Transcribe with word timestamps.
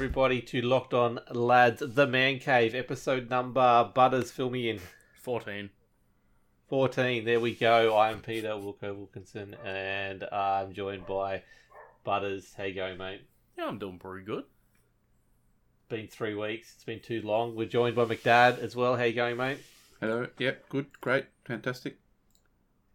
everybody, 0.00 0.40
to 0.40 0.62
Locked 0.62 0.94
On 0.94 1.20
Lads, 1.30 1.82
The 1.86 2.06
Man 2.06 2.38
Cave, 2.38 2.74
episode 2.74 3.28
number, 3.28 3.90
Butters, 3.94 4.30
fill 4.30 4.48
me 4.48 4.70
in. 4.70 4.80
14. 5.20 5.68
14, 6.70 7.24
there 7.26 7.38
we 7.38 7.54
go. 7.54 7.98
I'm 7.98 8.22
Peter 8.22 8.48
Wilco 8.52 8.96
Wilkinson, 8.96 9.54
and 9.62 10.24
I'm 10.32 10.72
joined 10.72 11.04
by 11.06 11.42
Butters. 12.02 12.54
How 12.56 12.64
you 12.64 12.72
going, 12.72 12.96
mate? 12.96 13.20
Yeah, 13.58 13.66
I'm 13.66 13.78
doing 13.78 13.98
pretty 13.98 14.24
good. 14.24 14.44
Been 15.90 16.08
three 16.08 16.34
weeks. 16.34 16.72
It's 16.76 16.84
been 16.84 17.00
too 17.00 17.20
long. 17.20 17.54
We're 17.54 17.68
joined 17.68 17.94
by 17.94 18.06
McDad 18.06 18.58
as 18.58 18.74
well. 18.74 18.96
How 18.96 19.04
you 19.04 19.12
going, 19.12 19.36
mate? 19.36 19.58
Hello. 20.00 20.28
Yep. 20.38 20.66
Good. 20.70 20.86
Great. 21.02 21.26
Fantastic. 21.44 21.98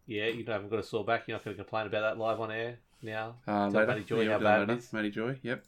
Yeah, 0.08 0.26
you 0.26 0.44
haven't 0.44 0.70
got 0.70 0.80
a 0.80 0.82
sore 0.82 1.04
back. 1.04 1.28
You're 1.28 1.36
not 1.36 1.44
going 1.44 1.56
to 1.56 1.62
complain 1.62 1.86
about 1.86 2.00
that 2.00 2.18
live 2.18 2.40
on 2.40 2.50
air 2.50 2.80
now. 3.00 3.36
Uh, 3.46 3.70
Tell 3.70 3.82
later. 3.82 3.86
Matty 3.86 4.02
Joy 4.02 4.20
Yeah, 4.22 4.32
how 4.32 4.38
bad 4.40 4.62
it 4.62 4.68
later. 4.70 4.78
is. 4.80 4.92
Matty 4.92 5.10
Joy. 5.12 5.38
Yep. 5.44 5.64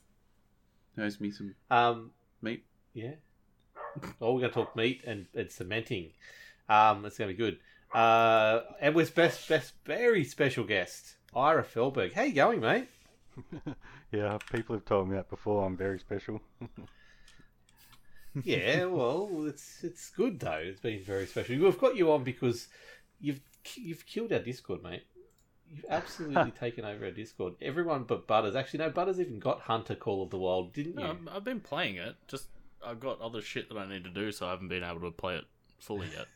Knows 0.98 1.20
me 1.20 1.30
some 1.30 1.54
Um, 1.70 2.10
meat. 2.42 2.64
Yeah. 2.92 3.12
Oh, 4.20 4.34
we're 4.34 4.40
going 4.40 4.50
to 4.50 4.54
talk 4.54 4.74
meat 4.76 5.02
and, 5.06 5.26
and 5.34 5.50
cementing. 5.50 6.10
Um, 6.68 7.04
it's 7.04 7.16
going 7.16 7.30
to 7.30 7.34
be 7.34 7.38
good. 7.38 7.58
Uh, 7.94 8.62
and 8.80 8.94
with 8.94 9.14
best, 9.14 9.48
best, 9.48 9.74
very 9.84 10.24
special 10.24 10.64
guest, 10.64 11.14
Ira 11.34 11.64
Felberg. 11.64 12.12
How 12.12 12.22
you 12.22 12.34
going, 12.34 12.60
mate? 12.60 12.88
yeah, 14.12 14.38
people 14.52 14.74
have 14.76 14.84
told 14.84 15.08
me 15.08 15.16
that 15.16 15.30
before. 15.30 15.64
I'm 15.64 15.76
very 15.76 15.98
special. 15.98 16.40
Yeah, 18.44 18.84
well, 18.84 19.46
it's 19.48 19.82
it's 19.82 20.10
good 20.10 20.38
though. 20.38 20.60
It's 20.62 20.80
been 20.80 21.02
very 21.02 21.26
special. 21.26 21.58
We've 21.58 21.78
got 21.78 21.96
you 21.96 22.12
on 22.12 22.22
because 22.22 22.68
you've 23.20 23.40
you've 23.74 24.06
killed 24.06 24.32
our 24.32 24.38
Discord, 24.38 24.82
mate. 24.82 25.02
You've 25.74 25.84
absolutely 25.90 26.50
taken 26.58 26.84
over 26.84 27.04
our 27.06 27.10
Discord. 27.10 27.54
Everyone 27.60 28.04
but 28.04 28.26
Butters. 28.26 28.56
Actually, 28.56 28.80
no, 28.80 28.90
Butters 28.90 29.20
even 29.20 29.38
got 29.38 29.60
Hunter 29.60 29.94
Call 29.94 30.22
of 30.22 30.30
the 30.30 30.38
Wild, 30.38 30.72
didn't 30.72 30.94
you? 30.94 31.00
No, 31.00 31.10
I've- 31.10 31.28
I've 31.36 31.44
been 31.44 31.60
playing 31.60 31.96
it. 31.96 32.16
Just 32.26 32.48
I've 32.84 33.00
got 33.00 33.20
other 33.20 33.42
shit 33.42 33.68
that 33.68 33.76
I 33.76 33.86
need 33.88 34.04
to 34.04 34.10
do, 34.10 34.30
so 34.32 34.46
I 34.46 34.50
haven't 34.50 34.68
been 34.68 34.84
able 34.84 35.00
to 35.00 35.10
play 35.10 35.36
it 35.36 35.44
fully 35.80 36.08
yet. 36.16 36.26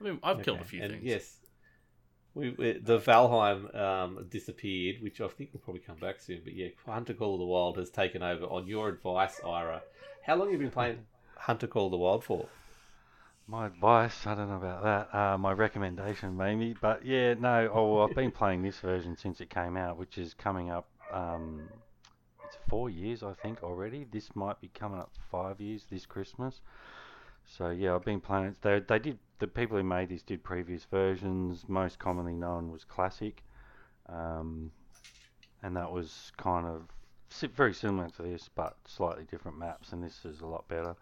I 0.00 0.04
mean, 0.04 0.18
I've 0.22 0.42
killed 0.42 0.58
a 0.58 0.60
Okay, 0.62 0.70
few 0.70 0.82
and 0.82 0.92
things. 0.92 1.04
Yes. 1.04 1.36
We, 2.34 2.50
we, 2.50 2.72
the 2.72 2.98
Valheim 2.98 3.74
um, 3.74 4.26
disappeared, 4.28 4.96
which 5.00 5.22
I 5.22 5.28
think 5.28 5.54
will 5.54 5.60
probably 5.60 5.80
come 5.80 5.96
back 5.96 6.20
soon. 6.20 6.42
But 6.44 6.52
yeah, 6.54 6.68
Hunter 6.84 7.14
Call 7.14 7.34
of 7.34 7.38
the 7.40 7.46
Wild 7.46 7.78
has 7.78 7.88
taken 7.88 8.22
over 8.22 8.44
on 8.44 8.66
your 8.66 8.88
advice, 8.90 9.40
Ira. 9.46 9.80
How 10.22 10.34
long 10.36 10.48
have 10.48 10.52
you 10.60 10.66
been 10.66 10.70
playing 10.70 10.98
Hunter 11.38 11.66
Call 11.66 11.86
of 11.86 11.92
the 11.92 11.96
Wild 11.96 12.24
for? 12.24 12.46
My 13.48 13.66
advice, 13.66 14.26
I 14.26 14.34
don't 14.34 14.48
know 14.48 14.56
about 14.56 14.82
that. 14.82 15.16
Uh, 15.16 15.38
my 15.38 15.52
recommendation, 15.52 16.36
maybe. 16.36 16.74
But 16.80 17.06
yeah, 17.06 17.34
no. 17.34 17.70
Oh, 17.72 18.00
I've 18.00 18.14
been 18.14 18.32
playing 18.32 18.62
this 18.62 18.80
version 18.80 19.16
since 19.16 19.40
it 19.40 19.50
came 19.50 19.76
out, 19.76 19.96
which 19.96 20.18
is 20.18 20.34
coming 20.34 20.70
up. 20.70 20.88
Um, 21.12 21.68
it's 22.44 22.58
four 22.68 22.90
years, 22.90 23.22
I 23.22 23.34
think, 23.34 23.62
already. 23.62 24.04
This 24.10 24.34
might 24.34 24.60
be 24.60 24.68
coming 24.74 24.98
up 24.98 25.12
five 25.30 25.60
years 25.60 25.84
this 25.88 26.06
Christmas. 26.06 26.60
So 27.44 27.70
yeah, 27.70 27.94
I've 27.94 28.04
been 28.04 28.20
playing 28.20 28.46
it. 28.46 28.62
They 28.62 28.80
they 28.80 28.98
did 28.98 29.18
the 29.38 29.46
people 29.46 29.76
who 29.76 29.84
made 29.84 30.08
this 30.08 30.22
did 30.22 30.42
previous 30.42 30.84
versions. 30.84 31.68
Most 31.68 32.00
commonly 32.00 32.34
known 32.34 32.72
was 32.72 32.82
Classic, 32.82 33.44
um, 34.08 34.72
and 35.62 35.76
that 35.76 35.92
was 35.92 36.32
kind 36.36 36.66
of 36.66 36.82
very 37.54 37.74
similar 37.74 38.08
to 38.08 38.22
this, 38.22 38.50
but 38.56 38.76
slightly 38.86 39.24
different 39.30 39.56
maps. 39.56 39.92
And 39.92 40.02
this 40.02 40.24
is 40.24 40.40
a 40.40 40.46
lot 40.46 40.66
better. 40.66 40.96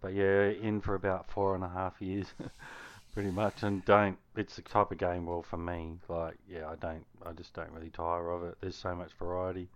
But 0.00 0.14
yeah, 0.14 0.44
in 0.48 0.80
for 0.80 0.94
about 0.94 1.30
four 1.30 1.54
and 1.54 1.64
a 1.64 1.68
half 1.68 2.00
years, 2.00 2.26
pretty 3.12 3.30
much. 3.30 3.62
And 3.62 3.84
don't. 3.84 4.16
It's 4.36 4.56
the 4.56 4.62
type 4.62 4.92
of 4.92 4.98
game. 4.98 5.26
Well, 5.26 5.42
for 5.42 5.56
me, 5.56 5.98
like 6.08 6.36
yeah, 6.48 6.68
I 6.68 6.76
don't. 6.76 7.04
I 7.24 7.32
just 7.32 7.52
don't 7.54 7.70
really 7.72 7.90
tire 7.90 8.30
of 8.30 8.44
it. 8.44 8.56
There's 8.60 8.76
so 8.76 8.94
much 8.94 9.10
variety. 9.18 9.68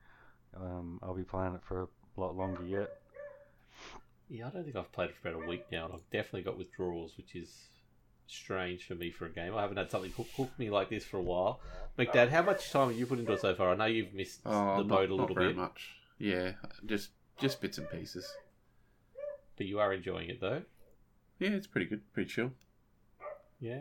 Um, 0.56 1.00
I'll 1.02 1.14
be 1.14 1.24
playing 1.24 1.54
it 1.54 1.62
for 1.64 1.82
a 1.82 2.20
lot 2.20 2.36
longer 2.36 2.64
yet. 2.64 2.91
Yeah, 4.28 4.46
I 4.46 4.50
don't 4.50 4.64
think 4.64 4.76
I've 4.76 4.92
played 4.92 5.10
it 5.10 5.16
for 5.20 5.28
about 5.28 5.42
a 5.44 5.46
week 5.48 5.66
now, 5.72 5.86
and 5.86 5.94
I've 5.94 6.10
definitely 6.10 6.42
got 6.42 6.56
withdrawals, 6.56 7.16
which 7.16 7.34
is 7.34 7.52
strange 8.26 8.86
for 8.86 8.94
me 8.94 9.10
for 9.10 9.26
a 9.26 9.30
game. 9.30 9.54
I 9.54 9.60
haven't 9.62 9.76
had 9.76 9.91
something 9.91 10.10
hook, 10.12 10.28
hook 10.36 10.50
me 10.58 10.70
like 10.70 10.88
this 10.88 11.04
for 11.04 11.19
a 11.19 11.22
while. 11.22 11.60
McDad, 11.98 12.30
how 12.30 12.42
much 12.42 12.70
time 12.70 12.88
have 12.88 12.98
you 12.98 13.04
put 13.06 13.19
into 13.19 13.32
it 13.32 13.41
so 13.41 13.54
far? 13.54 13.70
I 13.72 13.76
know 13.76 13.84
you've 13.84 14.14
missed 14.14 14.41
Oh, 14.46 14.78
the 14.78 14.84
not, 14.84 14.88
boat 14.88 15.10
a 15.10 15.16
not 15.16 15.20
little 15.20 15.34
very 15.34 15.48
bit, 15.48 15.56
much. 15.56 15.91
Yeah. 16.19 16.52
Just 16.86 17.10
just 17.38 17.60
bits 17.60 17.76
and 17.78 17.91
pieces. 17.91 18.32
But 19.56 19.66
you 19.66 19.78
are 19.78 19.92
enjoying 19.92 20.28
it 20.30 20.40
though. 20.40 20.62
Yeah, 21.38 21.50
it's 21.50 21.66
pretty 21.66 21.86
good. 21.86 22.00
Pretty 22.12 22.30
chill. 22.30 22.52
Yeah. 23.60 23.80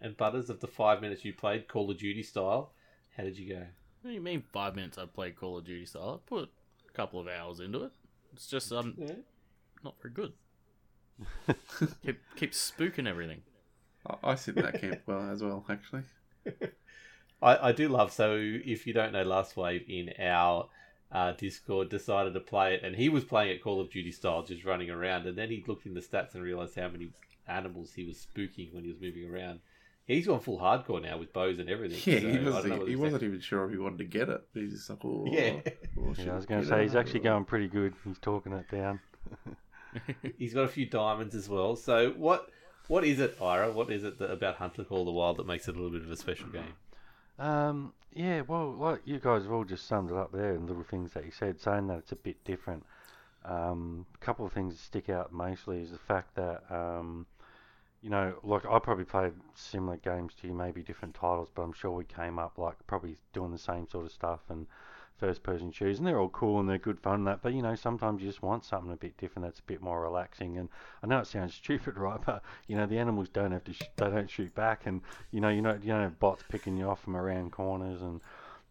And 0.00 0.16
Butters, 0.16 0.48
of 0.48 0.60
the 0.60 0.66
five 0.66 1.00
minutes 1.00 1.24
you 1.24 1.34
played, 1.34 1.68
Call 1.68 1.90
of 1.90 1.98
Duty 1.98 2.22
style, 2.22 2.72
how 3.16 3.24
did 3.24 3.38
you 3.38 3.48
go? 3.54 3.66
What 4.02 4.10
do 4.10 4.14
you 4.14 4.20
mean 4.20 4.42
five 4.52 4.74
minutes 4.74 4.96
I 4.96 5.04
played 5.06 5.36
Call 5.36 5.58
of 5.58 5.64
Duty 5.64 5.84
style? 5.86 6.22
I 6.24 6.28
put 6.28 6.48
a 6.88 6.92
couple 6.92 7.20
of 7.20 7.28
hours 7.28 7.60
into 7.60 7.84
it. 7.84 7.92
It's 8.32 8.46
just 8.46 8.72
um 8.72 8.94
Yeah. 8.96 9.12
not 9.84 9.94
very 10.00 10.14
good. 10.14 10.32
keep 12.04 12.20
keep 12.36 12.52
spooking 12.52 13.06
everything. 13.06 13.42
I, 14.06 14.30
I 14.30 14.34
sit 14.36 14.56
in 14.56 14.62
that 14.62 14.80
camp 14.80 15.00
well 15.06 15.30
as 15.30 15.42
well, 15.42 15.64
actually. 15.68 16.02
I, 17.42 17.68
I 17.68 17.72
do 17.72 17.88
love 17.88 18.12
so 18.12 18.36
if 18.38 18.86
you 18.86 18.92
don't 18.94 19.12
know 19.12 19.22
last 19.22 19.56
wave 19.56 19.84
in 19.88 20.12
our 20.18 20.68
uh, 21.12 21.32
discord 21.32 21.88
decided 21.88 22.34
to 22.34 22.40
play 22.40 22.74
it 22.74 22.82
and 22.84 22.94
he 22.96 23.08
was 23.08 23.24
playing 23.24 23.50
it 23.50 23.62
call 23.62 23.80
of 23.80 23.90
duty 23.90 24.12
style 24.12 24.42
just 24.42 24.64
running 24.64 24.90
around 24.90 25.26
and 25.26 25.36
then 25.36 25.48
he 25.50 25.64
looked 25.66 25.86
in 25.86 25.94
the 25.94 26.00
stats 26.00 26.34
and 26.34 26.42
realized 26.42 26.76
how 26.76 26.88
many 26.88 27.08
animals 27.48 27.92
he 27.94 28.04
was 28.04 28.16
spooking 28.16 28.72
when 28.72 28.84
he 28.84 28.90
was 28.90 29.00
moving 29.00 29.28
around 29.28 29.58
he's 30.06 30.26
gone 30.26 30.40
full 30.40 30.58
hardcore 30.58 31.02
now 31.02 31.18
with 31.18 31.32
bows 31.32 31.58
and 31.58 31.68
everything 31.68 31.98
Yeah, 32.04 32.20
so 32.20 32.26
he 32.26 32.32
I 32.32 32.34
don't 32.34 32.44
know 32.44 32.52
wasn't. 32.52 32.88
He 32.88 32.96
wasn't 32.96 33.22
even 33.22 33.40
sure 33.40 33.64
if 33.64 33.70
he 33.70 33.78
wanted 33.78 33.98
to 33.98 34.04
get 34.04 34.28
it. 34.28 34.42
He's 34.54 34.72
just 34.72 34.90
like, 34.90 35.04
oh, 35.04 35.24
Yeah. 35.30 35.60
oh, 35.98 36.14
Yeah, 36.18 36.32
I 36.32 36.36
was 36.36 36.46
going 36.46 36.62
to 36.62 36.66
say 36.66 36.82
he's 36.82 36.96
actually 36.96 37.20
going 37.20 37.44
pretty 37.44 37.68
good. 37.68 37.94
He's 38.04 38.18
talking 38.18 38.52
it 38.52 38.68
down. 38.70 39.00
he's 40.38 40.54
got 40.54 40.62
a 40.62 40.68
few 40.68 40.86
diamonds 40.86 41.34
as 41.34 41.48
well 41.48 41.76
so 41.76 42.10
what 42.16 42.48
what 42.88 43.04
is 43.04 43.18
it 43.20 43.36
ira 43.42 43.70
what 43.70 43.90
is 43.90 44.04
it 44.04 44.18
that, 44.18 44.30
about 44.30 44.56
hunter 44.56 44.84
call 44.84 45.00
of 45.00 45.06
the 45.06 45.12
wild 45.12 45.36
that 45.36 45.46
makes 45.46 45.68
it 45.68 45.74
a 45.74 45.78
little 45.78 45.90
bit 45.90 46.02
of 46.02 46.10
a 46.10 46.16
special 46.16 46.48
game 46.48 46.72
Um, 47.40 47.94
yeah, 48.14 48.42
well, 48.42 48.72
like 48.72 49.00
you 49.06 49.18
guys 49.18 49.44
have 49.44 49.52
all 49.52 49.64
just 49.64 49.86
summed 49.86 50.10
it 50.10 50.16
up 50.16 50.30
there 50.30 50.52
and 50.52 50.68
little 50.68 50.84
things 50.84 51.12
that 51.14 51.24
you 51.24 51.30
said, 51.30 51.58
saying 51.58 51.86
that 51.86 51.98
it's 51.98 52.12
a 52.12 52.16
bit 52.16 52.44
different. 52.44 52.84
Um, 53.46 54.04
a 54.14 54.24
couple 54.24 54.44
of 54.44 54.52
things 54.52 54.74
that 54.74 54.80
stick 54.80 55.08
out 55.08 55.32
mostly 55.32 55.80
is 55.80 55.90
the 55.90 55.98
fact 55.98 56.34
that, 56.36 56.62
um, 56.70 57.26
you 58.02 58.10
know, 58.10 58.34
like 58.42 58.64
I 58.64 58.78
probably 58.78 59.04
played 59.04 59.32
similar 59.54 59.96
games 59.98 60.34
to 60.40 60.48
you, 60.48 60.54
maybe 60.54 60.82
different 60.82 61.14
titles, 61.14 61.48
but 61.54 61.62
I'm 61.62 61.72
sure 61.72 61.90
we 61.90 62.04
came 62.04 62.38
up 62.38 62.56
like 62.58 62.76
probably 62.86 63.18
doing 63.32 63.52
the 63.52 63.58
same 63.58 63.88
sort 63.88 64.06
of 64.06 64.12
stuff 64.12 64.40
and 64.48 64.66
first 65.18 65.42
person 65.42 65.70
shooters, 65.70 65.98
and 65.98 66.06
they're 66.06 66.18
all 66.18 66.30
cool 66.30 66.60
and 66.60 66.68
they're 66.68 66.78
good 66.78 66.98
fun 66.98 67.16
and 67.16 67.26
that. 67.26 67.42
But 67.42 67.52
you 67.52 67.60
know, 67.60 67.74
sometimes 67.74 68.22
you 68.22 68.28
just 68.28 68.42
want 68.42 68.64
something 68.64 68.90
a 68.90 68.96
bit 68.96 69.18
different 69.18 69.46
that's 69.46 69.60
a 69.60 69.64
bit 69.64 69.82
more 69.82 70.00
relaxing. 70.00 70.56
And 70.56 70.70
I 71.02 71.06
know 71.06 71.18
it 71.18 71.26
sounds 71.26 71.54
stupid, 71.62 71.98
right? 71.98 72.20
But 72.24 72.42
you 72.66 72.76
know, 72.76 72.86
the 72.86 72.98
animals 72.98 73.28
don't 73.28 73.52
have 73.52 73.64
to, 73.64 73.72
sh- 73.74 73.82
they 73.96 74.08
don't 74.08 74.30
shoot 74.30 74.54
back, 74.54 74.86
and 74.86 75.02
you 75.30 75.40
know, 75.40 75.50
you 75.50 75.60
know, 75.60 75.74
you 75.74 75.88
don't 75.88 76.02
have 76.02 76.18
bots 76.18 76.42
picking 76.48 76.76
you 76.76 76.88
off 76.88 77.02
from 77.02 77.16
around 77.16 77.52
corners 77.52 78.00
and 78.02 78.20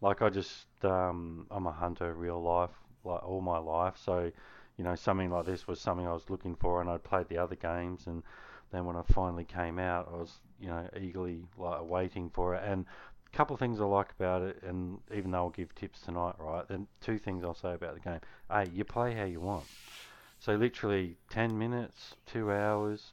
like 0.00 0.22
I 0.22 0.30
just 0.30 0.66
um, 0.82 1.46
I'm 1.50 1.66
a 1.66 1.72
hunter 1.72 2.14
real 2.14 2.40
life 2.42 2.70
like 3.04 3.22
all 3.22 3.40
my 3.40 3.58
life 3.58 3.94
so 4.02 4.30
you 4.76 4.84
know 4.84 4.94
something 4.94 5.30
like 5.30 5.46
this 5.46 5.66
was 5.66 5.80
something 5.80 6.06
I 6.06 6.12
was 6.12 6.28
looking 6.28 6.54
for 6.54 6.80
and 6.80 6.90
I'd 6.90 7.02
played 7.04 7.28
the 7.28 7.38
other 7.38 7.54
games 7.54 8.06
and 8.06 8.22
then 8.72 8.84
when 8.84 8.96
I 8.96 9.02
finally 9.12 9.44
came 9.44 9.78
out 9.78 10.08
I 10.12 10.16
was 10.16 10.32
you 10.60 10.68
know 10.68 10.88
eagerly 10.98 11.42
like 11.58 11.88
waiting 11.88 12.30
for 12.30 12.54
it 12.54 12.62
and 12.64 12.84
a 13.32 13.36
couple 13.36 13.54
of 13.54 13.60
things 13.60 13.80
I 13.80 13.84
like 13.84 14.12
about 14.18 14.42
it 14.42 14.62
and 14.62 14.98
even 15.14 15.30
though 15.30 15.38
I'll 15.38 15.50
give 15.50 15.74
tips 15.74 16.00
tonight 16.00 16.34
right 16.38 16.66
then 16.68 16.86
two 17.00 17.18
things 17.18 17.44
I'll 17.44 17.54
say 17.54 17.74
about 17.74 17.94
the 17.94 18.00
game 18.00 18.20
a 18.48 18.66
you 18.66 18.84
play 18.84 19.14
how 19.14 19.24
you 19.24 19.40
want 19.40 19.64
so 20.38 20.54
literally 20.54 21.16
10 21.30 21.58
minutes 21.58 22.16
2 22.26 22.50
hours 22.50 23.12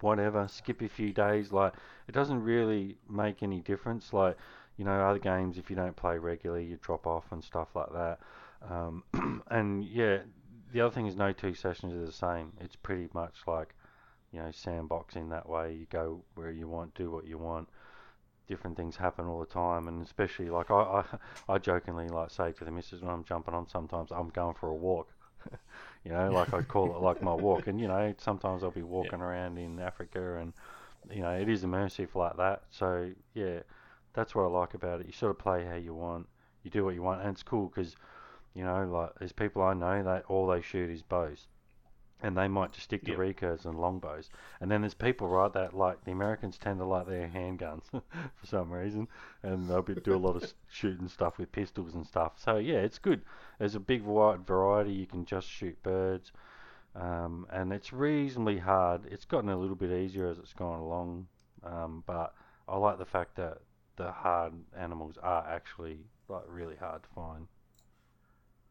whatever 0.00 0.48
skip 0.48 0.80
a 0.82 0.88
few 0.88 1.12
days 1.12 1.52
like 1.52 1.72
it 2.08 2.12
doesn't 2.12 2.42
really 2.42 2.96
make 3.08 3.42
any 3.42 3.60
difference 3.60 4.12
like 4.12 4.36
you 4.76 4.84
know, 4.84 5.00
other 5.00 5.18
games, 5.18 5.58
if 5.58 5.70
you 5.70 5.76
don't 5.76 5.94
play 5.94 6.18
regularly, 6.18 6.64
you 6.64 6.78
drop 6.82 7.06
off 7.06 7.24
and 7.30 7.42
stuff 7.42 7.68
like 7.74 7.92
that. 7.92 8.18
Um, 8.68 9.04
and 9.50 9.84
yeah, 9.84 10.18
the 10.72 10.80
other 10.80 10.94
thing 10.94 11.06
is 11.06 11.16
no 11.16 11.32
two 11.32 11.54
sessions 11.54 11.92
are 11.92 12.04
the 12.04 12.12
same. 12.12 12.52
It's 12.60 12.76
pretty 12.76 13.08
much 13.14 13.34
like, 13.46 13.74
you 14.34 14.40
know, 14.40 14.48
sandboxing 14.48 15.30
that 15.30 15.48
way. 15.48 15.72
You 15.74 15.86
go 15.90 16.22
where 16.34 16.50
you 16.50 16.66
want, 16.66 16.94
do 16.94 17.10
what 17.10 17.26
you 17.26 17.38
want. 17.38 17.68
Different 18.48 18.76
things 18.76 18.96
happen 18.96 19.26
all 19.26 19.40
the 19.40 19.46
time, 19.46 19.88
and 19.88 20.04
especially 20.04 20.50
like 20.50 20.70
I, 20.70 20.74
I, 20.74 21.04
I 21.54 21.58
jokingly 21.58 22.08
like 22.08 22.30
say 22.30 22.52
to 22.52 22.64
the 22.64 22.70
missus 22.70 23.00
when 23.00 23.10
I'm 23.10 23.24
jumping 23.24 23.54
on, 23.54 23.68
sometimes 23.68 24.10
I'm 24.10 24.28
going 24.30 24.54
for 24.54 24.68
a 24.68 24.74
walk. 24.74 25.08
you 26.04 26.10
know, 26.10 26.30
like 26.32 26.52
I 26.52 26.62
call 26.62 26.96
it 26.96 27.00
like 27.00 27.22
my 27.22 27.32
walk, 27.32 27.68
and 27.68 27.80
you 27.80 27.86
know, 27.86 28.12
sometimes 28.18 28.64
I'll 28.64 28.70
be 28.70 28.82
walking 28.82 29.20
around 29.20 29.56
in 29.56 29.78
Africa, 29.78 30.38
and 30.38 30.52
you 31.10 31.22
know, 31.22 31.30
it 31.30 31.48
is 31.48 31.62
immersive 31.62 32.14
like 32.14 32.36
that. 32.36 32.62
So 32.70 33.12
yeah, 33.34 33.60
that's 34.14 34.34
what 34.34 34.42
I 34.42 34.48
like 34.48 34.74
about 34.74 35.00
it. 35.00 35.06
You 35.06 35.12
sort 35.12 35.30
of 35.30 35.38
play 35.38 35.64
how 35.64 35.76
you 35.76 35.94
want, 35.94 36.26
you 36.64 36.70
do 36.70 36.84
what 36.84 36.94
you 36.94 37.02
want, 37.02 37.20
and 37.20 37.30
it's 37.30 37.42
cool 37.42 37.68
because, 37.68 37.94
you 38.52 38.64
know, 38.64 38.84
like 38.84 39.10
there's 39.18 39.32
people 39.32 39.62
I 39.62 39.74
know 39.74 40.02
that 40.02 40.24
all 40.28 40.48
they 40.48 40.60
shoot 40.60 40.90
is 40.90 41.02
bows, 41.02 41.46
and 42.22 42.36
they 42.36 42.48
might 42.48 42.72
just 42.72 42.84
stick 42.84 43.04
to 43.04 43.12
Yep. 43.12 43.18
recurves 43.18 43.64
and 43.66 43.78
longbows. 43.78 44.30
And 44.60 44.70
then 44.70 44.80
there's 44.82 44.94
people, 44.94 45.28
right, 45.28 45.52
that 45.52 45.74
like 45.74 46.04
the 46.04 46.12
Americans 46.12 46.58
tend 46.58 46.78
to 46.78 46.84
like 46.86 47.06
their 47.06 47.28
handguns 47.28 47.84
for 47.90 48.46
some 48.46 48.72
reason, 48.72 49.08
and 49.42 49.68
they'll 49.68 49.82
be, 49.82 49.94
do 49.94 50.16
a 50.16 50.18
lot 50.18 50.36
of 50.36 50.52
shooting 50.68 51.08
stuff 51.08 51.38
with 51.38 51.52
pistols 51.52 51.94
and 51.94 52.06
stuff. 52.06 52.32
So 52.38 52.56
yeah, 52.58 52.78
it's 52.78 52.98
good. 52.98 53.22
There's 53.58 53.74
a 53.74 53.80
big 53.80 54.02
wide 54.02 54.46
variety. 54.46 54.92
You 54.92 55.06
can 55.06 55.24
just 55.24 55.48
shoot 55.48 55.82
birds, 55.82 56.32
um, 56.94 57.46
and 57.50 57.72
it's 57.72 57.92
reasonably 57.92 58.58
hard. 58.58 59.06
It's 59.10 59.24
gotten 59.24 59.50
a 59.50 59.56
little 59.56 59.76
bit 59.76 59.90
easier 59.92 60.28
as 60.28 60.38
it's 60.38 60.52
gone 60.54 60.80
along, 60.80 61.26
um, 61.64 62.02
but 62.06 62.34
I 62.68 62.76
like 62.76 62.98
the 62.98 63.04
fact 63.04 63.36
that 63.36 63.58
the 63.96 64.10
hard 64.12 64.52
animals 64.76 65.18
are 65.22 65.46
actually 65.48 66.00
like 66.28 66.44
really 66.48 66.76
hard 66.76 67.02
to 67.02 67.08
find. 67.10 67.46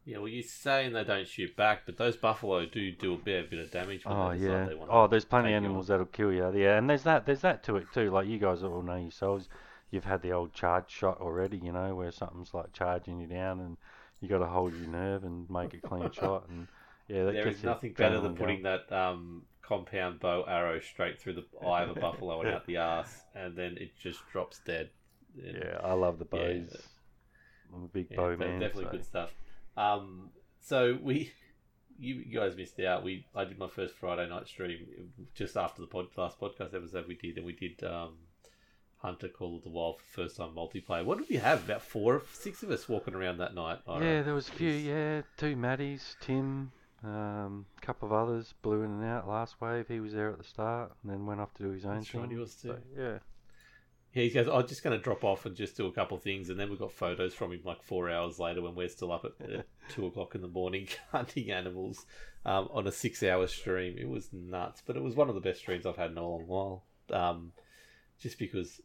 Yeah, 0.06 0.18
well, 0.18 0.28
you're 0.28 0.42
saying 0.42 0.92
they 0.92 1.04
don't 1.04 1.26
shoot 1.26 1.56
back, 1.56 1.86
but 1.86 1.96
those 1.96 2.14
buffalo 2.16 2.66
do 2.66 2.92
do 2.92 3.14
a 3.14 3.16
bit, 3.16 3.46
a 3.46 3.48
bit 3.48 3.58
of 3.58 3.70
damage. 3.70 4.04
When 4.04 4.14
Oh 4.14 4.30
they 4.36 4.46
yeah. 4.46 4.66
They 4.66 4.74
wanna 4.74 4.92
Oh, 4.92 5.06
there's 5.06 5.24
plenty 5.24 5.52
of 5.52 5.56
animals 5.56 5.88
that'll 5.88 6.04
kill 6.06 6.30
you. 6.32 6.52
Yeah, 6.54 6.76
and 6.76 6.90
there's 6.90 7.04
that. 7.04 7.24
There's 7.24 7.40
that 7.40 7.62
to 7.64 7.76
it 7.76 7.86
too. 7.94 8.10
Like 8.10 8.26
you 8.26 8.38
guys 8.38 8.62
all 8.62 8.82
know 8.82 8.96
yourselves, 8.96 9.48
you've 9.90 10.04
had 10.04 10.20
the 10.20 10.32
old 10.32 10.52
charge 10.52 10.90
shot 10.90 11.20
already. 11.22 11.56
You 11.56 11.72
know, 11.72 11.94
where 11.94 12.10
something's 12.12 12.52
like 12.52 12.72
charging 12.74 13.18
you 13.18 13.26
down, 13.26 13.60
and 13.60 13.78
you 14.20 14.28
got 14.28 14.38
to 14.38 14.46
hold 14.46 14.74
your 14.74 14.88
nerve 14.88 15.24
and 15.24 15.48
make 15.48 15.72
a 15.72 15.78
clean 15.78 16.10
shot. 16.12 16.48
And 16.50 16.68
yeah, 17.08 17.24
There 17.24 17.48
is 17.48 17.62
nothing 17.64 17.94
better 17.94 18.20
than 18.20 18.36
putting 18.36 18.62
going. 18.62 18.78
that 18.88 18.92
um, 18.94 19.44
compound 19.62 20.20
bow 20.20 20.44
arrow 20.46 20.80
straight 20.80 21.18
through 21.18 21.34
the 21.34 21.66
eye 21.66 21.82
of 21.82 21.96
a 21.96 22.00
buffalo 22.00 22.42
and 22.42 22.50
out 22.54 22.66
the 22.66 22.76
ass, 22.76 23.22
and 23.34 23.56
then 23.56 23.78
it 23.80 23.92
just 23.98 24.20
drops 24.30 24.60
dead. 24.66 24.90
And- 25.42 25.56
Yeah, 25.64 25.78
I 25.82 25.94
love 25.94 26.18
the 26.18 26.26
bows. 26.26 26.68
Yeah. 26.72 26.80
I'm 27.74 27.84
a 27.84 27.88
big 27.88 28.08
Yeah, 28.10 28.16
bow 28.18 28.36
man. 28.36 28.60
definitely 28.60 28.84
so- 28.84 28.90
good 28.90 29.04
stuff. 29.06 29.30
Um, 29.76 30.30
so 30.60 30.98
we, 31.02 31.32
you, 31.98 32.16
you 32.26 32.38
guys 32.38 32.56
missed 32.56 32.78
out. 32.80 33.04
We 33.04 33.26
I 33.34 33.44
did 33.44 33.58
my 33.58 33.68
first 33.68 33.94
Friday 33.94 34.28
night 34.28 34.46
stream 34.48 34.86
just 35.34 35.56
after 35.56 35.80
the 35.80 35.88
pod, 35.88 36.06
last 36.16 36.40
podcast 36.40 36.74
episode 36.74 37.06
we 37.08 37.16
did, 37.16 37.36
and 37.36 37.46
we 37.46 37.52
did 37.52 37.82
um, 37.84 38.14
Hunter 38.98 39.28
Call 39.28 39.56
of 39.56 39.62
the 39.64 39.70
Wild 39.70 40.00
for 40.00 40.22
first 40.22 40.36
time 40.36 40.50
multiplayer. 40.50 41.04
What 41.04 41.18
did 41.18 41.28
we 41.28 41.36
have? 41.36 41.64
About 41.64 41.82
four, 41.82 42.22
six 42.32 42.62
of 42.62 42.70
us 42.70 42.88
walking 42.88 43.14
around 43.14 43.38
that 43.38 43.54
night. 43.54 43.78
Ira. 43.86 44.04
Yeah, 44.04 44.22
there 44.22 44.34
was 44.34 44.48
a 44.48 44.52
few. 44.52 44.70
Yeah, 44.70 45.22
two 45.36 45.56
Maddies, 45.56 46.16
Tim, 46.20 46.72
um, 47.02 47.66
a 47.76 47.80
couple 47.84 48.06
of 48.08 48.12
others 48.12 48.54
blew 48.62 48.82
in 48.82 48.90
and 48.90 49.04
out 49.04 49.28
last 49.28 49.60
wave. 49.60 49.86
He 49.88 50.00
was 50.00 50.12
there 50.12 50.30
at 50.30 50.38
the 50.38 50.44
start, 50.44 50.92
and 51.02 51.12
then 51.12 51.26
went 51.26 51.40
off 51.40 51.52
to 51.54 51.64
do 51.64 51.70
his 51.70 51.84
own 51.84 51.96
That's 51.96 52.08
thing. 52.08 52.20
right, 52.22 52.30
too. 52.30 52.46
So, 52.46 52.78
yeah. 52.98 53.18
He 54.14 54.30
goes, 54.30 54.46
I'm 54.46 54.66
just 54.68 54.84
going 54.84 54.96
to 54.96 55.02
drop 55.02 55.24
off 55.24 55.44
and 55.44 55.56
just 55.56 55.76
do 55.76 55.86
a 55.86 55.92
couple 55.92 56.16
of 56.16 56.22
things. 56.22 56.48
And 56.48 56.58
then 56.58 56.70
we've 56.70 56.78
got 56.78 56.92
photos 56.92 57.34
from 57.34 57.50
him 57.50 57.62
like 57.64 57.82
four 57.82 58.08
hours 58.08 58.38
later 58.38 58.62
when 58.62 58.76
we're 58.76 58.88
still 58.88 59.10
up 59.10 59.24
at, 59.24 59.66
two 59.88 60.06
o'clock 60.06 60.36
in 60.36 60.40
the 60.40 60.46
morning 60.46 60.86
hunting 61.10 61.50
animals 61.50 62.06
um, 62.46 62.68
on 62.72 62.86
a 62.86 62.92
six 62.92 63.24
hour 63.24 63.48
stream. 63.48 63.96
It 63.98 64.08
was 64.08 64.28
nuts, 64.32 64.82
but 64.86 64.96
it 64.96 65.02
was 65.02 65.16
one 65.16 65.28
of 65.28 65.34
the 65.34 65.40
best 65.40 65.58
streams 65.58 65.84
I've 65.84 65.96
had 65.96 66.12
in 66.12 66.18
a 66.18 66.26
long 66.26 66.46
while. 66.46 66.84
Um, 67.10 67.50
just 68.20 68.38
because 68.38 68.80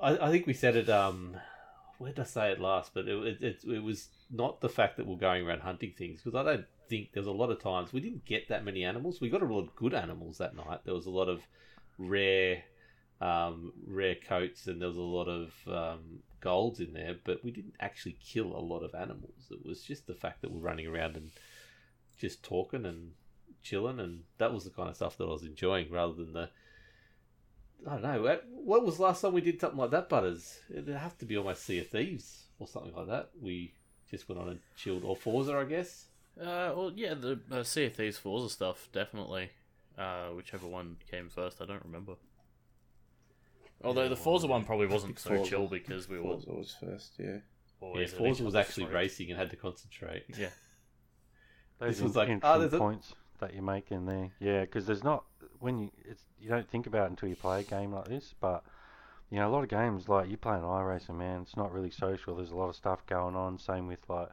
I, 0.00 0.16
I 0.16 0.30
think 0.30 0.46
we 0.46 0.54
said 0.54 0.76
it, 0.76 0.88
um, 0.88 1.36
where 1.98 2.12
did 2.12 2.20
I 2.20 2.24
say 2.24 2.50
it 2.50 2.58
last? 2.58 2.94
But 2.94 3.06
it, 3.06 3.22
it, 3.26 3.42
it, 3.42 3.64
it 3.70 3.82
was 3.82 4.08
not 4.30 4.62
the 4.62 4.70
fact 4.70 4.96
that 4.96 5.06
we're 5.06 5.16
going 5.16 5.46
around 5.46 5.60
hunting 5.60 5.92
things 5.92 6.22
because 6.22 6.38
I 6.38 6.42
don't 6.42 6.64
think 6.88 7.10
there's 7.12 7.26
a 7.26 7.32
lot 7.32 7.50
of 7.50 7.62
times 7.62 7.92
we 7.92 8.00
didn't 8.00 8.24
get 8.24 8.48
that 8.48 8.64
many 8.64 8.82
animals. 8.82 9.20
We 9.20 9.28
got 9.28 9.42
a 9.42 9.46
lot 9.46 9.60
of 9.60 9.76
good 9.76 9.92
animals 9.92 10.38
that 10.38 10.56
night. 10.56 10.80
There 10.86 10.94
was 10.94 11.04
a 11.04 11.10
lot 11.10 11.28
of 11.28 11.42
rare 11.98 12.62
um, 13.24 13.72
rare 13.86 14.16
coats 14.16 14.66
and 14.66 14.80
there 14.80 14.88
was 14.88 14.98
a 14.98 15.00
lot 15.00 15.28
of 15.28 15.52
um, 15.66 16.18
golds 16.42 16.78
in 16.78 16.92
there, 16.92 17.16
but 17.24 17.42
we 17.42 17.50
didn't 17.50 17.74
actually 17.80 18.16
kill 18.22 18.54
a 18.54 18.60
lot 18.60 18.82
of 18.82 18.94
animals. 18.94 19.48
It 19.50 19.64
was 19.64 19.82
just 19.82 20.06
the 20.06 20.14
fact 20.14 20.42
that 20.42 20.50
we're 20.50 20.60
running 20.60 20.86
around 20.86 21.16
and 21.16 21.30
just 22.18 22.44
talking 22.44 22.84
and 22.84 23.12
chilling, 23.62 23.98
and 23.98 24.24
that 24.36 24.52
was 24.52 24.64
the 24.64 24.70
kind 24.70 24.90
of 24.90 24.96
stuff 24.96 25.16
that 25.16 25.24
I 25.24 25.28
was 25.32 25.42
enjoying 25.42 25.90
rather 25.90 26.12
than 26.12 26.34
the. 26.34 26.50
I 27.86 27.94
don't 27.94 28.02
know. 28.02 28.22
What- 28.50 28.84
was 28.84 29.00
last 29.00 29.22
time 29.22 29.32
we 29.32 29.40
did 29.40 29.58
something 29.58 29.78
like 29.78 29.90
that, 29.90 30.10
Butters? 30.10 30.58
It'd 30.70 30.88
have 30.88 31.16
to 31.18 31.24
be 31.24 31.36
almost 31.36 31.64
Sea 31.64 31.78
of 31.78 31.88
Thieves 31.88 32.44
or 32.58 32.68
something 32.68 32.94
like 32.94 33.06
that. 33.08 33.30
We 33.40 33.72
just 34.10 34.28
went 34.28 34.40
on 34.40 34.48
and 34.50 34.60
chilled, 34.76 35.04
or 35.04 35.16
Forza, 35.16 35.54
I 35.54 35.64
guess. 35.64 36.06
Uh, 36.38 36.72
well, 36.76 36.92
yeah, 36.94 37.14
the 37.14 37.40
uh, 37.50 37.62
Sea 37.62 37.86
of 37.86 37.94
Thieves 37.94 38.18
Forza 38.18 38.50
stuff, 38.50 38.88
definitely. 38.92 39.50
Uh, 39.96 40.28
whichever 40.28 40.66
one 40.66 40.96
came 41.10 41.30
first, 41.30 41.62
I 41.62 41.66
don't 41.66 41.84
remember. 41.84 42.14
Although 43.82 44.08
the 44.08 44.16
Forza 44.16 44.46
one 44.46 44.64
probably 44.64 44.86
wasn't 44.86 45.18
so 45.18 45.30
Forza. 45.36 45.50
chill 45.50 45.66
because 45.66 46.08
we 46.08 46.18
were 46.18 46.24
Forza 46.24 46.50
was 46.52 46.76
first, 46.80 47.14
yeah. 47.18 47.26
Yeah, 47.26 47.38
always 47.80 48.12
at 48.12 48.18
Forza 48.18 48.44
was 48.44 48.54
other's 48.54 48.66
actually 48.68 48.84
throats. 48.84 48.94
racing 48.94 49.30
and 49.30 49.38
had 49.38 49.50
to 49.50 49.56
concentrate. 49.56 50.24
Yeah, 50.38 50.48
Those 51.78 51.96
This 51.96 52.00
was 52.02 52.12
in- 52.12 52.18
like, 52.18 52.28
oh, 52.28 52.32
interesting 52.32 52.60
there's 52.60 52.72
a- 52.74 52.78
points 52.78 53.14
that 53.40 53.54
you 53.54 53.62
make 53.62 53.90
in 53.92 54.06
there. 54.06 54.30
Yeah, 54.40 54.60
because 54.62 54.86
there's 54.86 55.04
not 55.04 55.24
when 55.60 55.78
you 55.78 55.90
it's 56.04 56.22
you 56.40 56.48
don't 56.48 56.68
think 56.68 56.86
about 56.86 57.06
it 57.06 57.10
until 57.10 57.28
you 57.28 57.36
play 57.36 57.60
a 57.60 57.64
game 57.64 57.92
like 57.92 58.06
this. 58.08 58.34
But 58.40 58.64
you 59.30 59.38
know, 59.38 59.48
a 59.48 59.52
lot 59.52 59.64
of 59.64 59.68
games 59.68 60.08
like 60.08 60.28
you 60.30 60.36
play 60.36 60.54
an 60.56 60.62
iRacing, 60.62 61.16
man, 61.16 61.42
it's 61.42 61.56
not 61.56 61.72
really 61.72 61.90
social. 61.90 62.36
There's 62.36 62.52
a 62.52 62.56
lot 62.56 62.68
of 62.68 62.76
stuff 62.76 63.04
going 63.06 63.34
on. 63.34 63.58
Same 63.58 63.86
with 63.86 64.00
like 64.08 64.28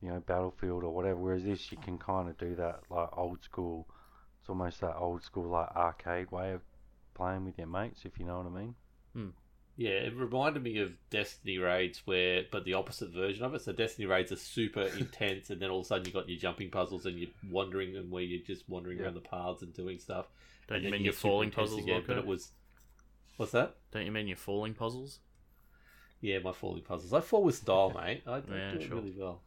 you 0.00 0.10
know 0.10 0.20
Battlefield 0.20 0.84
or 0.84 0.94
whatever. 0.94 1.16
Whereas 1.16 1.42
this, 1.44 1.72
you 1.72 1.78
can 1.78 1.98
kind 1.98 2.28
of 2.28 2.36
do 2.38 2.54
that 2.56 2.80
like 2.90 3.08
old 3.16 3.42
school. 3.42 3.88
It's 4.40 4.48
almost 4.48 4.80
that 4.82 4.96
old 4.96 5.22
school 5.24 5.48
like 5.48 5.70
arcade 5.74 6.30
way 6.30 6.52
of 6.52 6.60
playing 7.14 7.44
with 7.46 7.58
your 7.58 7.68
mates, 7.68 8.00
if 8.04 8.18
you 8.18 8.26
know 8.26 8.36
what 8.38 8.46
I 8.46 8.50
mean. 8.50 8.74
Yeah, 9.76 9.90
it 9.90 10.14
reminded 10.14 10.62
me 10.62 10.78
of 10.78 10.92
Destiny 11.10 11.58
raids, 11.58 12.02
where 12.04 12.44
but 12.50 12.64
the 12.64 12.74
opposite 12.74 13.10
version 13.10 13.42
of 13.44 13.54
it. 13.54 13.62
So 13.62 13.72
Destiny 13.72 14.06
raids 14.06 14.30
are 14.30 14.36
super 14.36 14.82
intense, 14.98 15.50
and 15.50 15.60
then 15.60 15.70
all 15.70 15.80
of 15.80 15.86
a 15.86 15.88
sudden 15.88 16.06
you 16.06 16.12
got 16.12 16.28
your 16.28 16.38
jumping 16.38 16.70
puzzles, 16.70 17.06
and 17.06 17.18
you're 17.18 17.30
wandering, 17.50 17.96
and 17.96 18.10
where 18.10 18.22
you're 18.22 18.44
just 18.46 18.68
wandering 18.68 18.98
Yeah. 18.98 19.04
around 19.04 19.14
the 19.14 19.20
paths 19.20 19.62
and 19.62 19.72
doing 19.74 19.98
stuff. 19.98 20.26
don't 20.66 20.76
and 20.76 20.84
you 20.84 20.90
mean 20.92 21.00
get 21.00 21.04
your 21.06 21.12
falling 21.14 21.50
puzzles? 21.50 21.82
again? 21.82 22.02
But 22.06 22.18
it 22.18 22.26
was 22.26 22.50
what's 23.38 23.52
that? 23.52 23.76
Don't 23.92 24.04
you 24.04 24.12
mean 24.12 24.28
your 24.28 24.36
falling 24.36 24.74
puzzles? 24.74 25.20
Yeah, 26.20 26.38
my 26.38 26.52
falling 26.52 26.82
puzzles. 26.82 27.12
I 27.12 27.20
fall 27.20 27.42
with 27.42 27.56
style, 27.56 27.92
mate. 28.04 28.22
I, 28.26 28.34
I 28.34 28.40
Yeah, 28.40 28.70
do 28.72 28.76
it 28.76 28.88
sure. 28.88 28.98
really 28.98 29.14
well. 29.18 29.40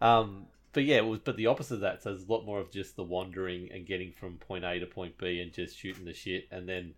Um, 0.00 0.46
but 0.72 0.84
yeah, 0.84 0.96
it 0.96 1.06
was. 1.06 1.20
But 1.20 1.36
the 1.36 1.46
opposite 1.46 1.76
of 1.76 1.80
that, 1.80 2.02
so 2.02 2.10
there's 2.10 2.28
a 2.28 2.30
lot 2.32 2.44
more 2.44 2.60
of 2.60 2.70
just 2.70 2.96
the 2.96 3.02
wandering 3.04 3.70
and 3.72 3.86
getting 3.86 4.12
from 4.12 4.36
point 4.36 4.64
A 4.64 4.78
to 4.78 4.86
point 4.86 5.16
B 5.18 5.40
and 5.40 5.52
just 5.52 5.78
shooting 5.78 6.04
the 6.04 6.12
shit, 6.12 6.48
and 6.50 6.68
then 6.68 6.94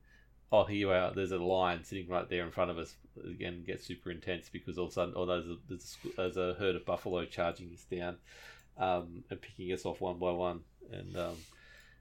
oh, 0.50 0.64
here 0.64 0.76
you 0.76 0.90
are. 0.90 1.12
There's 1.12 1.32
a 1.32 1.38
lion 1.38 1.84
sitting 1.84 2.08
right 2.08 2.28
there 2.28 2.44
in 2.44 2.50
front 2.50 2.70
of 2.70 2.78
us. 2.78 2.94
Again, 3.24 3.64
gets 3.66 3.84
super 3.84 4.10
intense 4.10 4.48
because 4.48 4.78
all 4.78 4.86
of 4.86 4.90
a 4.90 4.94
sudden, 4.94 5.14
oh, 5.16 5.26
there's 5.26 5.46
a, 5.46 5.56
there's 5.68 5.96
a, 6.04 6.08
there's 6.16 6.36
a 6.36 6.56
herd 6.58 6.76
of 6.76 6.86
buffalo 6.86 7.24
charging 7.24 7.70
us 7.72 7.84
down, 7.90 8.16
um, 8.78 9.24
and 9.30 9.40
picking 9.40 9.72
us 9.72 9.84
off 9.84 10.00
one 10.00 10.18
by 10.18 10.30
one, 10.30 10.60
and 10.92 11.16
um, 11.16 11.36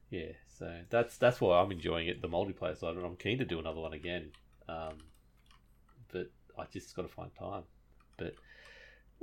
yeah, 0.10 0.32
so 0.58 0.72
that's 0.90 1.18
that's 1.18 1.42
why 1.42 1.60
I'm 1.60 1.72
enjoying 1.72 2.08
it, 2.08 2.22
the 2.22 2.30
multiplayer 2.30 2.78
side, 2.78 2.96
and 2.96 3.06
I'm 3.06 3.16
keen 3.16 3.40
to 3.40 3.46
do 3.46 3.60
another 3.60 3.82
one 3.82 3.94
again. 3.94 4.32
Um, 4.70 4.98
but 6.12 6.30
I 6.58 6.66
just 6.72 6.96
got 6.96 7.04
to 7.04 7.08
find 7.08 7.32
time. 7.38 7.64
But 8.16 8.36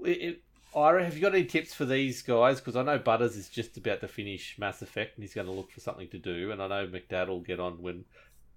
it, 0.04 0.10
it, 0.10 0.42
Ira, 0.76 1.04
have 1.04 1.14
you 1.14 1.22
got 1.22 1.34
any 1.34 1.44
tips 1.44 1.72
for 1.72 1.84
these 1.84 2.22
guys? 2.22 2.58
Because 2.58 2.76
I 2.76 2.82
know 2.82 2.99
Butters 2.99 3.37
is 3.37 3.49
just 3.49 3.76
about 3.76 4.00
to 4.00 4.08
finish 4.08 4.56
Mass 4.58 4.82
Effect 4.82 5.16
and 5.16 5.25
he's 5.25 5.34
going 5.34 5.46
to 5.46 5.52
look 5.52 5.70
for 5.70 5.80
something 5.80 6.08
to 6.08 6.18
do, 6.18 6.50
and 6.50 6.60
I 6.60 6.68
know 6.68 6.87
McDad 6.87 7.28
will 7.28 7.40
get 7.40 7.60
on 7.60 7.80
when 7.80 8.04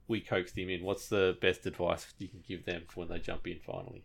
we 0.08 0.22
coaxed 0.22 0.58
him 0.58 0.70
in. 0.70 0.84
What's 0.84 1.10
the 1.10 1.38
best 1.42 1.66
advice 1.66 2.14
you 2.18 2.28
can 2.28 2.44
give 2.48 2.66
them 2.66 2.84
when 2.96 3.10
they 3.10 3.20
jump 3.20 3.48
in 3.48 3.60
finally? 3.66 4.04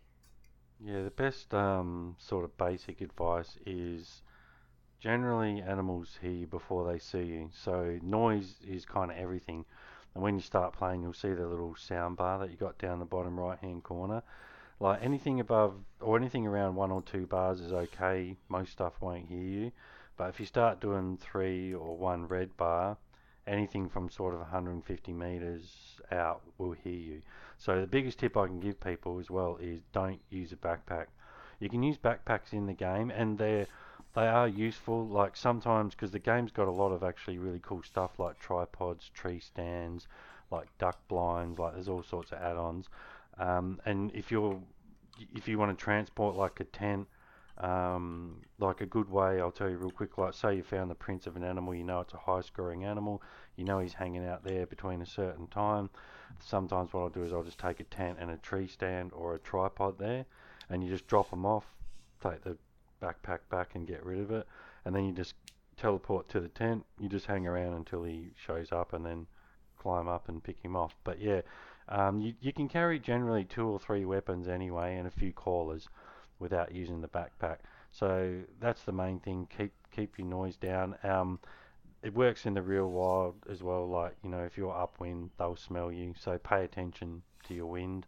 Yeah, 0.80 1.02
the 1.02 1.11
best 1.11 1.54
um, 1.54 2.16
sort 2.18 2.44
of 2.44 2.56
basic 2.56 3.00
advice 3.00 3.56
is 3.64 4.23
generally 4.99 5.62
animals 5.62 6.18
hear 6.21 6.30
you 6.30 6.47
before 6.47 6.90
they 6.90 6.99
see 6.99 7.23
you. 7.23 7.50
So 7.52 7.99
noise 8.02 8.56
is 8.66 8.85
kind 8.85 9.11
of 9.11 9.16
everything. 9.16 9.64
And 10.14 10.23
when 10.23 10.35
you 10.35 10.40
start 10.40 10.75
playing, 10.75 11.02
you'll 11.02 11.12
see 11.12 11.32
the 11.32 11.47
little 11.47 11.75
sound 11.76 12.16
bar 12.16 12.38
that 12.40 12.50
you 12.50 12.56
got 12.56 12.78
down 12.78 12.99
the 12.99 13.04
bottom 13.04 13.38
right 13.38 13.59
hand 13.59 13.82
corner. 13.85 14.23
Like 14.80 15.02
anything 15.02 15.38
above 15.38 15.75
or 16.00 16.16
anything 16.16 16.47
around 16.47 16.75
one 16.75 16.90
or 16.90 17.02
two 17.02 17.26
bars 17.26 17.61
is 17.61 17.73
okay. 17.73 18.37
Most 18.49 18.73
stuff 18.73 18.94
won't 19.00 19.26
hear 19.26 19.42
you. 19.42 19.73
But 20.16 20.28
if 20.28 20.40
you 20.40 20.47
start 20.47 20.80
doing 20.80 21.16
three 21.16 21.73
or 21.73 21.97
one 21.97 22.26
red 22.26 22.56
bar, 22.56 22.99
anything 23.46 23.88
from 23.88 24.11
sort 24.11 24.34
of 24.34 24.40
150 24.40 25.12
meters 25.12 26.00
out 26.11 26.42
will 26.58 26.72
hear 26.72 26.92
you. 26.92 27.22
So 27.58 27.80
the 27.80 27.87
biggest 27.87 28.18
tip 28.18 28.37
I 28.37 28.46
can 28.46 28.61
give 28.61 28.80
people 28.80 29.18
as 29.18 29.30
well 29.30 29.58
is 29.61 29.80
don't 29.92 30.20
use 30.30 30.52
a 30.52 30.56
backpack. 30.56 31.06
You 31.58 31.68
can 31.68 31.82
use 31.82 31.96
backpacks 31.96 32.52
in 32.52 32.66
the 32.66 32.72
game, 32.72 33.11
and 33.11 33.38
they're 33.38 33.66
they 34.14 34.26
are 34.26 34.49
useful. 34.49 35.06
Like 35.06 35.37
sometimes 35.37 35.94
because 35.94 36.11
the 36.11 36.18
game's 36.18 36.52
got 36.52 36.68
a 36.68 36.72
lot 36.72 36.92
of 36.92 37.02
actually 37.02 37.38
really 37.38 37.61
cool 37.62 37.82
stuff 37.82 38.18
like 38.18 38.38
tripods, 38.38 39.11
tree 39.14 39.40
stands, 39.40 40.06
like 40.50 40.66
duck 40.78 40.99
blinds. 41.08 41.58
Like 41.58 41.75
there's 41.75 41.88
all 41.88 42.02
sorts 42.02 42.32
of 42.32 42.38
add-ons. 42.38 42.88
Um, 43.38 43.80
and 43.84 44.11
if 44.14 44.30
you're 44.30 44.61
if 45.34 45.49
you 45.49 45.58
want 45.58 45.76
to 45.76 45.84
transport 45.84 46.37
like 46.37 46.61
a 46.61 46.64
tent, 46.64 47.06
um, 47.59 48.42
like 48.59 48.80
a 48.80 48.87
good 48.87 49.11
way, 49.11 49.40
I'll 49.40 49.52
tell 49.52 49.68
you 49.68 49.76
real 49.76 49.90
quick. 49.90 50.18
Like 50.18 50.35
say 50.35 50.56
you 50.56 50.62
found 50.62 50.90
the 50.90 50.94
prints 50.94 51.26
of 51.26 51.37
an 51.37 51.44
animal, 51.44 51.75
you 51.75 51.85
know 51.85 52.00
it's 52.00 52.14
a 52.14 52.18
high-scoring 52.18 52.85
animal. 52.85 53.23
You 53.56 53.64
know 53.64 53.78
he's 53.80 53.94
hanging 53.94 54.26
out 54.26 54.44
there 54.44 54.66
between 54.66 55.02
a 55.02 55.06
certain 55.06 55.47
time 55.49 55.90
sometimes 56.40 56.92
what 56.92 57.00
I'll 57.00 57.09
do 57.09 57.23
is 57.23 57.32
I'll 57.32 57.42
just 57.42 57.59
take 57.59 57.80
a 57.80 57.85
tent 57.85 58.18
and 58.21 58.30
a 58.30 58.37
tree 58.38 58.66
stand 58.66 59.12
or 59.12 59.35
a 59.35 59.38
tripod 59.38 59.99
there, 59.99 60.25
and 60.71 60.82
you 60.82 60.90
just 60.90 61.06
drop 61.06 61.30
them 61.30 61.44
off, 61.44 61.66
take 62.23 62.42
the 62.42 62.56
backpack 63.02 63.40
back 63.50 63.75
and 63.75 63.87
get 63.87 64.04
rid 64.04 64.21
of 64.21 64.30
it, 64.30 64.47
and 64.85 64.94
then 64.94 65.04
you 65.04 65.12
just 65.12 65.35
teleport 65.76 66.28
to 66.30 66.40
the 66.40 66.49
tent. 66.49 66.85
You 66.99 67.09
just 67.09 67.26
hang 67.26 67.47
around 67.47 67.75
until 67.75 68.04
he 68.04 68.30
shows 68.37 68.73
up, 68.73 68.92
and 68.92 69.04
then 69.04 69.26
climb 69.78 70.09
up 70.09 70.28
and 70.28 70.42
pick 70.42 70.61
him 70.61 70.76
off. 70.76 70.97
But 71.04 71.21
yeah, 71.21 71.42
um, 71.88 72.21
you 72.21 72.35
you 72.40 72.52
can 72.52 72.68
carry 72.68 72.99
generally 72.99 73.44
two 73.44 73.66
or 73.66 73.78
three 73.78 74.04
weapons 74.04 74.49
anyway, 74.49 74.97
and 74.97 75.06
a 75.06 75.11
few 75.11 75.32
callers 75.32 75.88
without 76.42 76.75
using 76.75 77.00
the 77.00 77.08
backpack. 77.08 77.58
So 77.92 78.40
that's 78.61 78.82
the 78.82 78.92
main 78.92 79.20
thing. 79.20 79.49
Keep 79.56 79.72
keep 79.94 80.18
your 80.18 80.26
noise 80.26 80.56
down. 80.56 80.96
Um, 81.02 81.38
it 82.02 82.12
works 82.12 82.46
in 82.46 82.54
the 82.54 82.62
real 82.62 82.90
wild 82.90 83.37
as 83.49 83.62
well. 83.62 83.87
Like 83.88 84.16
you 84.22 84.30
know, 84.30 84.44
if 84.44 84.58
you're 84.58 84.76
upwind, 84.76 85.30
they'll 85.38 85.56
smell 85.56 85.92
you. 85.92 86.14
So 86.18 86.37
pay 86.38 86.64
attention 86.64 87.22
to 87.46 87.54
your 87.54 87.66
wind. 87.66 88.06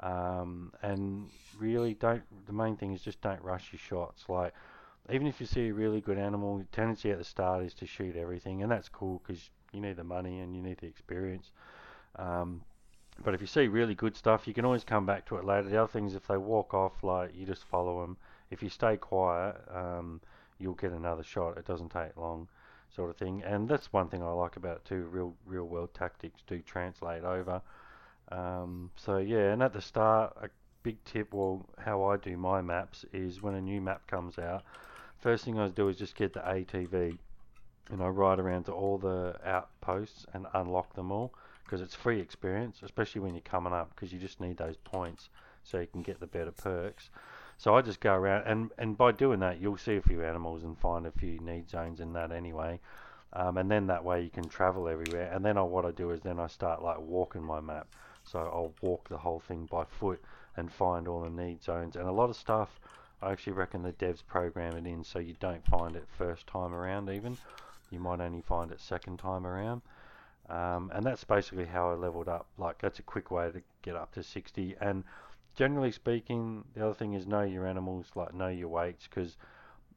Um, 0.00 0.72
and 0.82 1.30
really 1.58 1.94
don't. 1.94 2.24
The 2.46 2.52
main 2.52 2.76
thing 2.76 2.92
is 2.92 3.02
just 3.02 3.20
don't 3.20 3.42
rush 3.42 3.72
your 3.72 3.78
shots. 3.80 4.24
Like 4.28 4.52
even 5.10 5.26
if 5.26 5.40
you 5.40 5.46
see 5.46 5.68
a 5.68 5.74
really 5.74 6.00
good 6.00 6.18
animal, 6.18 6.58
the 6.58 6.64
tendency 6.64 7.10
at 7.10 7.18
the 7.18 7.24
start 7.24 7.64
is 7.64 7.74
to 7.74 7.86
shoot 7.86 8.16
everything, 8.16 8.62
and 8.62 8.70
that's 8.70 8.88
cool 8.88 9.22
because 9.24 9.50
you 9.72 9.80
need 9.80 9.96
the 9.96 10.04
money 10.04 10.40
and 10.40 10.56
you 10.56 10.62
need 10.62 10.78
the 10.78 10.86
experience. 10.86 11.50
Um, 12.16 12.62
but 13.22 13.34
if 13.34 13.40
you 13.40 13.46
see 13.46 13.68
really 13.68 13.94
good 13.94 14.16
stuff, 14.16 14.48
you 14.48 14.54
can 14.54 14.64
always 14.64 14.84
come 14.84 15.04
back 15.04 15.26
to 15.26 15.36
it 15.36 15.44
later. 15.44 15.68
The 15.68 15.82
other 15.82 15.92
thing 15.92 16.06
is 16.06 16.14
if 16.14 16.26
they 16.26 16.38
walk 16.38 16.72
off, 16.72 17.02
like 17.02 17.34
you 17.34 17.44
just 17.44 17.64
follow 17.64 18.00
them. 18.00 18.16
If 18.50 18.62
you 18.62 18.68
stay 18.68 18.96
quiet, 18.96 19.56
um, 19.72 20.20
you'll 20.58 20.74
get 20.74 20.92
another 20.92 21.22
shot. 21.22 21.58
It 21.58 21.66
doesn't 21.66 21.90
take 21.90 22.16
long, 22.16 22.48
sort 22.94 23.10
of 23.10 23.16
thing. 23.16 23.42
And 23.44 23.68
that's 23.68 23.92
one 23.92 24.08
thing 24.08 24.22
I 24.22 24.30
like 24.30 24.56
about 24.56 24.76
it 24.76 24.84
too. 24.86 25.08
Real, 25.10 25.34
real 25.44 25.64
world 25.64 25.92
tactics 25.92 26.42
do 26.46 26.60
translate 26.60 27.24
over. 27.24 27.60
Um, 28.32 28.90
so 28.96 29.18
yeah, 29.18 29.52
and 29.52 29.62
at 29.62 29.72
the 29.72 29.82
start, 29.82 30.36
a 30.40 30.48
big 30.82 31.02
tip, 31.04 31.34
well, 31.34 31.66
how 31.78 32.04
I 32.04 32.16
do 32.16 32.36
my 32.36 32.62
maps 32.62 33.04
is 33.12 33.42
when 33.42 33.54
a 33.54 33.60
new 33.60 33.80
map 33.80 34.06
comes 34.06 34.38
out, 34.38 34.62
first 35.18 35.44
thing 35.44 35.58
I 35.58 35.68
do 35.68 35.88
is 35.88 35.96
just 35.96 36.14
get 36.14 36.32
the 36.32 36.40
ATV, 36.40 37.18
and 37.90 38.02
I 38.02 38.06
ride 38.08 38.38
around 38.38 38.64
to 38.64 38.72
all 38.72 38.96
the 38.96 39.36
outposts 39.44 40.24
and 40.32 40.46
unlock 40.54 40.94
them 40.94 41.12
all 41.12 41.34
because 41.64 41.80
it's 41.80 41.94
free 41.94 42.20
experience, 42.20 42.80
especially 42.82 43.20
when 43.20 43.34
you're 43.34 43.42
coming 43.42 43.72
up 43.72 43.94
because 43.94 44.12
you 44.12 44.18
just 44.18 44.40
need 44.40 44.56
those 44.56 44.76
points 44.76 45.28
so 45.62 45.78
you 45.78 45.86
can 45.86 46.02
get 46.02 46.20
the 46.20 46.26
better 46.26 46.52
perks. 46.52 47.10
So 47.58 47.76
I 47.76 47.82
just 47.82 48.00
go 48.00 48.14
around 48.14 48.46
and 48.46 48.70
and 48.78 48.96
by 48.96 49.12
doing 49.12 49.40
that, 49.40 49.60
you'll 49.60 49.76
see 49.76 49.96
a 49.96 50.02
few 50.02 50.24
animals 50.24 50.62
and 50.62 50.78
find 50.78 51.06
a 51.06 51.12
few 51.12 51.38
need 51.40 51.68
zones 51.68 52.00
in 52.00 52.12
that 52.14 52.32
anyway. 52.32 52.80
Um, 53.32 53.58
and 53.58 53.70
then 53.70 53.86
that 53.86 54.04
way 54.04 54.22
you 54.22 54.30
can 54.30 54.48
travel 54.48 54.88
everywhere. 54.88 55.30
And 55.32 55.44
then 55.44 55.56
I, 55.56 55.62
what 55.62 55.84
I 55.84 55.92
do 55.92 56.10
is 56.10 56.20
then 56.20 56.40
I 56.40 56.48
start 56.48 56.82
like 56.82 56.98
walking 56.98 57.42
my 57.42 57.60
map. 57.60 57.86
So 58.24 58.38
I'll 58.38 58.74
walk 58.80 59.08
the 59.08 59.18
whole 59.18 59.40
thing 59.40 59.66
by 59.70 59.84
foot 59.84 60.20
and 60.56 60.72
find 60.72 61.06
all 61.06 61.22
the 61.22 61.30
need 61.30 61.62
zones. 61.62 61.96
And 61.96 62.08
a 62.08 62.12
lot 62.12 62.30
of 62.30 62.36
stuff, 62.36 62.80
I 63.22 63.30
actually 63.30 63.52
reckon 63.52 63.82
the 63.82 63.92
devs 63.92 64.26
program 64.26 64.76
it 64.76 64.86
in 64.86 65.04
so 65.04 65.18
you 65.18 65.34
don't 65.38 65.64
find 65.66 65.94
it 65.94 66.08
first 66.18 66.46
time 66.46 66.74
around 66.74 67.08
even. 67.08 67.36
You 67.90 68.00
might 68.00 68.20
only 68.20 68.40
find 68.40 68.70
it 68.72 68.80
second 68.80 69.18
time 69.18 69.46
around. 69.46 69.82
Um, 70.50 70.90
and 70.92 71.06
that's 71.06 71.22
basically 71.22 71.66
how 71.66 71.90
I 71.90 71.94
leveled 71.94 72.28
up. 72.28 72.46
Like 72.58 72.80
that's 72.80 72.98
a 72.98 73.02
quick 73.02 73.30
way 73.30 73.50
to 73.52 73.62
get 73.82 73.94
up 73.94 74.12
to 74.14 74.22
60. 74.22 74.74
And 74.80 75.04
generally 75.54 75.92
speaking, 75.92 76.64
the 76.74 76.84
other 76.84 76.94
thing 76.94 77.14
is 77.14 77.26
know 77.26 77.42
your 77.42 77.66
animals, 77.66 78.06
like 78.16 78.34
know 78.34 78.48
your 78.48 78.68
weights, 78.68 79.06
because 79.08 79.36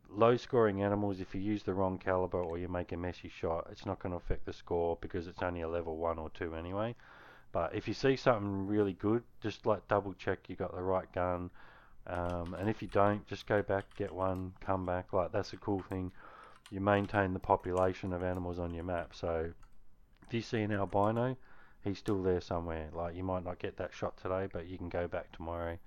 low 0.10 0.38
scoring 0.38 0.84
animals, 0.84 1.20
if 1.20 1.34
you 1.34 1.42
use 1.42 1.64
the 1.64 1.74
wrong 1.74 1.98
caliber 1.98 2.40
or 2.40 2.60
you 2.60 2.68
make 2.68 2.92
a 2.92 2.98
messy 2.98 3.30
shot, 3.30 3.68
it's 3.72 3.86
not 3.86 3.98
going 3.98 4.12
to 4.12 4.18
affect 4.18 4.46
the 4.46 4.54
score 4.54 4.98
because 5.02 5.26
it's 5.28 5.42
only 5.42 5.62
a 5.62 5.68
level 5.68 5.98
one 5.98 6.20
or 6.20 6.30
two 6.30 6.54
anyway. 6.54 6.96
But 7.52 7.74
if 7.74 7.88
you 7.88 7.96
see 7.96 8.16
something 8.16 8.68
really 8.68 8.94
good, 8.94 9.24
just 9.42 9.66
like 9.66 9.88
double 9.88 10.14
check 10.14 10.40
you 10.48 10.56
got 10.56 10.76
the 10.76 10.84
right 10.84 11.12
gun. 11.14 11.50
Um, 12.06 12.54
and 12.60 12.70
if 12.70 12.82
you 12.82 12.88
don't, 12.90 13.26
just 13.26 13.48
go 13.48 13.64
back, 13.64 13.86
get 13.96 14.12
one, 14.12 14.54
come 14.60 14.86
back. 14.86 15.14
Like 15.14 15.32
that's 15.32 15.54
a 15.54 15.58
cool 15.58 15.82
thing. 15.90 16.12
You 16.70 16.80
maintain 16.80 17.34
the 17.34 17.40
population 17.40 18.14
of 18.14 18.24
animals 18.24 18.60
on 18.60 18.74
your 18.74 18.84
map. 18.84 19.16
So 19.16 19.52
if 20.28 20.34
you 20.34 20.42
see 20.42 20.62
an 20.62 20.72
albino, 20.72 21.38
he's 21.84 21.98
still 21.98 22.22
there 22.24 22.42
somewhere. 22.42 22.90
Like 22.94 23.16
you 23.16 23.24
might 23.24 23.44
not 23.44 23.60
get 23.60 23.78
that 23.78 23.94
shot 23.94 24.18
today, 24.18 24.48
but 24.52 24.68
you 24.68 24.78
can 24.78 24.90
go 24.90 25.08
back 25.08 25.32
tomorrow. 25.32 25.78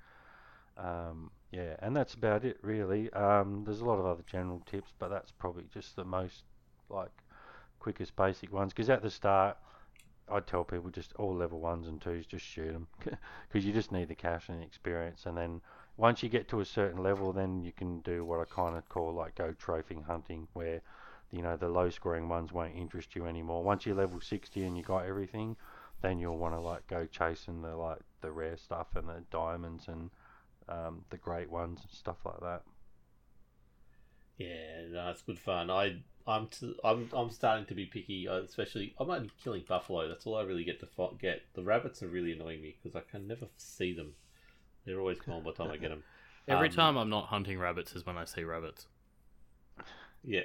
Um, 0.77 1.31
yeah, 1.51 1.77
and 1.81 1.97
that's 1.97 2.15
about 2.15 2.45
it 2.45 2.59
really. 2.63 3.13
Um, 3.13 3.65
there's 3.65 3.81
a 3.81 3.85
lot 3.85 3.99
of 3.99 4.07
other 4.07 4.25
general 4.27 4.63
tips, 4.67 4.93
but 4.99 5.09
that's 5.09 5.33
probably 5.33 5.65
just 5.73 5.97
the 5.97 6.05
most 6.05 6.45
like 6.89 7.11
quickest 7.79 8.15
basic 8.17 8.53
ones. 8.53 8.73
Because 8.73 8.91
at 8.91 9.03
the 9.03 9.11
start, 9.11 9.57
I'd 10.29 10.47
tell 10.47 10.65
people 10.65 10.91
just 10.91 11.13
all 11.15 11.35
level 11.35 11.61
ones 11.61 11.87
and 11.87 12.01
twos, 12.01 12.27
just 12.27 12.45
shoot 12.45 12.73
them, 12.73 12.89
because 12.99 13.65
you 13.67 13.73
just 13.73 13.93
need 13.93 14.09
the 14.09 14.15
cash 14.15 14.49
and 14.49 14.61
the 14.61 14.65
experience. 14.65 15.25
And 15.25 15.37
then 15.37 15.61
once 15.97 16.23
you 16.23 16.29
get 16.29 16.49
to 16.49 16.61
a 16.61 16.65
certain 16.65 17.03
level, 17.03 17.33
then 17.33 17.63
you 17.63 17.73
can 17.73 18.01
do 18.01 18.25
what 18.25 18.41
I 18.41 18.45
kind 18.45 18.77
of 18.77 18.89
call 18.89 19.13
like 19.15 19.37
go 19.37 19.53
trophy 19.53 19.99
hunting, 20.07 20.49
where 20.53 20.83
you 21.37 21.43
know 21.43 21.57
the 21.57 21.69
low 21.69 21.91
scoring 21.91 22.29
ones 22.29 22.53
won't 22.53 22.77
interest 22.77 23.15
you 23.17 23.27
anymore. 23.27 23.63
Once 23.65 23.87
you're 23.87 23.97
level 23.97 24.21
60 24.21 24.65
and 24.65 24.77
you 24.77 24.83
got 24.85 25.07
everything, 25.07 25.57
then 26.03 26.19
you'll 26.19 26.39
want 26.39 26.55
to 26.55 26.61
like 26.61 26.87
go 26.89 27.07
chasing 27.07 27.63
the 27.63 27.77
like 27.77 28.01
the 28.23 28.33
rare 28.33 28.57
stuff 28.57 28.97
and 28.97 29.09
the 29.09 29.23
diamonds 29.31 29.89
and 29.89 30.11
um, 30.69 31.05
the 31.11 31.19
great 31.19 31.51
ones 31.51 31.81
and 31.83 31.93
stuff 31.93 32.19
like 32.25 32.41
that. 32.41 32.63
Yeah, 34.39 34.87
no, 34.91 35.11
it's 35.11 35.23
good 35.23 35.39
fun. 35.39 35.71
I 35.71 36.03
I'm 36.27 36.49
t- 36.49 36.79
I'm 36.85 37.09
I'm 37.13 37.31
starting 37.31 37.67
to 37.67 37.75
be 37.75 37.87
picky, 37.87 38.29
uh, 38.29 38.37
especially 38.43 38.95
I'm 38.99 39.11
only 39.11 39.31
killing 39.43 39.65
buffalo. 39.67 40.09
That's 40.09 40.27
all 40.27 40.37
I 40.37 40.43
really 40.43 40.65
get 40.65 40.81
to 40.81 40.87
fo- 40.87 41.15
get. 41.21 41.43
The 41.55 41.63
rabbits 41.63 42.03
are 42.03 42.09
really 42.09 42.33
annoying 42.33 42.61
me 42.63 42.77
because 42.83 42.97
I 42.97 43.01
can 43.11 43.27
never 43.27 43.49
see 43.57 43.93
them. 43.95 44.15
They're 44.87 45.01
always 45.01 45.21
gone 45.21 45.45
by 45.45 45.53
the 45.53 45.59
time 45.59 45.73
I 45.73 45.79
get 45.79 45.91
them. 45.91 46.05
Every 46.49 46.69
Um, 46.69 46.71
time 46.71 46.97
I'm 46.97 47.09
not 47.11 47.27
hunting 47.27 47.59
rabbits 47.59 47.95
is 47.95 48.07
when 48.07 48.17
I 48.17 48.25
see 48.25 48.45
rabbits. 48.45 48.87
Yeah. 50.25 50.43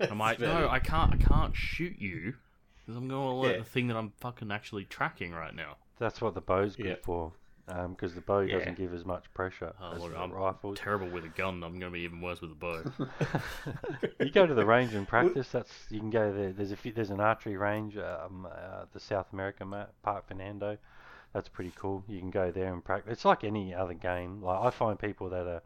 I'm 0.10 0.18
like, 0.18 0.40
no, 0.40 0.68
I 0.68 0.78
can't, 0.80 1.12
I 1.14 1.16
can't 1.16 1.54
shoot 1.56 1.96
you 1.98 2.34
because 2.80 2.96
I'm 2.96 3.08
going 3.08 3.22
to 3.28 3.32
alert 3.34 3.52
Yeah. 3.52 3.58
the 3.58 3.64
thing 3.64 3.88
that 3.88 3.96
I'm 3.96 4.12
fucking 4.20 4.50
actually 4.50 4.84
tracking 4.84 5.32
right 5.32 5.54
now. 5.54 5.76
That's 5.98 6.20
what 6.20 6.34
the 6.34 6.40
bow's 6.40 6.76
good 6.76 6.86
Yeah. 6.86 6.94
for, 7.02 7.32
because 7.66 8.14
the 8.14 8.20
bow 8.20 8.40
Yeah. 8.40 8.58
doesn't 8.58 8.76
give 8.76 8.92
as 8.92 9.04
much 9.04 9.32
pressure 9.32 9.72
Oh, 9.80 9.92
as 9.94 10.02
look, 10.02 10.14
I'm 10.16 10.32
rifles. 10.32 10.78
Terrible 10.78 11.08
with 11.08 11.24
a 11.24 11.28
gun. 11.28 11.62
I'm 11.62 11.78
going 11.78 11.90
to 11.92 11.96
be 11.96 12.00
even 12.00 12.20
worse 12.20 12.40
with 12.40 12.50
a 12.50 12.54
bow. 12.54 12.82
you 14.20 14.30
go 14.30 14.46
to 14.46 14.54
the 14.54 14.66
range 14.66 14.94
and 14.94 15.06
practice. 15.08 15.48
That's 15.50 15.72
you 15.90 16.00
can 16.00 16.10
go 16.10 16.32
there. 16.32 16.52
There's 16.52 16.72
a 16.72 16.76
few, 16.76 16.92
there's 16.92 17.10
an 17.10 17.20
archery 17.20 17.56
range, 17.56 17.96
um, 17.96 18.46
uh, 18.50 18.84
the 18.92 19.00
South 19.00 19.32
American 19.32 19.70
map, 19.70 19.92
Park 20.02 20.26
Fernando. 20.28 20.76
That's 21.32 21.48
pretty 21.48 21.72
cool. 21.76 22.04
You 22.08 22.18
can 22.20 22.30
go 22.30 22.50
there 22.50 22.72
and 22.72 22.84
practice. 22.84 23.12
It's 23.12 23.24
like 23.24 23.44
any 23.44 23.74
other 23.74 23.94
game. 23.94 24.42
Like 24.42 24.60
I 24.60 24.70
find 24.70 24.98
people 24.98 25.30
that 25.30 25.46
are 25.46 25.62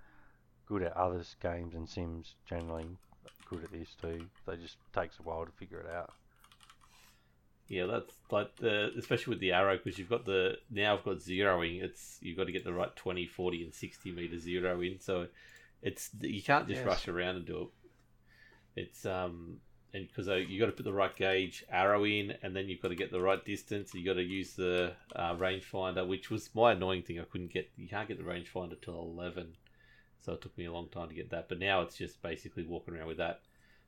good 0.66 0.82
at 0.82 0.96
other 0.96 1.22
games 1.42 1.74
and 1.74 1.88
sims 1.88 2.34
generally 2.46 2.86
good 3.48 3.64
at 3.64 3.72
this 3.72 3.94
too. 4.00 4.26
They 4.46 4.56
just 4.56 4.76
takes 4.94 5.18
a 5.18 5.22
while 5.22 5.44
to 5.44 5.52
figure 5.52 5.80
it 5.80 5.90
out. 5.90 6.12
Yeah, 7.68 7.84
that's 7.86 8.14
like 8.30 8.56
the 8.56 8.90
especially 8.98 9.32
with 9.32 9.40
the 9.40 9.52
arrow 9.52 9.76
because 9.76 9.98
you've 9.98 10.08
got 10.08 10.24
the 10.24 10.56
now 10.70 10.96
I've 10.96 11.04
got 11.04 11.18
zeroing. 11.18 11.82
It's 11.82 12.18
you've 12.22 12.36
got 12.36 12.44
to 12.44 12.52
get 12.52 12.64
the 12.64 12.72
right 12.72 12.94
20, 12.96 13.26
40, 13.26 13.64
and 13.64 13.74
sixty 13.74 14.10
meter 14.10 14.38
zero 14.38 14.80
in. 14.80 15.00
So 15.00 15.26
it's 15.82 16.10
you 16.20 16.42
can't 16.42 16.66
just 16.66 16.78
Yes. 16.78 16.86
rush 16.86 17.08
around 17.08 17.36
and 17.36 17.46
do 17.46 17.70
it. 18.76 18.82
It's 18.82 19.04
um 19.04 19.58
and 19.92 20.06
because 20.08 20.28
you 20.48 20.58
got 20.58 20.66
to 20.66 20.72
put 20.72 20.84
the 20.84 20.92
right 20.92 21.14
gauge 21.16 21.64
arrow 21.70 22.04
in, 22.04 22.34
and 22.42 22.54
then 22.54 22.68
you've 22.68 22.80
got 22.82 22.88
to 22.88 22.94
get 22.94 23.10
the 23.10 23.20
right 23.20 23.42
distance. 23.44 23.94
You 23.94 24.04
got 24.04 24.14
to 24.14 24.22
use 24.22 24.54
the 24.54 24.92
uh, 25.16 25.34
rangefinder, 25.36 26.06
which 26.06 26.30
was 26.30 26.54
my 26.54 26.72
annoying 26.72 27.02
thing. 27.02 27.18
I 27.18 27.24
couldn't 27.24 27.52
get 27.52 27.70
you 27.76 27.88
can't 27.88 28.08
get 28.08 28.18
the 28.18 28.24
rangefinder 28.24 28.80
till 28.80 28.94
eleven, 29.00 29.56
so 30.20 30.32
it 30.32 30.42
took 30.42 30.56
me 30.58 30.66
a 30.66 30.72
long 30.72 30.88
time 30.88 31.08
to 31.08 31.14
get 31.14 31.30
that. 31.30 31.48
But 31.48 31.58
now 31.58 31.82
it's 31.82 31.96
just 31.96 32.22
basically 32.22 32.64
walking 32.64 32.94
around 32.94 33.08
with 33.08 33.18
that, 33.18 33.40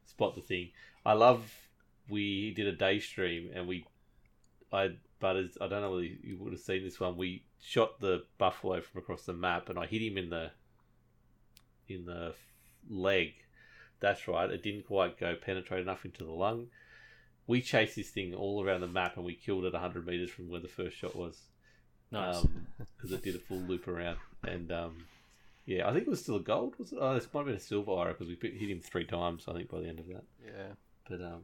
spot 0.06 0.34
the 0.34 0.40
thing. 0.40 0.70
I 1.04 1.12
love. 1.12 1.52
We 2.08 2.50
did 2.50 2.66
a 2.66 2.72
day 2.72 2.98
stream 2.98 3.50
and 3.54 3.68
we 3.68 3.86
I 4.72 4.92
but 5.20 5.36
as, 5.36 5.58
I 5.60 5.68
don't 5.68 5.82
know 5.82 5.90
whether 5.90 6.04
you 6.04 6.38
would 6.38 6.52
have 6.52 6.62
seen 6.62 6.82
this 6.82 6.98
one. 6.98 7.16
We 7.16 7.44
shot 7.60 8.00
the 8.00 8.24
buffalo 8.38 8.80
from 8.80 9.02
across 9.02 9.24
the 9.24 9.34
map, 9.34 9.68
and 9.68 9.78
I 9.78 9.86
hit 9.86 10.02
him 10.02 10.16
in 10.16 10.30
the 10.30 10.50
in 11.88 12.06
the 12.06 12.34
leg. 12.88 13.34
That's 14.00 14.26
right. 14.26 14.50
It 14.50 14.62
didn't 14.62 14.86
quite 14.86 15.18
go 15.18 15.34
penetrate 15.34 15.82
enough 15.82 16.04
into 16.04 16.24
the 16.24 16.30
lung. 16.30 16.68
We 17.46 17.60
chased 17.60 17.96
this 17.96 18.10
thing 18.10 18.34
all 18.34 18.64
around 18.64 18.80
the 18.80 18.88
map, 18.88 19.16
and 19.16 19.26
we 19.26 19.34
killed 19.34 19.64
it 19.64 19.74
hundred 19.74 20.06
meters 20.06 20.30
from 20.30 20.48
where 20.48 20.60
the 20.60 20.68
first 20.68 20.96
shot 20.96 21.14
was. 21.14 21.38
Nice. 22.10 22.44
because 22.96 23.12
it 23.12 23.22
did 23.22 23.36
a 23.36 23.40
full 23.40 23.58
loop 23.58 23.86
around, 23.86 24.18
and 24.42 24.72
um, 24.72 25.04
yeah, 25.70 25.88
I 25.88 25.92
think 25.92 26.08
it 26.08 26.10
was 26.10 26.20
still 26.20 26.34
a 26.34 26.40
gold. 26.40 26.74
Was 26.78 26.92
it? 26.92 26.98
Oh, 27.00 27.14
this 27.14 27.28
might 27.32 27.40
have 27.40 27.46
been 27.46 27.54
a 27.54 27.60
silver 27.60 27.92
Ira 27.92 28.12
because 28.12 28.26
we 28.26 28.36
hit 28.42 28.70
him 28.70 28.80
three 28.80 29.04
times. 29.04 29.44
I 29.46 29.52
think 29.52 29.70
by 29.70 29.78
the 29.78 29.86
end 29.86 30.00
of 30.00 30.08
that. 30.08 30.24
Yeah. 30.44 30.72
But 31.08 31.20
um, 31.22 31.42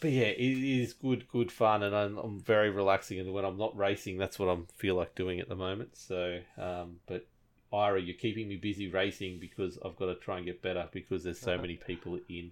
but 0.00 0.10
yeah, 0.10 0.26
it 0.26 0.38
is 0.38 0.92
good, 0.92 1.26
good 1.28 1.50
fun, 1.50 1.82
and 1.82 1.96
I'm, 1.96 2.18
I'm 2.18 2.40
very 2.40 2.68
relaxing. 2.68 3.18
And 3.18 3.32
when 3.32 3.46
I'm 3.46 3.56
not 3.56 3.74
racing, 3.74 4.18
that's 4.18 4.38
what 4.38 4.50
I 4.50 4.58
feel 4.76 4.96
like 4.96 5.14
doing 5.14 5.40
at 5.40 5.48
the 5.48 5.56
moment. 5.56 5.96
So, 5.96 6.40
um, 6.58 6.96
but 7.06 7.26
Ira, 7.72 8.02
you're 8.02 8.16
keeping 8.16 8.48
me 8.48 8.56
busy 8.56 8.90
racing 8.90 9.38
because 9.40 9.78
I've 9.82 9.96
got 9.96 10.06
to 10.06 10.16
try 10.16 10.36
and 10.36 10.44
get 10.44 10.60
better 10.60 10.86
because 10.92 11.24
there's 11.24 11.40
so 11.40 11.56
many 11.56 11.76
people 11.76 12.20
in 12.28 12.50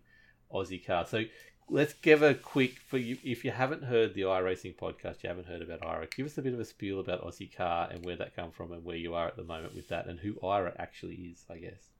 Aussie 0.50 0.84
car. 0.84 1.04
So 1.06 1.24
let's 1.70 1.92
give 1.94 2.22
a 2.22 2.34
quick 2.34 2.78
for 2.86 2.98
you 2.98 3.18
if 3.24 3.44
you 3.44 3.50
haven't 3.50 3.84
heard 3.84 4.14
the 4.14 4.22
iRacing 4.22 4.76
podcast, 4.76 5.22
you 5.22 5.28
haven't 5.28 5.46
heard 5.46 5.62
about 5.62 5.84
Ira. 5.84 6.06
Give 6.06 6.26
us 6.26 6.38
a 6.38 6.42
bit 6.42 6.54
of 6.54 6.60
a 6.60 6.64
spiel 6.64 7.00
about 7.00 7.24
Aussie 7.24 7.54
car 7.54 7.88
and 7.90 8.04
where 8.04 8.16
that 8.16 8.34
come 8.34 8.50
from 8.50 8.72
and 8.72 8.84
where 8.84 8.96
you 8.96 9.14
are 9.14 9.26
at 9.26 9.36
the 9.36 9.44
moment 9.44 9.74
with 9.74 9.88
that 9.88 10.06
and 10.06 10.18
who 10.18 10.38
Ira 10.46 10.74
actually 10.78 11.14
is, 11.14 11.44
I 11.50 11.58
guess. 11.58 11.90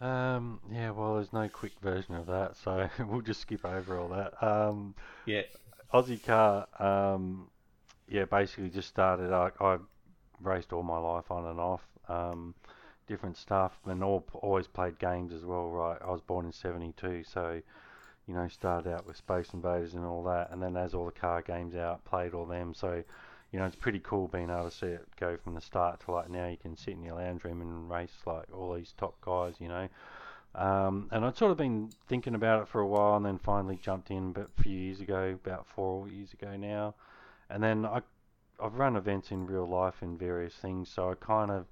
Um, 0.00 0.60
yeah, 0.72 0.90
well, 0.90 1.16
there's 1.16 1.32
no 1.32 1.48
quick 1.48 1.72
version 1.82 2.14
of 2.14 2.26
that, 2.26 2.56
so 2.56 2.88
we'll 3.06 3.20
just 3.20 3.42
skip 3.42 3.64
over 3.64 3.98
all 3.98 4.08
that. 4.08 4.42
Um, 4.42 4.94
Yeah. 5.26 5.42
Aussie 5.92 6.22
car, 6.22 6.66
um, 6.78 7.48
yeah, 8.08 8.24
basically 8.24 8.70
just 8.70 8.88
started. 8.88 9.32
I, 9.32 9.50
I 9.60 9.78
raced 10.40 10.72
all 10.72 10.82
my 10.82 10.98
life 10.98 11.30
on 11.30 11.46
and 11.46 11.60
off, 11.60 11.82
um, 12.08 12.54
different 13.08 13.36
stuff, 13.36 13.78
and 13.84 14.02
all, 14.02 14.24
always 14.34 14.66
played 14.66 14.98
games 14.98 15.32
as 15.34 15.44
well. 15.44 15.68
Right, 15.68 15.98
I 16.00 16.10
was 16.10 16.20
born 16.20 16.46
in 16.46 16.52
'72, 16.52 17.24
so 17.24 17.60
you 18.30 18.36
know, 18.36 18.46
started 18.46 18.92
out 18.92 19.08
with 19.08 19.16
Space 19.16 19.48
Invaders 19.52 19.94
and 19.94 20.04
all 20.04 20.22
that, 20.22 20.52
and 20.52 20.62
then 20.62 20.76
as 20.76 20.94
all 20.94 21.04
the 21.04 21.10
car 21.10 21.42
games 21.42 21.74
out, 21.74 22.04
played 22.04 22.32
all 22.32 22.46
them. 22.46 22.72
So, 22.72 23.02
you 23.50 23.58
know, 23.58 23.64
it's 23.66 23.74
pretty 23.74 23.98
cool 24.04 24.28
being 24.28 24.50
able 24.50 24.70
to 24.70 24.70
see 24.70 24.86
it 24.86 25.04
go 25.18 25.36
from 25.36 25.56
the 25.56 25.60
start 25.60 25.98
to 26.04 26.12
like 26.12 26.30
now. 26.30 26.46
You 26.46 26.56
can 26.56 26.76
sit 26.76 26.94
in 26.94 27.02
your 27.02 27.16
lounge 27.16 27.42
room 27.42 27.60
and 27.60 27.90
race 27.90 28.14
like 28.26 28.44
all 28.54 28.72
these 28.72 28.94
top 28.96 29.20
guys, 29.20 29.54
you 29.58 29.66
know. 29.66 29.88
Um, 30.54 31.08
and 31.10 31.24
I'd 31.24 31.36
sort 31.36 31.50
of 31.50 31.56
been 31.56 31.90
thinking 32.06 32.36
about 32.36 32.62
it 32.62 32.68
for 32.68 32.80
a 32.80 32.86
while, 32.86 33.16
and 33.16 33.26
then 33.26 33.36
finally 33.36 33.80
jumped 33.82 34.12
in 34.12 34.30
but 34.30 34.48
a 34.56 34.62
few 34.62 34.78
years 34.78 35.00
ago, 35.00 35.36
about 35.44 35.66
four 35.66 36.06
years 36.06 36.32
ago 36.32 36.56
now. 36.56 36.94
And 37.48 37.60
then 37.60 37.84
I, 37.84 38.00
I've 38.62 38.76
run 38.76 38.94
events 38.94 39.32
in 39.32 39.44
real 39.44 39.66
life 39.66 40.02
in 40.02 40.16
various 40.16 40.54
things, 40.54 40.88
so 40.88 41.10
I 41.10 41.14
kind 41.14 41.50
of 41.50 41.66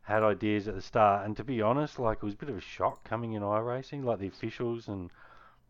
had 0.00 0.22
ideas 0.22 0.68
at 0.68 0.74
the 0.74 0.80
start. 0.80 1.26
And 1.26 1.36
to 1.36 1.44
be 1.44 1.60
honest, 1.60 1.98
like 1.98 2.18
it 2.22 2.24
was 2.24 2.32
a 2.32 2.38
bit 2.38 2.48
of 2.48 2.56
a 2.56 2.62
shock 2.62 3.04
coming 3.04 3.34
in 3.34 3.42
iRacing, 3.42 4.04
like 4.04 4.20
the 4.20 4.28
officials 4.28 4.88
and 4.88 5.10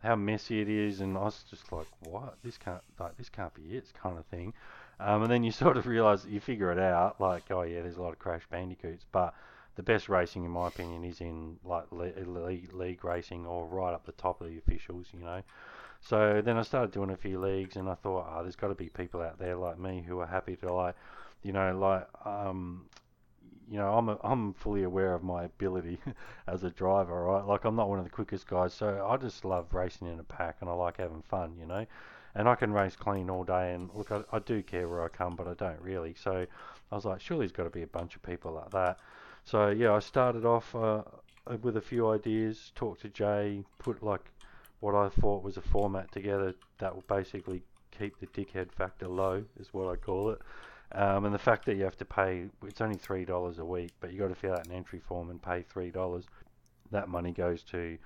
how 0.02 0.14
messy 0.16 0.60
it 0.60 0.68
is, 0.68 1.00
and 1.00 1.16
I 1.16 1.22
was 1.22 1.44
just 1.50 1.72
like, 1.72 1.86
what? 2.00 2.36
This 2.44 2.56
can't 2.56 2.82
like 2.98 3.16
this 3.16 3.28
can't 3.28 3.52
be 3.54 3.76
it, 3.76 3.92
kind 4.00 4.18
of 4.18 4.26
thing. 4.26 4.52
Um, 5.00 5.22
and 5.22 5.30
then 5.30 5.44
you 5.44 5.50
sort 5.64 5.76
of 5.76 5.86
realise 5.86 6.24
you 6.26 6.40
figure 6.40 6.70
it 6.72 6.78
out, 6.78 7.20
like, 7.20 7.44
oh 7.50 7.62
yeah, 7.62 7.82
there's 7.82 7.96
a 7.96 8.02
lot 8.02 8.12
of 8.12 8.18
Crash 8.18 8.42
Bandicoots, 8.50 9.04
but 9.10 9.34
the 9.76 9.82
best 9.82 10.08
racing, 10.08 10.44
in 10.44 10.50
my 10.50 10.68
opinion, 10.68 11.04
is 11.04 11.20
in 11.20 11.56
like 11.64 11.86
league, 11.92 12.72
league 12.72 13.04
racing 13.04 13.46
or 13.46 13.66
right 13.66 13.94
up 13.94 14.04
the 14.06 14.12
top 14.12 14.40
of 14.40 14.48
the 14.48 14.58
officials, 14.58 15.06
you 15.12 15.20
know. 15.20 15.42
So 16.00 16.42
then 16.44 16.56
I 16.56 16.62
started 16.62 16.92
doing 16.92 17.10
a 17.10 17.16
few 17.16 17.40
leagues, 17.40 17.76
and 17.76 17.88
I 17.88 17.94
thought, 17.94 18.26
oh, 18.28 18.42
there's 18.42 18.56
got 18.56 18.68
to 18.68 18.74
be 18.74 18.88
people 18.88 19.20
out 19.20 19.38
there 19.38 19.56
like 19.56 19.78
me 19.78 20.04
who 20.06 20.20
are 20.20 20.26
happy 20.26 20.56
to 20.56 20.72
like, 20.72 20.94
you 21.42 21.52
know, 21.52 21.76
like, 21.76 22.06
um, 22.26 22.86
you 23.70 23.78
know, 23.78 23.94
I'm 23.94 24.08
a, 24.08 24.18
I'm 24.22 24.54
fully 24.54 24.82
aware 24.82 25.14
of 25.14 25.22
my 25.22 25.44
ability 25.44 25.98
as 26.46 26.64
a 26.64 26.70
driver, 26.70 27.24
right? 27.24 27.44
Like 27.44 27.64
I'm 27.64 27.76
not 27.76 27.88
one 27.88 27.98
of 27.98 28.04
the 28.04 28.10
quickest 28.10 28.46
guys, 28.46 28.72
so 28.72 29.06
I 29.08 29.16
just 29.16 29.44
love 29.44 29.72
racing 29.74 30.08
in 30.08 30.18
a 30.18 30.24
pack, 30.24 30.56
and 30.60 30.70
I 30.70 30.72
like 30.72 30.98
having 30.98 31.22
fun, 31.22 31.54
you 31.58 31.66
know. 31.66 31.86
And 32.34 32.48
I 32.48 32.54
can 32.54 32.72
race 32.72 32.96
clean 32.96 33.30
all 33.30 33.44
day, 33.44 33.74
and 33.74 33.90
look, 33.94 34.12
I, 34.12 34.22
I 34.32 34.38
do 34.38 34.62
care 34.62 34.86
where 34.88 35.02
I 35.02 35.08
come, 35.08 35.34
but 35.36 35.48
I 35.48 35.54
don't 35.54 35.80
really. 35.80 36.14
So 36.14 36.46
I 36.90 36.94
was 36.94 37.04
like, 37.04 37.20
surely 37.20 37.46
there's 37.46 37.52
got 37.52 37.64
to 37.64 37.70
be 37.70 37.82
a 37.82 37.86
bunch 37.86 38.16
of 38.16 38.22
people 38.22 38.52
like 38.52 38.70
that. 38.70 38.98
So 39.44 39.68
yeah, 39.68 39.94
I 39.94 39.98
started 40.00 40.44
off 40.44 40.74
uh, 40.74 41.02
with 41.62 41.76
a 41.76 41.80
few 41.80 42.08
ideas, 42.08 42.72
talked 42.74 43.02
to 43.02 43.08
Jay, 43.08 43.64
put 43.78 44.02
like 44.02 44.30
what 44.80 44.94
I 44.94 45.08
thought 45.08 45.42
was 45.42 45.56
a 45.56 45.62
format 45.62 46.12
together 46.12 46.54
that 46.78 46.94
will 46.94 47.04
basically 47.08 47.62
keep 47.98 48.18
the 48.20 48.26
dickhead 48.26 48.70
factor 48.72 49.08
low, 49.08 49.44
is 49.58 49.72
what 49.72 49.90
I 49.90 49.96
call 49.96 50.30
it. 50.30 50.40
Um, 50.92 51.26
and 51.26 51.34
the 51.34 51.38
fact 51.38 51.66
that 51.66 51.76
you 51.76 51.84
have 51.84 51.98
to 51.98 52.04
pay, 52.04 52.46
it's 52.66 52.80
only 52.80 52.96
three 52.96 53.24
dollars 53.24 53.58
a 53.58 53.64
week, 53.64 53.92
but 54.00 54.10
you've 54.10 54.20
got 54.20 54.28
to 54.28 54.34
fill 54.34 54.54
out 54.54 54.66
an 54.66 54.72
entry 54.72 55.00
form 55.00 55.30
and 55.30 55.42
pay 55.42 55.62
three 55.62 55.90
dollars. 55.90 56.24
That 56.90 57.08
money 57.08 57.32
goes 57.32 57.62
to 57.64 57.98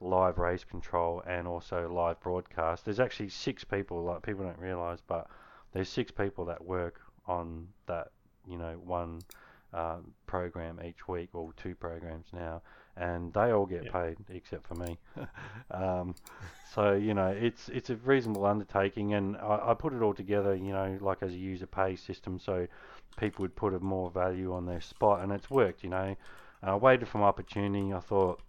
live 0.00 0.38
race 0.38 0.64
control 0.64 1.22
and 1.26 1.46
also 1.46 1.88
live 1.88 2.20
broadcast. 2.20 2.84
There's 2.84 3.00
actually 3.00 3.28
six 3.28 3.64
people, 3.64 4.02
like 4.02 4.22
people 4.22 4.44
don't 4.44 4.58
realise, 4.58 5.00
but 5.06 5.28
there's 5.72 5.88
six 5.88 6.10
people 6.10 6.44
that 6.46 6.64
work 6.64 7.00
on 7.26 7.68
that, 7.86 8.08
you 8.48 8.58
know, 8.58 8.80
one 8.84 9.20
um, 9.72 10.12
program 10.26 10.80
each 10.84 11.06
week, 11.08 11.30
or 11.32 11.52
two 11.56 11.74
programs 11.74 12.26
now, 12.32 12.62
and 12.96 13.32
they 13.32 13.52
all 13.52 13.66
get 13.66 13.92
paid 13.92 14.16
except 14.30 14.66
for 14.66 14.74
me. 14.74 14.98
um, 15.70 16.14
so 16.74 16.94
you 16.94 17.14
know, 17.14 17.28
it's 17.28 17.68
it's 17.68 17.90
a 17.90 17.96
reasonable 17.96 18.46
undertaking, 18.46 19.14
and 19.14 19.36
I, 19.36 19.70
I, 19.70 19.74
put 19.74 19.92
it 19.92 20.02
all 20.02 20.14
together, 20.14 20.54
you 20.54 20.72
know, 20.72 20.98
like 21.00 21.22
as 21.22 21.32
a 21.32 21.36
user 21.36 21.66
pay 21.66 21.96
system, 21.96 22.38
so 22.38 22.66
people 23.18 23.42
would 23.42 23.56
put 23.56 23.74
a 23.74 23.80
more 23.80 24.10
value 24.10 24.52
on 24.54 24.66
their 24.66 24.80
spot, 24.80 25.22
and 25.22 25.32
it's 25.32 25.50
worked. 25.50 25.82
You 25.84 25.90
know, 25.90 26.16
I 26.62 26.74
waited 26.76 27.08
for 27.08 27.18
my 27.18 27.26
opportunity. 27.26 27.92
I 27.92 28.00
thought 28.00 28.40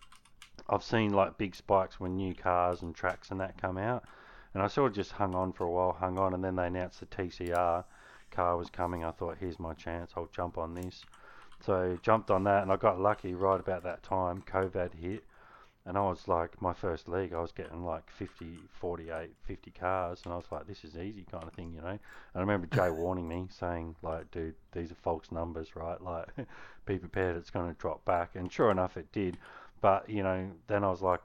I've 0.69 0.83
seen 0.83 1.13
like 1.13 1.37
big 1.37 1.55
spikes 1.55 1.99
when 1.99 2.15
new 2.15 2.33
cars 2.33 2.81
and 2.81 2.95
tracks 2.95 3.31
and 3.31 3.39
that 3.39 3.61
come 3.61 3.77
out, 3.77 4.03
and 4.53 4.63
I 4.63 4.67
sort 4.67 4.91
of 4.91 4.95
just 4.95 5.13
hung 5.13 5.35
on 5.35 5.53
for 5.53 5.65
a 5.65 5.71
while, 5.71 5.93
hung 5.93 6.17
on, 6.17 6.33
and 6.33 6.43
then 6.43 6.55
they 6.55 6.67
announced 6.67 6.99
the 6.99 7.05
TCR 7.05 7.83
car 8.31 8.57
was 8.57 8.69
coming. 8.69 9.03
I 9.03 9.11
thought, 9.11 9.37
here's 9.39 9.59
my 9.59 9.73
chance. 9.73 10.11
I'll 10.15 10.29
jump 10.33 10.57
on 10.57 10.73
this. 10.73 11.05
So 11.65 11.97
jumped 12.01 12.31
on 12.31 12.43
that, 12.45 12.63
and 12.63 12.71
I 12.71 12.75
got 12.75 12.99
lucky 12.99 13.33
right 13.33 13.59
about 13.59 13.83
that 13.83 14.03
time. 14.03 14.43
COVID 14.43 14.93
hit, 14.93 15.23
and 15.85 15.97
I 15.97 16.01
was 16.01 16.27
like, 16.27 16.61
my 16.61 16.73
first 16.73 17.07
league, 17.07 17.33
I 17.33 17.39
was 17.39 17.51
getting 17.51 17.83
like 17.83 18.09
50, 18.11 18.59
48, 18.79 19.31
50 19.43 19.71
cars, 19.71 20.21
and 20.25 20.33
I 20.33 20.35
was 20.35 20.51
like, 20.51 20.67
this 20.67 20.83
is 20.83 20.97
easy 20.97 21.25
kind 21.31 21.45
of 21.45 21.53
thing, 21.53 21.73
you 21.73 21.81
know. 21.81 21.87
And 21.87 21.99
I 22.35 22.39
remember 22.39 22.67
Jay 22.67 22.89
warning 22.91 23.27
me, 23.27 23.47
saying 23.49 23.95
like, 24.01 24.29
dude, 24.31 24.55
these 24.73 24.91
are 24.91 24.95
false 24.95 25.31
numbers, 25.31 25.75
right? 25.75 26.01
Like, 26.01 26.27
be 26.85 26.97
prepared, 26.99 27.37
it's 27.37 27.49
going 27.49 27.73
to 27.73 27.79
drop 27.79 28.03
back. 28.05 28.35
And 28.35 28.51
sure 28.51 28.69
enough, 28.69 28.97
it 28.97 29.11
did. 29.11 29.37
But 29.81 30.09
you 30.09 30.23
know, 30.23 30.51
then 30.67 30.83
I 30.83 30.89
was 30.89 31.01
like, 31.01 31.21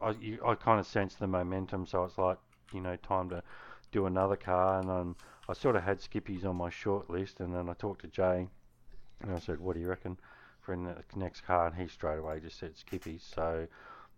I, 0.00 0.10
you, 0.12 0.38
I 0.44 0.54
kind 0.54 0.80
of 0.80 0.86
sensed 0.86 1.18
the 1.18 1.26
momentum, 1.26 1.86
so 1.86 2.04
it's 2.04 2.18
like, 2.18 2.38
you 2.72 2.80
know, 2.80 2.96
time 2.96 3.28
to 3.30 3.42
do 3.92 4.06
another 4.06 4.36
car, 4.36 4.80
and 4.80 4.90
um, 4.90 5.16
I 5.48 5.52
sort 5.52 5.76
of 5.76 5.84
had 5.84 5.98
Skippies 6.00 6.44
on 6.44 6.56
my 6.56 6.70
short 6.70 7.10
list, 7.10 7.40
and 7.40 7.54
then 7.54 7.68
I 7.68 7.74
talked 7.74 8.00
to 8.02 8.08
Jay, 8.08 8.48
and 9.22 9.34
I 9.34 9.38
said, 9.38 9.60
what 9.60 9.74
do 9.74 9.80
you 9.80 9.88
reckon 9.88 10.18
for 10.60 10.76
the 10.76 11.18
next 11.18 11.42
car? 11.42 11.66
And 11.66 11.76
he 11.76 11.88
straight 11.88 12.18
away 12.18 12.40
just 12.40 12.58
said 12.58 12.76
Skippy. 12.76 13.18
So, 13.18 13.66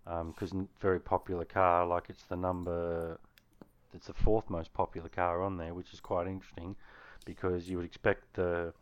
because 0.05 0.53
um, 0.53 0.69
very 0.81 1.01
popular 1.01 1.45
car, 1.45 1.87
like 1.87 2.05
it's 2.09 2.25
the 2.25 2.37
number, 2.37 3.19
it's 3.95 4.07
the 4.07 4.15
fourth 4.15 4.51
most 4.51 4.73
popular 4.75 5.09
car 5.09 5.43
on 5.43 5.57
there, 5.57 5.75
which 5.75 5.93
is 5.93 6.01
quite 6.01 6.27
interesting, 6.27 6.77
because 7.25 7.69
you 7.69 7.77
would 7.77 7.87
expect 7.87 8.35
the 8.35 8.73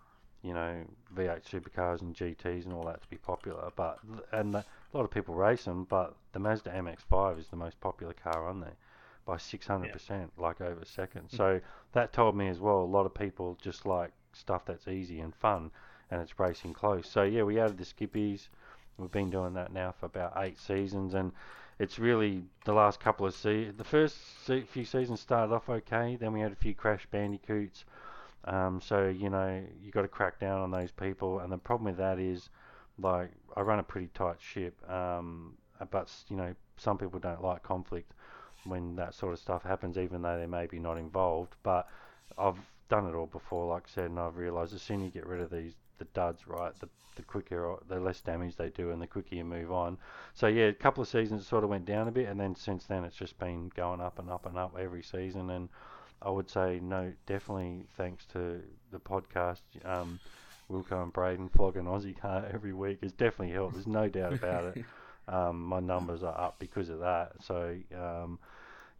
you 0.42 0.52
know, 0.52 0.84
V8 1.14 1.44
supercars 1.44 2.02
and 2.02 2.14
GTs 2.14 2.64
and 2.64 2.72
all 2.72 2.84
that 2.84 3.00
to 3.00 3.08
be 3.08 3.16
popular, 3.16 3.70
but 3.76 3.98
and 4.32 4.52
the, 4.52 4.58
a 4.58 4.96
lot 4.96 5.04
of 5.04 5.10
people 5.10 5.34
race 5.34 5.64
them, 5.64 5.86
but 5.88 6.16
the 6.32 6.40
Mazda 6.40 6.70
MX-5 6.70 7.38
is 7.38 7.46
the 7.46 7.56
most 7.56 7.80
popular 7.80 8.12
car 8.12 8.48
on 8.48 8.60
there 8.60 8.76
by 9.24 9.36
600%, 9.36 10.10
yeah. 10.10 10.26
like 10.36 10.60
over 10.60 10.80
a 10.80 10.86
second. 10.86 11.28
Mm. 11.28 11.36
So 11.36 11.60
that 11.92 12.12
told 12.12 12.36
me 12.36 12.48
as 12.48 12.58
well, 12.58 12.80
a 12.80 12.84
lot 12.84 13.06
of 13.06 13.14
people 13.14 13.56
just 13.62 13.86
like 13.86 14.10
stuff 14.32 14.64
that's 14.64 14.88
easy 14.88 15.20
and 15.20 15.32
fun, 15.34 15.70
and 16.12 16.20
it's 16.20 16.38
racing 16.38 16.74
close. 16.74 17.08
So 17.08 17.22
yeah, 17.22 17.42
we 17.42 17.58
added 17.58 17.78
the 17.78 17.84
skippies. 17.84 18.48
We've 18.98 19.10
been 19.10 19.30
doing 19.30 19.54
that 19.54 19.72
now 19.72 19.94
for 19.98 20.06
about 20.06 20.34
eight 20.36 20.58
seasons, 20.58 21.14
and 21.14 21.32
it's 21.78 21.98
really 21.98 22.44
the 22.66 22.74
last 22.74 23.00
couple 23.00 23.24
of 23.24 23.34
seasons. 23.34 23.78
The 23.78 23.84
first 23.84 24.16
few 24.44 24.84
seasons 24.84 25.20
started 25.20 25.54
off 25.54 25.70
okay. 25.70 26.16
Then 26.20 26.34
we 26.34 26.40
had 26.40 26.52
a 26.52 26.56
few 26.56 26.74
crash 26.74 27.06
bandicoots. 27.10 27.86
Um, 28.44 28.80
so 28.80 29.08
you 29.08 29.30
know 29.30 29.62
you 29.82 29.90
got 29.90 30.02
to 30.02 30.08
crack 30.08 30.38
down 30.38 30.60
on 30.60 30.70
those 30.70 30.90
people, 30.90 31.40
and 31.40 31.50
the 31.50 31.56
problem 31.56 31.86
with 31.86 31.96
that 31.96 32.18
is, 32.18 32.50
like 32.98 33.30
I 33.56 33.62
run 33.62 33.78
a 33.78 33.82
pretty 33.82 34.10
tight 34.12 34.36
ship, 34.38 34.74
um, 34.90 35.54
but 35.90 36.12
you 36.28 36.36
know 36.36 36.54
some 36.76 36.98
people 36.98 37.20
don't 37.20 37.42
like 37.42 37.62
conflict 37.62 38.12
when 38.64 38.96
that 38.96 39.14
sort 39.14 39.32
of 39.32 39.38
stuff 39.38 39.62
happens, 39.62 39.96
even 39.96 40.20
though 40.20 40.38
they 40.38 40.46
may 40.46 40.66
be 40.66 40.78
not 40.78 40.98
involved. 40.98 41.54
But 41.62 41.88
I've 42.36 42.58
done 42.90 43.06
it 43.06 43.14
all 43.14 43.26
before, 43.26 43.66
like 43.72 43.84
I 43.86 43.90
said, 43.94 44.10
and 44.10 44.18
I've 44.20 44.36
realised 44.36 44.74
as 44.74 44.82
soon 44.82 45.00
as 45.00 45.04
you 45.06 45.10
get 45.10 45.26
rid 45.26 45.40
of 45.40 45.50
these 45.50 45.72
the 46.02 46.08
duds, 46.12 46.46
right, 46.48 46.78
the 46.80 46.88
the 47.16 47.22
quicker, 47.22 47.76
the 47.88 48.00
less 48.00 48.20
damage 48.20 48.56
they 48.56 48.70
do, 48.70 48.90
and 48.90 49.00
the 49.00 49.06
quicker 49.06 49.34
you 49.34 49.44
move 49.44 49.70
on. 49.70 49.98
So 50.34 50.46
yeah, 50.46 50.64
a 50.64 50.72
couple 50.72 51.02
of 51.02 51.08
seasons 51.08 51.46
sort 51.46 51.64
of 51.64 51.70
went 51.70 51.84
down 51.84 52.08
a 52.08 52.10
bit, 52.10 52.28
and 52.28 52.40
then 52.40 52.54
since 52.54 52.86
then 52.86 53.04
it's 53.04 53.16
just 53.16 53.38
been 53.38 53.70
going 53.76 54.00
up 54.00 54.18
and 54.18 54.30
up 54.30 54.46
and 54.46 54.56
up 54.56 54.76
every 54.78 55.02
season. 55.02 55.50
And 55.50 55.68
I 56.22 56.30
would 56.30 56.48
say 56.48 56.80
no, 56.82 57.12
definitely 57.26 57.84
thanks 57.96 58.24
to 58.32 58.62
the 58.90 58.98
podcast. 58.98 59.60
Um, 59.84 60.18
Wilco 60.70 61.02
and 61.02 61.12
Braden 61.12 61.50
flogging 61.50 61.84
Aussie 61.84 62.18
car 62.20 62.46
every 62.52 62.72
week 62.72 63.02
has 63.02 63.12
definitely 63.12 63.52
helped. 63.52 63.74
There's 63.74 63.86
no 63.86 64.08
doubt 64.08 64.34
about 64.34 64.76
it. 64.76 64.84
Um, 65.28 65.62
my 65.62 65.78
numbers 65.78 66.24
are 66.24 66.36
up 66.36 66.56
because 66.58 66.88
of 66.88 66.98
that. 66.98 67.34
So 67.44 67.76
um, 67.96 68.40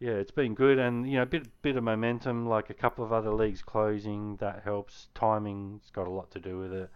yeah, 0.03 0.15
it's 0.15 0.31
been 0.31 0.53
good, 0.53 0.79
and 0.79 1.09
you 1.09 1.15
know, 1.15 1.21
a 1.21 1.25
bit 1.25 1.47
bit 1.61 1.77
of 1.77 1.83
momentum. 1.85 2.45
Like 2.45 2.69
a 2.69 2.73
couple 2.73 3.05
of 3.05 3.13
other 3.13 3.31
leagues 3.31 3.61
closing, 3.61 4.35
that 4.37 4.61
helps. 4.65 5.07
Timing's 5.15 5.89
got 5.91 6.07
a 6.07 6.09
lot 6.09 6.29
to 6.31 6.41
do 6.41 6.59
with 6.59 6.73
it. 6.73 6.89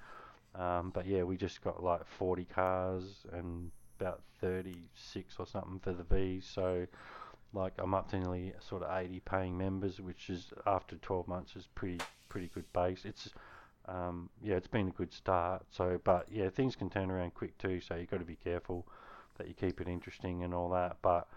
Um, 0.54 0.91
but 0.93 1.08
yeah, 1.08 1.24
we 1.24 1.38
just 1.38 1.63
got 1.63 1.82
like 1.82 2.06
40 2.06 2.43
cars 2.46 3.26
and 3.32 3.72
about 3.98 4.24
36 4.41 5.36
or 5.39 5.48
something 5.48 5.80
for 5.80 5.93
the 5.93 6.04
V's. 6.04 6.46
So 6.46 6.86
like 7.54 7.74
I'm 7.78 7.93
up 7.93 8.10
to 8.10 8.20
nearly 8.20 8.52
sort 8.60 8.84
of 8.84 8.98
80 8.98 9.22
paying 9.22 9.58
members, 9.58 10.02
which 10.02 10.30
is 10.30 10.52
after 10.65 10.98
12 10.98 11.30
months 11.30 11.56
is 11.56 11.67
pretty 11.76 12.00
pretty 12.28 12.52
good 12.54 12.65
base. 12.74 13.06
It's 13.06 13.30
um, 13.88 14.30
yeah, 14.43 14.56
it's 14.56 14.67
been 14.67 14.89
a 14.89 14.91
good 14.91 15.13
start. 15.13 15.65
So, 15.72 16.02
but 16.04 16.28
yeah, 16.30 16.50
things 16.50 16.76
can 16.76 16.89
turn 16.89 17.10
around 17.10 17.36
quick 17.36 17.58
too. 17.58 17.80
So 17.80 17.96
you've 17.96 18.12
got 18.12 18.20
to 18.20 18.26
be 18.26 18.36
careful 18.36 18.86
that 19.38 19.48
you 19.48 19.54
keep 19.54 19.80
it 19.80 19.88
interesting 19.88 20.43
and 20.43 20.54
all 20.54 20.70
that. 20.72 20.98
But 21.02 21.30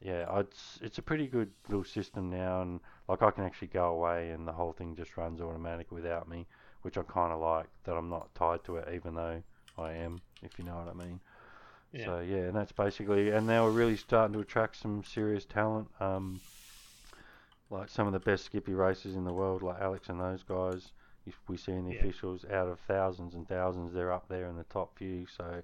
yeah, 0.00 0.38
it's 0.38 0.78
it's 0.82 0.98
a 0.98 1.02
pretty 1.02 1.26
good 1.26 1.50
little 1.68 1.84
system 1.84 2.30
now, 2.30 2.62
and 2.62 2.80
like 3.08 3.22
I 3.22 3.30
can 3.30 3.44
actually 3.44 3.68
go 3.68 3.86
away 3.88 4.30
and 4.30 4.46
the 4.46 4.52
whole 4.52 4.72
thing 4.72 4.94
just 4.94 5.16
runs 5.16 5.40
automatic 5.40 5.90
without 5.90 6.28
me, 6.28 6.46
which 6.82 6.98
I 6.98 7.02
kind 7.02 7.32
of 7.32 7.40
like 7.40 7.66
that 7.84 7.96
I'm 7.96 8.10
not 8.10 8.34
tied 8.34 8.64
to 8.64 8.76
it, 8.76 8.88
even 8.94 9.14
though 9.14 9.42
I 9.78 9.92
am, 9.92 10.20
if 10.42 10.58
you 10.58 10.64
know 10.64 10.76
what 10.76 10.88
I 10.88 10.94
mean. 10.94 11.20
Yeah. 11.92 12.04
So 12.04 12.20
yeah, 12.20 12.48
and 12.48 12.54
that's 12.54 12.72
basically, 12.72 13.30
and 13.30 13.46
now 13.46 13.64
we're 13.64 13.70
really 13.70 13.96
starting 13.96 14.34
to 14.34 14.40
attract 14.40 14.76
some 14.76 15.02
serious 15.02 15.44
talent. 15.44 15.88
Um, 15.98 16.40
like 17.70 17.88
some 17.88 18.06
of 18.06 18.12
the 18.12 18.20
best 18.20 18.44
Skippy 18.44 18.74
racers 18.74 19.16
in 19.16 19.24
the 19.24 19.32
world, 19.32 19.62
like 19.62 19.80
Alex 19.80 20.08
and 20.08 20.20
those 20.20 20.42
guys. 20.42 20.92
If 21.26 21.34
we 21.48 21.56
see 21.56 21.72
in 21.72 21.86
the 21.88 21.94
Yeah. 21.94 22.00
officials, 22.00 22.44
out 22.44 22.68
of 22.68 22.78
thousands 22.80 23.34
and 23.34 23.48
thousands, 23.48 23.92
they're 23.92 24.12
up 24.12 24.28
there 24.28 24.46
in 24.46 24.56
the 24.56 24.64
top 24.64 24.96
few. 24.96 25.26
So 25.26 25.62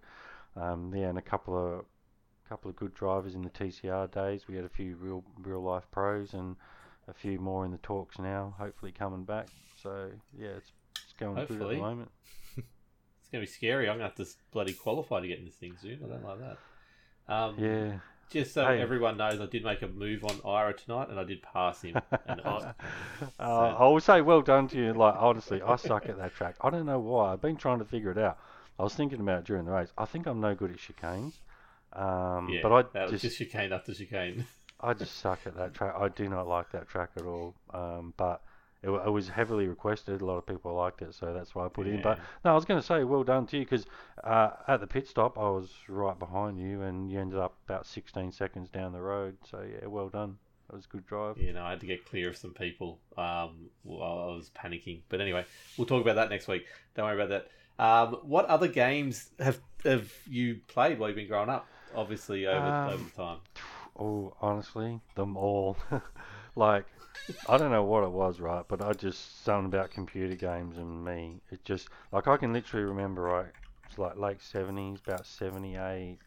um, 0.57 0.93
yeah, 0.95 1.09
and 1.09 1.19
a 1.19 1.23
couple 1.23 1.57
of 1.57 1.85
couple 2.53 2.69
of 2.69 2.77
good 2.77 2.93
drivers 2.95 3.35
in 3.35 3.41
the 3.41 3.49
TCR 3.49 4.11
days. 4.11 4.47
We 4.47 4.57
had 4.57 4.67
a 4.67 4.69
few 4.69 4.95
real 4.97 5.25
real 5.43 5.63
life 5.63 5.85
pros 5.91 6.35
and 6.35 6.57
a 7.09 7.15
few 7.15 7.39
more 7.39 7.65
in 7.65 7.71
the 7.71 7.79
talks 7.79 8.19
now. 8.19 8.55
Hopefully 8.59 8.93
coming 8.93 9.25
back. 9.25 9.49
So 9.83 10.11
yeah, 10.39 10.49
it's 10.49 10.71
it's 11.03 11.15
going 11.19 11.35
good 11.47 11.63
at 11.63 11.69
the 11.69 11.77
moment. 11.77 12.11
It's 12.59 13.31
gonna 13.33 13.41
be 13.41 13.47
scary. 13.47 13.89
I'm 13.89 13.95
gonna 13.97 14.09
have 14.09 14.17
to 14.17 14.27
bloody 14.51 14.75
qualify 14.75 15.21
to 15.23 15.27
get 15.29 15.39
in 15.39 15.47
this 15.47 15.55
thing 15.55 15.75
soon. 15.81 16.01
I 16.05 16.09
don't 16.09 16.23
like 16.23 16.39
that. 16.41 17.35
Um, 17.35 17.55
Yeah. 17.59 17.99
Just 18.29 18.53
so 18.53 18.67
Hey. 18.67 18.83
everyone 18.83 19.17
knows, 19.17 19.41
I 19.41 19.47
did 19.47 19.65
make 19.65 19.81
a 19.81 19.89
move 19.89 20.23
on 20.25 20.39
Ira 20.45 20.75
tonight, 20.75 21.09
and 21.09 21.19
I 21.19 21.25
did 21.25 21.41
pass 21.43 21.81
him. 21.81 21.97
And 22.27 22.41
it 22.41 22.45
was, 22.45 22.65
Uh, 23.41 23.43
I 23.79 23.85
will 23.85 24.01
say 24.01 24.21
well 24.21 24.43
done 24.43 24.69
to 24.69 24.77
you. 24.77 24.93
Like 24.93 25.15
honestly, 25.17 25.63
I 25.63 25.77
suck 25.77 26.11
at 26.11 26.19
that 26.19 26.35
track. 26.35 26.57
I 26.61 26.69
don't 26.69 26.85
know 26.85 26.99
why. 27.01 27.33
I've 27.33 27.41
been 27.41 27.57
trying 27.57 27.79
to 27.79 27.87
figure 27.87 28.11
it 28.11 28.19
out. 28.19 28.37
I 28.79 28.83
was 28.83 28.95
thinking 28.95 29.21
about 29.21 29.39
it 29.39 29.45
during 29.47 29.65
the 29.65 29.71
race. 29.73 29.93
I 29.97 30.05
think 30.05 30.27
I'm 30.27 30.41
no 30.41 30.55
good 30.55 30.71
at 30.71 30.77
chicanes. 30.77 31.39
Um, 31.95 32.49
yeah, 32.49 32.61
but 32.63 32.73
I 32.73 32.83
that 32.95 33.11
was 33.11 33.21
just, 33.21 33.37
just 33.37 33.39
chicane 33.39 33.73
after 33.73 33.93
chicane. 33.95 34.47
I 34.81 34.95
just 34.95 35.19
suck 35.19 35.41
at 35.47 35.57
that 35.57 35.75
track. 35.75 35.95
I 35.97 36.09
do 36.09 36.29
not 36.29 36.49
like 36.49 36.73
that 36.73 36.89
track 36.89 37.11
at 37.17 37.25
all. 37.25 37.55
Um, 37.73 38.15
but 38.17 38.43
it, 38.83 38.91
it 38.91 39.11
was 39.11 39.29
heavily 39.29 39.69
requested. 39.69 40.21
A 40.23 40.25
lot 40.25 40.39
of 40.39 40.47
people 40.47 40.75
liked 40.75 41.03
it, 41.03 41.15
so 41.15 41.33
that's 41.33 41.55
why 41.55 41.67
I 41.67 41.69
put 41.69 41.87
it 41.87 41.95
in. 41.95 42.03
But 42.03 42.19
Yeah. 42.19 42.25
no, 42.47 42.51
I 42.53 42.55
was 42.55 42.65
going 42.65 42.81
to 42.81 42.87
say 42.87 43.05
well 43.05 43.23
done 43.23 43.47
to 43.47 43.59
you 43.59 43.65
because 43.65 43.87
uh, 44.25 44.51
at 44.67 44.81
the 44.81 44.87
pit 44.89 45.07
stop 45.07 45.39
I 45.39 45.49
was 45.51 45.73
right 45.89 46.19
behind 46.19 46.59
you, 46.59 46.83
and 46.83 47.11
you 47.11 47.21
ended 47.21 47.39
up 47.39 47.55
about 47.67 47.87
16 47.87 48.33
seconds 48.33 48.71
down 48.71 48.93
the 48.93 49.01
road. 49.01 49.37
So 49.49 49.63
yeah, 49.63 49.87
well 49.87 50.09
done. 50.09 50.37
That 50.69 50.77
was 50.77 50.87
a 50.87 50.89
good 50.89 51.07
drive. 51.07 51.39
You 51.39 51.53
know, 51.53 51.63
I 51.63 51.71
had 51.71 51.81
to 51.81 51.87
get 51.87 52.05
clear 52.05 52.29
of 52.31 52.37
some 52.37 52.53
people 52.55 52.99
um, 53.17 53.69
while 53.85 54.31
I 54.31 54.35
was 54.35 54.51
panicking. 54.57 55.03
But 55.09 55.21
anyway, 55.21 55.45
we'll 55.77 55.87
talk 55.87 56.03
about 56.03 56.17
that 56.17 56.31
next 56.31 56.49
week. 56.49 56.67
Don't 56.97 57.05
worry 57.07 57.23
about 57.23 57.29
that. 57.29 57.49
Um, 57.79 58.19
what 58.23 58.47
other 58.47 58.69
games 58.69 59.31
have 59.39 59.61
have 59.85 60.13
you 60.29 60.61
played 60.67 60.99
while 60.99 61.09
you've 61.09 61.17
been 61.17 61.29
growing 61.29 61.51
up? 61.51 61.67
Obviously, 61.95 62.47
over 62.47 62.67
Um, 62.69 62.95
over 62.95 63.11
time. 63.11 63.39
Oh, 63.99 64.35
honestly, 64.41 65.01
them 65.15 65.37
all. 65.37 65.77
like, 66.57 66.87
I 67.47 67.59
don't 67.59 67.71
know 67.71 67.85
what 67.85 68.05
it 68.05 68.11
was, 68.11 68.41
right? 68.41 68.65
But 68.67 68.83
I 68.83 68.93
just 68.95 69.45
something 69.45 69.67
about 69.67 69.91
computer 69.91 70.35
games 70.35 70.77
and 70.79 71.05
me. 71.05 71.41
It 71.51 71.65
just 71.65 71.89
like 72.11 72.27
I 72.27 72.37
can 72.37 72.53
literally 72.53 72.85
remember, 72.87 73.23
right? 73.23 73.53
It's 73.89 73.99
like 73.99 74.17
late 74.17 74.41
seventies, 74.41 75.01
about 75.07 75.27
78, 75.27 76.19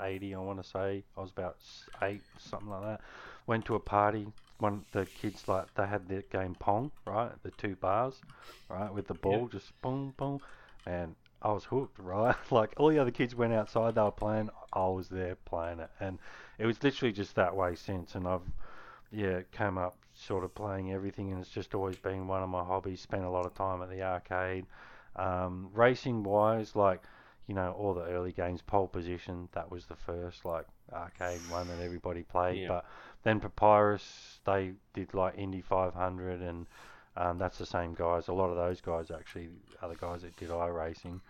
80, 0.00 0.34
I 0.34 0.38
want 0.38 0.62
to 0.62 0.68
say. 0.68 1.04
I 1.16 1.20
was 1.20 1.30
about 1.30 1.56
eight, 2.02 2.22
something 2.38 2.68
like 2.68 2.82
that. 2.82 3.00
Went 3.46 3.64
to 3.66 3.74
a 3.74 3.80
party. 3.80 4.26
One 4.58 4.84
the 4.92 5.06
kids 5.06 5.48
like 5.48 5.74
they 5.74 5.86
had 5.86 6.08
the 6.08 6.22
game 6.30 6.54
Pong, 6.58 6.90
right? 7.06 7.32
The 7.42 7.50
two 7.52 7.76
bars, 7.76 8.22
right, 8.68 8.92
with 8.92 9.06
the 9.06 9.14
ball, 9.14 9.48
just 9.48 9.78
boom, 9.82 10.14
boom, 10.16 10.40
and 10.86 11.14
I 11.46 11.52
was 11.52 11.64
hooked, 11.64 11.98
right? 12.00 12.34
like 12.50 12.74
all 12.76 12.88
the 12.88 12.98
other 12.98 13.12
kids 13.12 13.34
went 13.34 13.52
outside, 13.52 13.94
they 13.94 14.02
were 14.02 14.10
playing. 14.10 14.50
I 14.72 14.88
was 14.88 15.08
there 15.08 15.36
playing 15.44 15.78
it, 15.78 15.90
and 16.00 16.18
it 16.58 16.66
was 16.66 16.82
literally 16.82 17.12
just 17.12 17.36
that 17.36 17.54
way 17.54 17.76
since. 17.76 18.16
And 18.16 18.26
I've, 18.26 18.42
yeah, 19.12 19.42
came 19.52 19.78
up 19.78 19.96
sort 20.12 20.42
of 20.42 20.54
playing 20.56 20.92
everything, 20.92 21.30
and 21.30 21.40
it's 21.40 21.50
just 21.50 21.74
always 21.74 21.96
been 21.96 22.26
one 22.26 22.42
of 22.42 22.48
my 22.48 22.64
hobbies. 22.64 23.00
Spent 23.00 23.24
a 23.24 23.30
lot 23.30 23.46
of 23.46 23.54
time 23.54 23.80
at 23.80 23.90
the 23.90 24.02
arcade. 24.02 24.66
Um, 25.14 25.70
racing 25.72 26.24
wise, 26.24 26.74
like 26.74 27.02
you 27.46 27.54
know, 27.54 27.72
all 27.78 27.94
the 27.94 28.02
early 28.02 28.32
games, 28.32 28.60
pole 28.60 28.88
position, 28.88 29.48
that 29.52 29.70
was 29.70 29.86
the 29.86 29.94
first 29.94 30.44
like 30.44 30.66
arcade 30.92 31.40
one 31.48 31.68
that 31.68 31.80
everybody 31.80 32.24
played. 32.24 32.62
Yeah. 32.62 32.68
But 32.68 32.86
then 33.22 33.38
Papyrus, 33.38 34.40
they 34.44 34.72
did 34.94 35.14
like 35.14 35.38
Indy 35.38 35.60
500, 35.60 36.42
and 36.42 36.66
um, 37.16 37.38
that's 37.38 37.58
the 37.58 37.66
same 37.66 37.94
guys. 37.94 38.28
A 38.28 38.32
lot 38.32 38.50
of 38.50 38.56
those 38.56 38.80
guys 38.80 39.12
actually 39.12 39.48
are 39.80 39.88
the 39.88 39.94
guys 39.94 40.22
that 40.22 40.36
did 40.36 40.50
iRacing. 40.50 41.20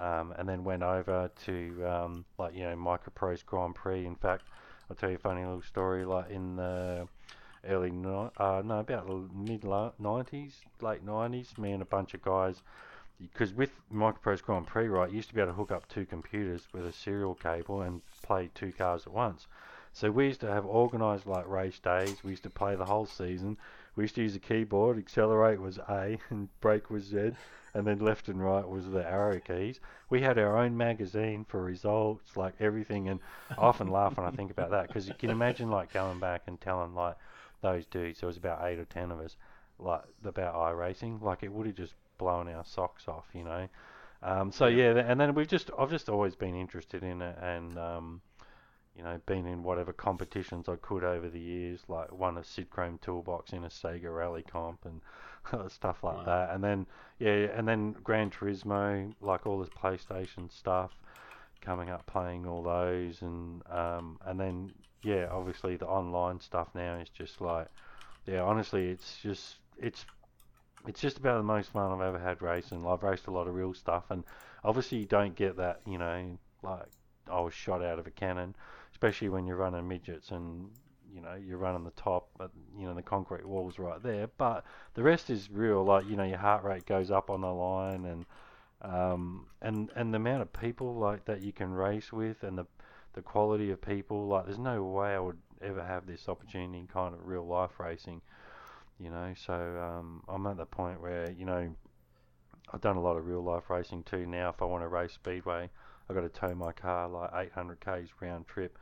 Um, 0.00 0.32
and 0.38 0.48
then 0.48 0.62
went 0.62 0.84
over 0.84 1.30
to 1.46 1.86
um, 1.86 2.24
like 2.38 2.54
you 2.54 2.62
know 2.62 2.76
Microprose 2.76 3.44
Grand 3.44 3.74
Prix. 3.74 4.06
In 4.06 4.14
fact, 4.14 4.44
I'll 4.88 4.96
tell 4.96 5.10
you 5.10 5.16
a 5.16 5.18
funny 5.18 5.44
little 5.44 5.62
story. 5.62 6.04
Like 6.04 6.30
in 6.30 6.56
the 6.56 7.08
early 7.68 7.90
ni- 7.90 8.30
uh, 8.36 8.62
no 8.64 8.78
about 8.78 9.06
the 9.06 9.28
mid 9.34 9.64
nineties, 9.98 10.60
late 10.80 11.02
nineties, 11.04 11.56
me 11.58 11.72
and 11.72 11.82
a 11.82 11.86
bunch 11.86 12.14
of 12.14 12.22
guys. 12.22 12.62
Because 13.20 13.52
with 13.52 13.72
Microprose 13.92 14.42
Grand 14.42 14.68
Prix, 14.68 14.86
right, 14.86 15.10
you 15.10 15.16
used 15.16 15.30
to 15.30 15.34
be 15.34 15.40
able 15.40 15.50
to 15.50 15.56
hook 15.56 15.72
up 15.72 15.88
two 15.88 16.06
computers 16.06 16.68
with 16.72 16.86
a 16.86 16.92
serial 16.92 17.34
cable 17.34 17.82
and 17.82 18.00
play 18.22 18.48
two 18.54 18.70
cars 18.70 19.06
at 19.06 19.12
once. 19.12 19.48
So 19.92 20.12
we 20.12 20.26
used 20.26 20.40
to 20.42 20.46
have 20.46 20.64
organised 20.64 21.26
like 21.26 21.48
race 21.48 21.80
days. 21.80 22.22
We 22.22 22.30
used 22.30 22.44
to 22.44 22.50
play 22.50 22.76
the 22.76 22.84
whole 22.84 23.06
season. 23.06 23.56
We 23.98 24.04
used 24.04 24.14
to 24.14 24.22
use 24.22 24.36
a 24.36 24.40
keyboard. 24.40 24.96
Accelerate 24.96 25.60
was 25.60 25.78
A 25.78 26.18
and 26.30 26.48
brake 26.60 26.88
was 26.88 27.04
Z, 27.06 27.32
and 27.74 27.86
then 27.86 27.98
left 27.98 28.28
and 28.28 28.40
right 28.40 28.66
was 28.66 28.88
the 28.88 29.04
arrow 29.04 29.40
keys. 29.40 29.80
We 30.08 30.20
had 30.22 30.38
our 30.38 30.56
own 30.56 30.76
magazine 30.76 31.44
for 31.44 31.62
results, 31.62 32.36
like 32.36 32.54
everything. 32.60 33.08
And 33.08 33.20
I 33.56 33.62
often 33.62 33.88
laugh 33.88 34.16
when 34.16 34.26
I 34.26 34.30
think 34.30 34.52
about 34.52 34.70
that 34.70 34.88
because 34.88 35.08
you 35.08 35.14
can 35.14 35.30
imagine 35.30 35.68
like 35.70 35.92
going 35.92 36.20
back 36.20 36.42
and 36.46 36.60
telling 36.60 36.94
like 36.94 37.16
those 37.60 37.86
dudes. 37.86 38.20
There 38.20 38.28
was 38.28 38.36
about 38.36 38.64
eight 38.66 38.78
or 38.78 38.84
ten 38.84 39.10
of 39.10 39.20
us, 39.20 39.36
like 39.80 40.04
about 40.24 40.54
iRacing. 40.54 41.20
Like 41.20 41.42
it 41.42 41.52
would 41.52 41.66
have 41.66 41.76
just 41.76 41.94
blown 42.18 42.48
our 42.48 42.64
socks 42.64 43.08
off, 43.08 43.26
you 43.34 43.42
know. 43.44 43.68
Um, 44.22 44.52
so 44.52 44.66
Yeah. 44.66 44.92
yeah, 44.94 44.96
and 44.98 45.20
then 45.20 45.34
we've 45.34 45.48
just 45.48 45.70
I've 45.76 45.90
just 45.90 46.08
always 46.08 46.36
been 46.36 46.54
interested 46.54 47.02
in 47.02 47.20
it, 47.22 47.36
and 47.40 47.76
um, 47.78 48.20
you 48.98 49.04
know, 49.04 49.20
been 49.26 49.46
in 49.46 49.62
whatever 49.64 49.94
competitions 49.94 50.68
I 50.68 50.76
could 50.76 51.04
over 51.04 51.30
the 51.30 51.40
years, 51.40 51.82
like 51.88 52.12
won 52.12 52.38
a 52.38 52.42
Sidchrome 52.42 53.00
toolbox 53.00 53.52
in 53.54 53.64
a 53.64 53.68
Sega 53.68 54.14
Rally 54.14 54.44
comp 54.44 54.84
and 54.86 55.00
stuff 55.72 56.04
like 56.04 56.18
Wow. 56.18 56.24
that. 56.26 56.50
And 56.54 56.64
then 56.64 56.86
yeah, 57.20 57.48
and 57.56 57.68
then 57.68 57.92
Gran 58.04 58.30
Turismo, 58.30 59.14
like 59.22 59.46
all 59.46 59.60
this 59.60 59.70
PlayStation 59.70 60.52
stuff, 60.52 60.92
coming 61.60 61.90
up 61.90 62.06
playing 62.06 62.46
all 62.46 62.62
those, 62.62 63.22
and 63.22 63.62
um, 63.70 64.18
and 64.26 64.38
then 64.40 64.72
yeah, 65.02 65.28
obviously 65.30 65.76
the 65.76 65.86
online 65.86 66.40
stuff 66.40 66.68
now 66.74 66.96
is 66.96 67.08
just 67.10 67.40
like 67.40 67.68
yeah, 68.26 68.42
honestly, 68.42 68.88
it's 68.90 69.18
just 69.22 69.56
it's 69.78 70.06
it's 70.86 71.00
just 71.00 71.18
about 71.18 71.36
the 71.38 71.42
most 71.42 71.70
fun 71.72 71.92
I've 71.92 72.06
ever 72.06 72.18
had 72.18 72.42
racing. 72.42 72.86
I've 72.86 73.02
raced 73.02 73.26
a 73.26 73.30
lot 73.30 73.48
of 73.48 73.54
real 73.54 73.74
stuff, 73.74 74.04
and 74.10 74.24
obviously 74.64 74.98
you 74.98 75.06
don't 75.06 75.34
get 75.34 75.56
that, 75.56 75.80
you 75.86 75.98
know, 75.98 76.38
like 76.62 76.86
I 77.30 77.40
was 77.40 77.54
shot 77.54 77.82
out 77.82 77.98
of 77.98 78.06
a 78.06 78.10
cannon, 78.10 78.54
especially 78.98 79.28
when 79.28 79.46
you're 79.46 79.56
running 79.56 79.86
midgets 79.86 80.32
and 80.32 80.70
you 81.14 81.20
know 81.20 81.34
you're 81.34 81.56
running 81.58 81.84
the 81.84 81.92
top, 81.92 82.28
but 82.36 82.50
you 82.76 82.84
know 82.84 82.94
the 82.94 83.02
concrete 83.02 83.46
wall's 83.46 83.78
right 83.78 84.02
there. 84.02 84.28
But 84.38 84.64
the 84.94 85.04
rest 85.04 85.30
is 85.30 85.48
real, 85.50 85.84
like 85.84 86.04
you 86.06 86.16
know 86.16 86.24
your 86.24 86.38
heart 86.38 86.64
rate 86.64 86.84
goes 86.84 87.10
up 87.10 87.30
on 87.30 87.40
the 87.42 87.52
line, 87.52 88.04
and 88.04 88.26
um, 88.82 89.46
and 89.62 89.90
and 89.94 90.12
the 90.12 90.16
amount 90.16 90.42
of 90.42 90.52
people 90.52 90.96
like 90.96 91.24
that 91.26 91.42
you 91.42 91.52
can 91.52 91.72
race 91.72 92.12
with, 92.12 92.42
and 92.42 92.58
the 92.58 92.66
the 93.14 93.22
quality 93.22 93.70
of 93.70 93.80
people. 93.80 94.26
Like 94.26 94.46
there's 94.46 94.58
no 94.58 94.82
way 94.82 95.14
I 95.14 95.20
would 95.20 95.38
ever 95.62 95.82
have 95.82 96.06
this 96.06 96.28
opportunity 96.28 96.78
in 96.78 96.86
kind 96.88 97.14
of 97.14 97.24
real 97.24 97.46
life 97.46 97.78
racing 97.78 98.20
you 98.98 99.10
know. 99.10 99.32
So 99.46 99.54
um, 99.54 100.22
I'm 100.28 100.44
at 100.46 100.56
the 100.56 100.66
point 100.66 101.00
where 101.00 101.30
you 101.30 101.44
know 101.44 101.72
I've 102.72 102.80
done 102.80 102.96
a 102.96 103.00
lot 103.00 103.16
of 103.16 103.26
real 103.26 103.42
life 103.42 103.70
racing 103.70 104.02
too. 104.04 104.26
Now, 104.26 104.50
if 104.50 104.60
I 104.60 104.64
want 104.64 104.82
to 104.82 104.88
race 104.88 105.12
speedway, 105.12 105.70
I've 106.08 106.16
got 106.16 106.22
to 106.22 106.28
tow 106.28 106.54
my 106.54 106.72
car 106.72 107.08
like 107.08 107.30
800 107.34 107.80
k's 107.80 108.08
round 108.20 108.46
trip 108.46 108.78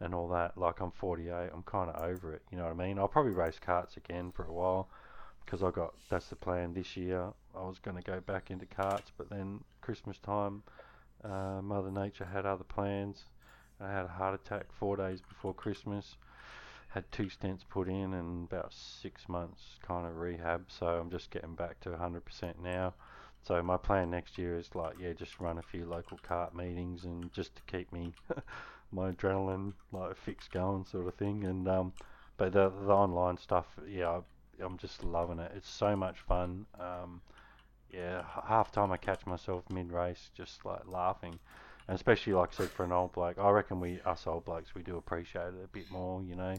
and 0.00 0.14
all 0.14 0.28
that. 0.28 0.56
Like 0.56 0.80
I'm 0.80 0.90
48, 0.90 1.50
I'm 1.52 1.62
kind 1.64 1.90
of 1.90 2.02
over 2.02 2.32
it. 2.32 2.42
You 2.50 2.58
know 2.58 2.64
what 2.64 2.72
I 2.72 2.86
mean? 2.86 2.98
I'll 2.98 3.08
probably 3.08 3.32
race 3.32 3.60
karts 3.64 3.96
again 3.96 4.32
for 4.32 4.44
a 4.44 4.52
while 4.52 4.88
because 5.44 5.62
I 5.62 5.70
got 5.70 5.94
that's 6.08 6.28
the 6.28 6.36
plan 6.36 6.74
this 6.74 6.96
year. 6.96 7.32
I 7.56 7.62
was 7.62 7.78
going 7.78 7.96
to 7.96 8.02
go 8.02 8.20
back 8.20 8.50
into 8.50 8.66
karts, 8.66 9.10
but 9.16 9.28
then 9.28 9.60
Christmas 9.80 10.18
time, 10.18 10.62
uh, 11.24 11.60
Mother 11.62 11.90
Nature 11.90 12.26
had 12.26 12.46
other 12.46 12.64
plans. 12.64 13.24
I 13.80 13.90
had 13.90 14.04
a 14.04 14.08
heart 14.08 14.34
attack 14.34 14.66
four 14.72 14.96
days 14.96 15.20
before 15.20 15.54
Christmas 15.54 16.16
had 16.90 17.10
two 17.12 17.26
stents 17.26 17.60
put 17.68 17.88
in 17.88 18.14
and 18.14 18.48
about 18.50 18.72
six 18.72 19.28
months 19.28 19.78
kind 19.80 20.06
of 20.06 20.16
rehab. 20.16 20.64
So 20.68 20.86
I'm 20.86 21.10
just 21.10 21.30
getting 21.30 21.54
back 21.54 21.80
to 21.80 21.90
100% 21.90 22.58
now. 22.62 22.94
So 23.42 23.62
my 23.62 23.76
plan 23.76 24.10
next 24.10 24.38
year 24.38 24.58
is 24.58 24.74
like, 24.74 24.96
yeah, 25.00 25.12
just 25.12 25.40
run 25.40 25.58
a 25.58 25.62
few 25.62 25.86
local 25.86 26.18
kart 26.18 26.54
meetings 26.54 27.04
and 27.04 27.32
just 27.32 27.56
to 27.56 27.62
keep 27.66 27.92
me 27.92 28.12
my 28.92 29.10
adrenaline 29.10 29.72
like 29.92 30.16
fix 30.16 30.48
going, 30.48 30.84
sort 30.84 31.06
of 31.06 31.14
thing. 31.14 31.44
And 31.44 31.66
um, 31.68 31.92
but 32.36 32.52
the 32.52 32.70
the 32.70 32.92
online 32.92 33.38
stuff, 33.38 33.66
yeah, 33.88 34.08
I, 34.10 34.64
I'm 34.64 34.76
just 34.76 35.02
loving 35.02 35.38
it. 35.38 35.52
It's 35.56 35.70
so 35.70 35.96
much 35.96 36.20
fun. 36.20 36.66
Um, 36.78 37.22
yeah, 37.92 38.22
half 38.46 38.70
time 38.70 38.92
I 38.92 38.96
catch 38.96 39.26
myself 39.26 39.64
mid 39.70 39.90
race 39.90 40.30
just 40.34 40.64
like 40.64 40.86
laughing. 40.86 41.38
And 41.88 41.96
especially 41.96 42.34
like 42.34 42.50
I 42.52 42.56
said 42.56 42.68
for 42.68 42.84
an 42.84 42.92
old 42.92 43.12
bloke, 43.12 43.38
I 43.38 43.50
reckon 43.50 43.80
we 43.80 44.00
us 44.02 44.26
old 44.26 44.44
blokes 44.44 44.74
we 44.74 44.82
do 44.82 44.96
appreciate 44.96 45.48
it 45.48 45.64
a 45.64 45.68
bit 45.68 45.90
more, 45.90 46.22
you 46.22 46.36
know. 46.36 46.54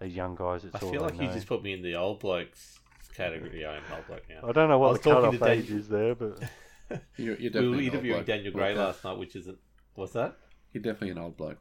These 0.00 0.14
young 0.14 0.36
guys, 0.36 0.64
it's 0.64 0.74
I 0.76 0.78
all 0.80 0.92
feel 0.92 1.02
like 1.02 1.18
you 1.18 1.28
just 1.28 1.46
put 1.46 1.62
me 1.62 1.72
in 1.72 1.80
the 1.80 1.96
old 1.96 2.20
blokes 2.20 2.80
category. 3.16 3.64
I 3.64 3.76
am 3.76 3.84
an 3.84 3.92
old 3.96 4.06
bloke 4.06 4.22
now. 4.28 4.48
I 4.48 4.52
don't 4.52 4.68
know 4.68 4.78
what 4.78 5.02
the 5.02 5.10
talking 5.10 5.38
cut 5.38 5.42
off 5.42 5.48
Dan- 5.48 5.58
age 5.58 5.70
is 5.70 5.88
there, 5.88 6.14
but 6.14 6.42
You're, 7.16 7.36
you're 7.36 7.52
We 7.52 7.60
were 7.60 7.66
an 7.66 7.74
old 7.74 7.82
interviewing. 7.82 8.24
Daniel 8.24 8.52
Gray 8.52 8.74
Like 8.74 8.86
last 8.86 9.04
night, 9.04 9.18
which 9.18 9.36
isn't. 9.36 9.58
What's 9.94 10.12
that? 10.12 10.36
You're 10.72 10.82
definitely 10.82 11.10
an 11.10 11.18
old 11.18 11.36
bloke. 11.36 11.58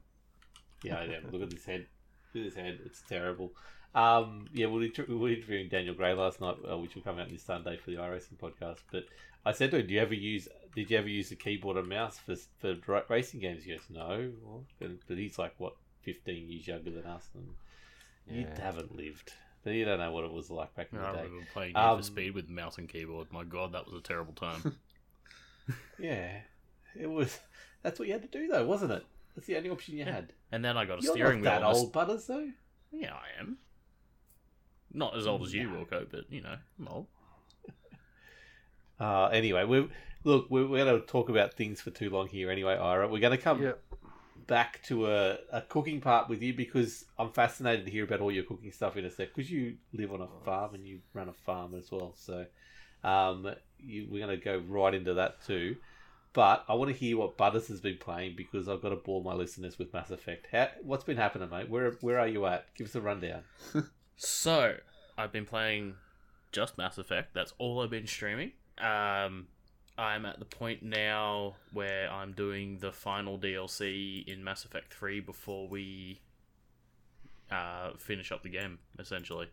Yeah, 0.83 0.97
I 0.97 1.03
am. 1.03 1.31
Look 1.31 1.41
at 1.41 1.49
this 1.49 1.65
head. 1.65 1.87
Look 2.33 2.45
at 2.45 2.53
this 2.53 2.61
head. 2.61 2.79
It's 2.85 3.01
terrible. 3.07 3.51
Um, 3.95 4.47
yeah, 4.53 4.67
we 4.67 4.91
were, 5.07 5.29
interviewing 5.29 5.69
Daniel 5.69 5.95
Gray 5.95 6.13
last 6.13 6.41
night, 6.41 6.57
uh, 6.69 6.77
which 6.77 6.95
will 6.95 7.01
come 7.01 7.17
out 7.17 7.29
this 7.29 7.43
Sunday 7.43 7.77
for 7.77 7.91
the 7.91 7.97
iRacing 7.97 8.37
podcast. 8.37 8.79
But 8.91 9.05
I 9.45 9.53
said 9.53 9.71
to 9.71 9.79
him, 9.79 9.87
"Do 9.87 9.93
you 9.93 10.01
ever 10.01 10.13
use? 10.13 10.49
Did 10.75 10.91
you 10.91 10.97
ever 10.97 11.07
use 11.07 11.29
the 11.29 11.37
keyboard 11.37 11.77
and 11.77 11.87
mouse 11.87 12.17
for 12.17 12.35
for 12.59 12.75
racing 13.09 13.39
games?" 13.39 13.63
He 13.63 13.71
goes, 13.71 13.85
"No." 13.89 14.31
Well, 14.43 14.65
but, 14.79 14.91
but 15.07 15.17
he's 15.17 15.39
like 15.39 15.53
what, 15.57 15.75
fifteen 16.01 16.49
years 16.49 16.67
younger 16.67 16.91
than 16.91 17.05
us, 17.05 17.29
and 17.33 17.47
you 18.29 18.45
haven't 18.61 18.95
lived. 18.95 19.31
So 19.65 19.71
you 19.71 19.83
don't 19.83 19.97
know 19.99 20.11
what 20.11 20.23
it 20.23 20.31
was 20.31 20.49
like 20.51 20.73
back 20.75 20.89
in 20.93 20.99
I 20.99 21.11
the 21.11 21.17
day. 21.17 21.23
remember 21.23 21.47
playing 21.51 21.73
Need 21.73 21.79
Um, 21.79 21.97
for 21.97 22.03
Speed 22.03 22.35
with 22.35 22.47
mouse 22.49 22.77
and 22.77 22.87
keyboard. 22.87 23.27
My 23.31 23.43
god, 23.43 23.73
that 23.73 23.85
was 23.85 23.95
a 23.95 23.99
terrible 24.01 24.33
time. 24.33 24.77
Yeah, 25.99 26.41
it 26.99 27.07
was. 27.09 27.39
That's 27.81 27.97
what 27.97 28.07
you 28.07 28.13
had 28.13 28.21
to 28.21 28.27
do, 28.27 28.47
though, 28.47 28.63
wasn't 28.65 28.91
it? 28.91 29.03
That's 29.35 29.47
the 29.47 29.57
only 29.57 29.69
option 29.71 29.95
you 29.97 30.05
Yeah. 30.05 30.11
had. 30.13 30.33
and 30.51 30.63
then 30.63 30.77
I 30.77 30.85
got 30.85 30.99
a 30.99 31.01
You're 31.01 31.13
steering 31.13 31.41
not 31.41 31.61
wheel. 31.61 31.61
that 31.61 31.67
and 31.67 31.75
a- 31.77 31.79
old, 31.79 31.91
Butters, 31.93 32.27
though. 32.27 32.51
Yeah, 32.91 33.13
I 33.15 33.39
am. 33.41 33.57
Not 34.93 35.17
as 35.17 35.25
old 35.25 35.41
as 35.41 35.53
you, 35.53 35.67
No. 35.69 35.83
Wilco, 35.83 36.05
but 36.11 36.31
you 36.31 36.41
know, 36.41 36.55
I'm 36.79 36.87
old. 36.87 37.07
Uh, 38.99 39.25
anyway, 39.27 39.63
we 39.65 39.89
look. 40.23 40.47
We're, 40.49 40.67
we're 40.67 40.85
going 40.85 41.01
to 41.01 41.05
talk 41.07 41.29
about 41.29 41.55
things 41.55 41.81
for 41.81 41.89
too 41.91 42.09
long 42.09 42.27
here. 42.27 42.49
Anyway, 42.51 42.75
Ira, 42.75 43.07
we're 43.07 43.19
going 43.19 43.35
to 43.35 43.41
come 43.43 43.61
Yep. 43.63 43.81
Back 44.47 44.81
to 44.83 45.07
a, 45.07 45.37
a 45.51 45.61
cooking 45.61 46.01
part 46.01 46.29
with 46.29 46.41
you 46.41 46.53
because 46.53 47.05
I'm 47.17 47.31
fascinated 47.31 47.85
to 47.85 47.91
hear 47.91 48.03
about 48.03 48.21
all 48.21 48.31
your 48.31 48.43
cooking 48.43 48.71
stuff 48.71 48.97
in 48.97 49.05
a 49.05 49.11
sec. 49.11 49.33
Because 49.33 49.49
you 49.51 49.75
live 49.93 50.13
on 50.13 50.21
a 50.21 50.27
farm 50.43 50.75
and 50.75 50.85
you 50.85 50.99
run 51.13 51.29
a 51.29 51.33
farm 51.33 51.75
as 51.75 51.91
well, 51.91 52.13
so 52.15 52.45
um, 53.03 53.49
you, 53.79 54.07
we're 54.09 54.25
going 54.25 54.37
to 54.37 54.43
go 54.43 54.61
right 54.67 54.93
into 54.93 55.13
that 55.15 55.43
too. 55.45 55.77
But 56.33 56.65
I 56.67 56.73
want 56.73 56.91
to 56.91 56.97
hear 56.97 57.17
what 57.17 57.37
Butters 57.37 57.69
has 57.69 57.79
been 57.79 57.97
playing 57.97 58.35
because 58.35 58.67
I've 58.67 58.81
got 58.81 58.89
to 58.89 58.97
bore 58.97 59.23
my 59.23 59.33
listeners 59.33 59.79
with 59.79 59.93
Mass 59.93 60.11
Effect. 60.11 60.47
How, 60.51 60.67
what's 60.83 61.05
been 61.05 61.15
happening, 61.15 61.49
mate? 61.49 61.69
Where 61.69 61.91
where 62.01 62.19
are 62.19 62.27
you 62.27 62.45
at? 62.45 62.65
Give 62.75 62.87
us 62.87 62.95
a 62.95 63.01
rundown. 63.01 63.43
So, 64.17 64.77
I've 65.17 65.33
been 65.33 65.45
playing 65.45 65.95
just 66.51 66.77
Mass 66.77 66.97
Effect. 66.97 67.33
That's 67.33 67.53
all 67.57 67.81
I've 67.81 67.89
been 67.89 68.07
streaming. 68.07 68.53
Um, 68.77 69.47
I'm 69.97 70.25
at 70.25 70.39
the 70.39 70.45
point 70.45 70.83
now 70.83 71.55
where 71.71 72.11
I'm 72.11 72.33
doing 72.33 72.79
the 72.79 72.91
final 72.91 73.37
DLC 73.37 74.27
in 74.27 74.43
Mass 74.43 74.65
Effect 74.65 74.93
3 74.93 75.21
before 75.21 75.67
we 75.69 76.19
uh, 77.49 77.91
finish 77.97 78.31
up 78.31 78.43
the 78.43 78.49
game, 78.49 78.79
essentially. 78.99 79.47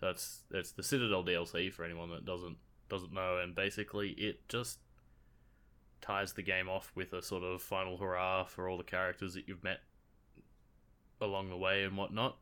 So 0.00 0.08
it's 0.08 0.42
it's 0.50 0.72
the 0.72 0.82
Citadel 0.82 1.24
DLC 1.24 1.72
for 1.72 1.84
anyone 1.84 2.10
that 2.10 2.24
doesn't 2.24 2.58
doesn't 2.88 3.12
know, 3.12 3.38
and 3.38 3.54
basically 3.54 4.10
it 4.10 4.48
just 4.48 4.78
ties 6.00 6.34
the 6.34 6.42
game 6.42 6.68
off 6.68 6.92
with 6.94 7.12
a 7.12 7.22
sort 7.22 7.42
of 7.42 7.62
final 7.62 7.96
hurrah 7.96 8.44
for 8.44 8.68
all 8.68 8.76
the 8.76 8.84
characters 8.84 9.34
that 9.34 9.48
you've 9.48 9.64
met 9.64 9.80
along 11.20 11.48
the 11.48 11.56
way 11.56 11.82
and 11.82 11.96
whatnot. 11.96 12.36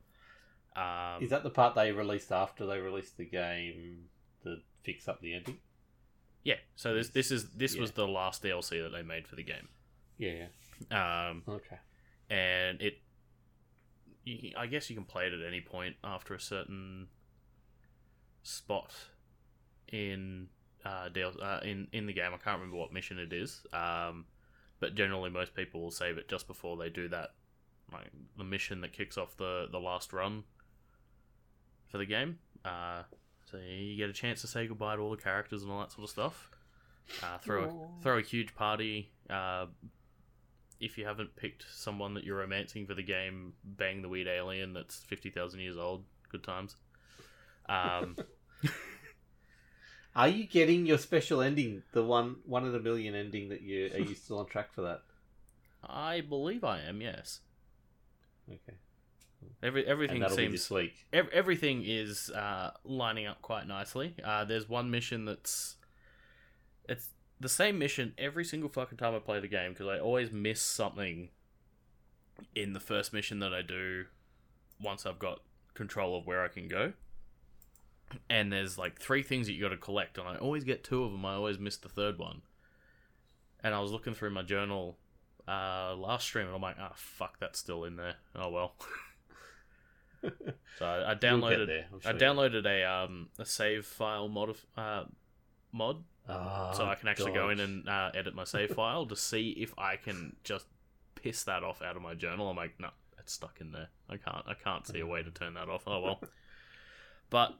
Um, 0.77 1.23
Is 1.23 1.31
that 1.31 1.45
the 1.45 1.51
part 1.51 1.75
they 1.77 1.93
released 1.93 2.33
after 2.33 2.67
they 2.67 2.81
released 2.81 3.17
the 3.17 3.25
game 3.25 4.09
to 4.43 4.57
fix 4.83 5.07
up 5.07 5.21
the 5.21 5.35
ending? 5.35 5.59
Yeah, 6.45 6.57
so 6.77 6.95
this 6.95 7.09
this 7.09 7.31
is 7.31 7.51
this 7.51 7.75
Yeah. 7.75 7.81
was 7.81 7.93
the 7.93 8.07
last 8.07 8.43
DLC 8.43 8.81
that 8.83 8.91
they 8.91 9.03
made 9.03 9.27
for 9.27 9.35
the 9.35 9.43
game, 9.43 9.69
Yeah. 10.19 10.49
um, 10.91 11.43
Okay. 11.49 11.79
and 12.31 12.81
it. 12.83 12.99
You, 14.25 14.53
I 14.57 14.67
guess 14.67 14.89
you 14.89 14.97
can 14.97 15.05
play 15.05 15.27
it 15.27 15.33
at 15.35 15.43
any 15.47 15.61
point 15.61 15.97
after 16.05 16.35
a 16.35 16.41
certain 16.41 17.09
spot 18.43 18.95
in 19.93 20.49
uh, 20.85 21.09
DL, 21.11 21.43
uh, 21.43 21.61
in 21.63 21.89
in 21.93 22.07
the 22.07 22.13
game. 22.13 22.33
I 22.35 22.37
can't 22.39 22.59
remember 22.59 22.77
what 22.77 22.93
mission 22.93 23.19
it 23.19 23.33
is, 23.33 23.67
um, 23.73 24.27
but 24.81 24.95
generally 24.95 25.31
most 25.31 25.55
people 25.55 25.81
will 25.81 25.91
save 25.91 26.19
it 26.19 26.29
just 26.29 26.47
before 26.47 26.77
they 26.77 26.91
do 26.91 27.09
that, 27.09 27.35
like 27.93 28.11
the 28.37 28.45
mission 28.45 28.81
that 28.83 28.93
kicks 28.93 29.17
off 29.19 29.37
the 29.37 29.69
the 29.71 29.81
last 29.81 30.13
run 30.13 30.45
for 31.89 31.99
the 31.99 32.07
game. 32.07 32.39
Uh, 32.65 33.03
so 33.55 33.61
you 33.65 33.97
get 33.97 34.11
a 34.11 34.13
chance 34.13 34.41
to 34.41 34.49
say 34.49 34.67
goodbye 34.67 34.97
to 34.97 35.03
all 35.03 35.13
the 35.13 35.23
characters 35.23 35.63
and 35.63 35.71
all 35.71 35.79
that 35.79 35.93
sort 35.93 36.05
of 36.05 36.11
stuff. 36.11 36.51
Uh, 37.23 37.39
throw 37.39 37.65
a, 37.65 38.03
throw 38.03 38.19
a 38.19 38.23
huge 38.23 38.55
party. 38.55 39.11
Uh, 39.31 39.67
if 40.81 40.99
you 40.99 41.05
haven't 41.05 41.37
picked 41.37 41.65
someone 41.73 42.15
that 42.15 42.25
you're 42.25 42.39
romancing 42.39 42.87
for 42.87 42.95
the 42.95 43.03
game, 43.03 43.53
bang 43.63 44.03
the 44.03 44.09
weird 44.09 44.27
alien 44.27 44.73
that's 44.73 44.97
fifty 45.05 45.31
thousand 45.31 45.61
years 45.61 45.77
old. 45.77 46.03
Good 46.31 46.43
times. 46.43 46.75
Um, 47.69 48.17
Are 50.17 50.29
you 50.29 50.47
getting 50.47 50.87
your 50.87 50.99
special 50.99 51.41
ending, 51.41 51.83
the 51.93 52.03
one 52.03 52.37
one 52.45 52.67
in 52.67 52.75
a 52.75 52.81
million 52.81 53.15
ending 53.15 53.51
that 53.51 53.63
you 53.63 53.91
are 53.95 54.01
you 54.01 54.15
still 54.15 54.39
on 54.39 54.47
track 54.47 54.73
for 54.73 54.83
that? 54.83 55.03
I 55.85 56.23
believe 56.23 56.65
I 56.65 56.81
am. 56.81 57.01
Yes. 57.01 57.41
Okay. 58.49 58.79
Every 59.63 59.87
everything 59.87 60.27
seems 60.29 60.71
week. 60.71 61.07
ev- 61.13 61.29
everything 61.33 61.83
is 61.85 62.31
uh, 62.31 62.73
lining 62.85 63.27
up 63.27 63.43
quite 63.43 63.67
nicely. 63.67 64.15
Uh, 64.23 64.45
there's 64.45 64.69
one 64.69 64.91
mission 64.91 65.25
that's 65.25 65.77
it's 66.89 67.09
the 67.41 67.49
same 67.49 67.79
mission 67.79 68.15
every 68.19 68.45
single 68.45 68.69
fucking 68.69 68.99
time 68.99 69.15
I 69.15 69.19
play 69.19 69.41
the 69.41 69.49
game 69.49 69.73
because 69.73 69.87
I 69.87 69.99
always 69.99 70.31
miss 70.31 70.61
something 70.61 71.29
in 72.55 72.73
the 72.73 72.81
first 72.81 73.13
mission 73.13 73.39
that 73.41 73.55
I 73.55 73.63
do 73.63 74.07
once 74.81 75.07
I've 75.07 75.19
got 75.19 75.41
control 75.75 76.17
of 76.19 76.27
where 76.27 76.43
I 76.43 76.49
can 76.49 76.69
go. 76.69 76.93
And 78.31 78.53
there's 78.53 78.79
like 78.79 79.01
three 79.01 79.23
things 79.23 79.47
that 79.47 79.55
you 79.55 79.63
got 79.63 79.71
to 79.71 79.77
collect, 79.77 80.19
and 80.19 80.29
I 80.29 80.37
always 80.37 80.63
get 80.63 80.85
two 80.85 81.05
of 81.05 81.13
them. 81.13 81.25
I 81.25 81.35
always 81.35 81.59
miss 81.59 81.77
the 81.77 81.89
third 81.89 82.19
one. 82.19 82.43
And 83.63 83.75
I 83.75 83.81
was 83.81 83.91
looking 83.91 84.15
through 84.15 84.31
my 84.31 84.43
journal 84.43 84.99
uh, 85.49 85.95
last 85.97 86.25
stream, 86.25 86.47
and 86.47 86.55
I'm 86.55 86.63
like, 86.63 86.77
ah, 86.79 86.93
fuck, 86.95 87.41
that's 87.41 87.59
still 87.59 87.85
in 87.85 87.97
there. 87.97 88.15
Oh 88.37 88.51
well. 88.51 88.75
so 90.79 90.87
I, 90.87 91.13
I 91.13 91.15
downloaded 91.15 91.67
there, 91.67 91.87
I'm 91.93 92.17
I 92.17 92.19
downloaded 92.19 92.67
a 92.67 92.85
um 92.85 93.29
a 93.39 93.45
save 93.45 93.85
file 93.87 94.29
mod 94.29 94.57
uh, 94.77 95.05
mod 95.73 96.05
Ah, 96.29 96.73
so 96.73 96.87
I 96.87 96.95
can 96.95 97.09
actually 97.09 97.33
go 97.33 97.51
in 97.51 97.61
and 97.61 97.89
uh, 97.89 98.11
edit 98.15 98.35
my 98.35 98.45
save 98.45 98.71
file 98.75 99.05
to 99.07 99.17
see 99.17 99.51
if 99.51 99.75
I 99.79 99.97
can 99.97 100.37
just 100.43 100.67
piss 101.15 101.45
that 101.45 101.63
off 101.63 101.83
out 101.83 101.97
of 101.97 102.03
my 102.03 102.15
journal. 102.15 102.49
I'm 102.49 102.57
like, 102.57 102.81
no, 102.81 102.89
it's 103.19 103.33
stuck 103.33 103.61
in 103.61 103.73
there. 103.73 103.89
I 104.09 104.17
can't 104.17 104.45
I 104.47 104.55
can't 104.55 104.87
see 104.87 105.01
a 105.01 105.07
way 105.07 105.23
to 105.23 105.31
turn 105.31 105.55
that 105.55 105.69
off. 105.69 105.83
Oh 105.87 106.01
well. 106.01 106.21
But 107.31 107.55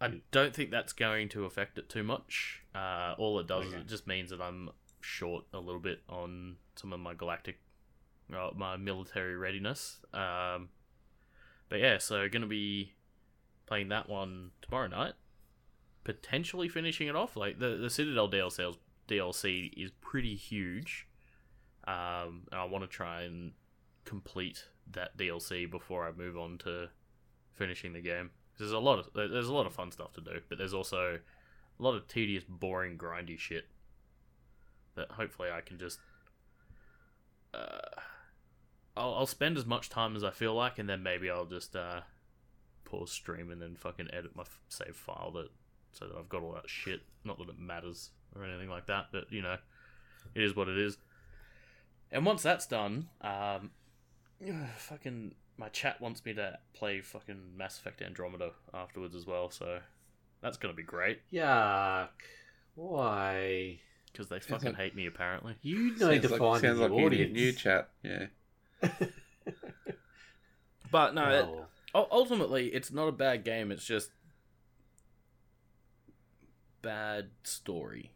I 0.00 0.20
don't 0.30 0.54
think 0.54 0.70
that's 0.70 0.94
going 0.94 1.28
to 1.30 1.44
affect 1.44 1.76
it 1.76 1.90
too 1.90 2.02
much. 2.02 2.62
Uh, 2.74 3.14
all 3.18 3.38
it 3.38 3.46
does 3.46 3.66
is 3.66 3.74
it 3.74 3.86
just 3.86 4.06
means 4.06 4.30
that 4.30 4.40
I'm 4.40 4.70
short 5.00 5.44
a 5.52 5.58
little 5.58 5.80
bit 5.80 6.00
on 6.08 6.56
some 6.76 6.92
of 6.94 7.00
my 7.00 7.12
galactic, 7.12 7.58
uh, 8.34 8.50
my 8.56 8.78
military 8.78 9.36
readiness. 9.36 9.98
Um, 10.14 10.70
but 11.70 11.78
yeah, 11.80 11.96
so 11.96 12.28
going 12.28 12.42
to 12.42 12.48
be 12.48 12.92
playing 13.66 13.88
that 13.88 14.08
one 14.08 14.50
tomorrow 14.60 14.88
night. 14.88 15.14
Potentially 16.04 16.68
finishing 16.68 17.08
it 17.08 17.16
off. 17.16 17.36
Like 17.36 17.58
the 17.58 17.76
the 17.76 17.88
Citadel 17.88 18.28
DLC 18.28 18.76
DLC 19.08 19.72
is 19.76 19.92
pretty 20.00 20.34
huge. 20.34 21.06
Um, 21.86 22.46
and 22.52 22.60
I 22.60 22.64
want 22.64 22.84
to 22.84 22.88
try 22.88 23.22
and 23.22 23.52
complete 24.04 24.66
that 24.92 25.16
DLC 25.16 25.70
before 25.70 26.06
I 26.06 26.12
move 26.12 26.36
on 26.36 26.58
to 26.58 26.88
finishing 27.54 27.92
the 27.92 28.00
game. 28.00 28.30
There's 28.58 28.72
a 28.72 28.78
lot 28.78 28.98
of 28.98 29.08
there's 29.14 29.48
a 29.48 29.54
lot 29.54 29.66
of 29.66 29.72
fun 29.72 29.92
stuff 29.92 30.12
to 30.14 30.20
do, 30.20 30.40
but 30.48 30.58
there's 30.58 30.74
also 30.74 31.18
a 31.78 31.82
lot 31.82 31.94
of 31.94 32.08
tedious, 32.08 32.44
boring, 32.46 32.98
grindy 32.98 33.38
shit 33.38 33.66
that 34.96 35.12
hopefully 35.12 35.48
I 35.50 35.60
can 35.60 35.78
just. 35.78 36.00
Uh, 37.54 37.78
I'll, 38.96 39.14
I'll 39.14 39.26
spend 39.26 39.56
as 39.56 39.66
much 39.66 39.88
time 39.88 40.16
as 40.16 40.24
I 40.24 40.30
feel 40.30 40.54
like, 40.54 40.78
and 40.78 40.88
then 40.88 41.02
maybe 41.02 41.30
I'll 41.30 41.44
just 41.46 41.76
uh, 41.76 42.00
pause 42.84 43.10
stream 43.12 43.50
and 43.50 43.60
then 43.62 43.76
fucking 43.76 44.08
edit 44.12 44.34
my 44.34 44.42
f- 44.42 44.60
save 44.68 44.96
file 44.96 45.30
that 45.36 45.48
so 45.92 46.06
that 46.06 46.16
I've 46.16 46.28
got 46.28 46.42
all 46.42 46.52
that 46.52 46.68
shit. 46.68 47.00
Not 47.24 47.38
that 47.38 47.48
it 47.48 47.58
matters 47.58 48.10
or 48.34 48.44
anything 48.44 48.68
like 48.70 48.86
that, 48.86 49.06
but 49.12 49.30
you 49.32 49.42
know, 49.42 49.56
it 50.34 50.42
is 50.42 50.54
what 50.56 50.68
it 50.68 50.78
is. 50.78 50.98
And 52.12 52.26
once 52.26 52.42
that's 52.42 52.66
done, 52.66 53.08
um, 53.20 53.70
fucking 54.76 55.34
my 55.56 55.68
chat 55.68 56.00
wants 56.00 56.24
me 56.24 56.32
to 56.34 56.58
play 56.74 57.00
fucking 57.00 57.56
Mass 57.56 57.78
Effect 57.78 58.00
Andromeda 58.02 58.50
afterwards 58.72 59.14
as 59.14 59.26
well, 59.26 59.50
so 59.50 59.78
that's 60.40 60.56
gonna 60.56 60.72
be 60.74 60.82
great 60.82 61.20
Yuck. 61.32 62.08
Why? 62.74 63.78
because 64.12 64.28
they 64.28 64.40
fucking 64.40 64.70
like- 64.70 64.76
hate 64.76 64.96
me 64.96 65.06
apparently. 65.06 65.54
You 65.62 65.90
need 65.90 65.98
Sounds 65.98 66.22
to 66.22 66.28
like, 66.30 66.38
find 66.40 66.60
sounds 66.62 66.78
the 66.78 66.88
like 66.88 66.90
you 66.92 66.96
need 66.96 67.02
a 67.02 67.06
audience. 67.06 67.32
new 67.32 67.52
chat. 67.52 67.90
Yeah. 68.02 68.26
But 70.90 71.14
no, 71.14 71.30
it- 71.30 71.66
Oh. 71.94 72.08
ultimately, 72.10 72.68
it's 72.68 72.90
not 72.90 73.06
a 73.08 73.12
bad 73.12 73.44
game. 73.44 73.70
It's 73.70 73.84
just 73.84 74.10
bad 76.82 77.30
story. 77.44 78.10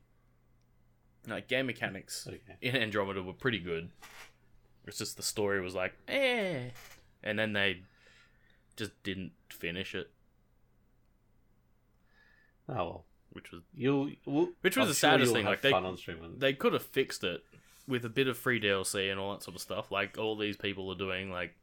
Like 1.26 1.48
game 1.48 1.66
mechanics 1.66 2.26
Okay. 2.26 2.38
in 2.60 2.76
Andromeda 2.76 3.22
were 3.22 3.32
pretty 3.32 3.58
good. 3.58 3.90
It's 4.86 4.98
just 4.98 5.16
the 5.16 5.22
story 5.22 5.60
was 5.60 5.74
like, 5.74 5.94
eh, 6.08 6.70
and 7.22 7.38
then 7.38 7.52
they 7.52 7.82
just 8.76 8.90
didn't 9.02 9.32
finish 9.48 9.94
it, 9.94 10.10
Oh 12.68 12.74
well. 12.74 13.04
which 13.32 13.50
was. 13.52 13.62
Well, 14.26 14.50
Which 14.60 14.76
was 14.76 14.84
I'm 14.84 14.88
the 14.88 14.94
saddest 14.94 15.26
you'll 15.28 15.34
thing, 15.36 15.46
like, 15.46 15.62
they- 15.62 15.70
fun 15.70 15.86
on 15.86 15.96
stream. 15.96 16.38
they 16.38 16.52
could 16.52 16.72
have 16.74 16.82
fixed 16.84 17.24
it 17.24 17.42
with 17.86 18.04
a 18.04 18.08
bit 18.08 18.28
of 18.28 18.36
free 18.38 18.60
DLC 18.60 19.10
and 19.10 19.20
all 19.20 19.32
that 19.32 19.42
sort 19.42 19.54
of 19.56 19.60
stuff, 19.62 19.90
like 19.90 20.16
all 20.18 20.36
these 20.36 20.56
people 20.56 20.90
are 20.90 20.96
doing, 20.96 21.30
like 21.30 21.54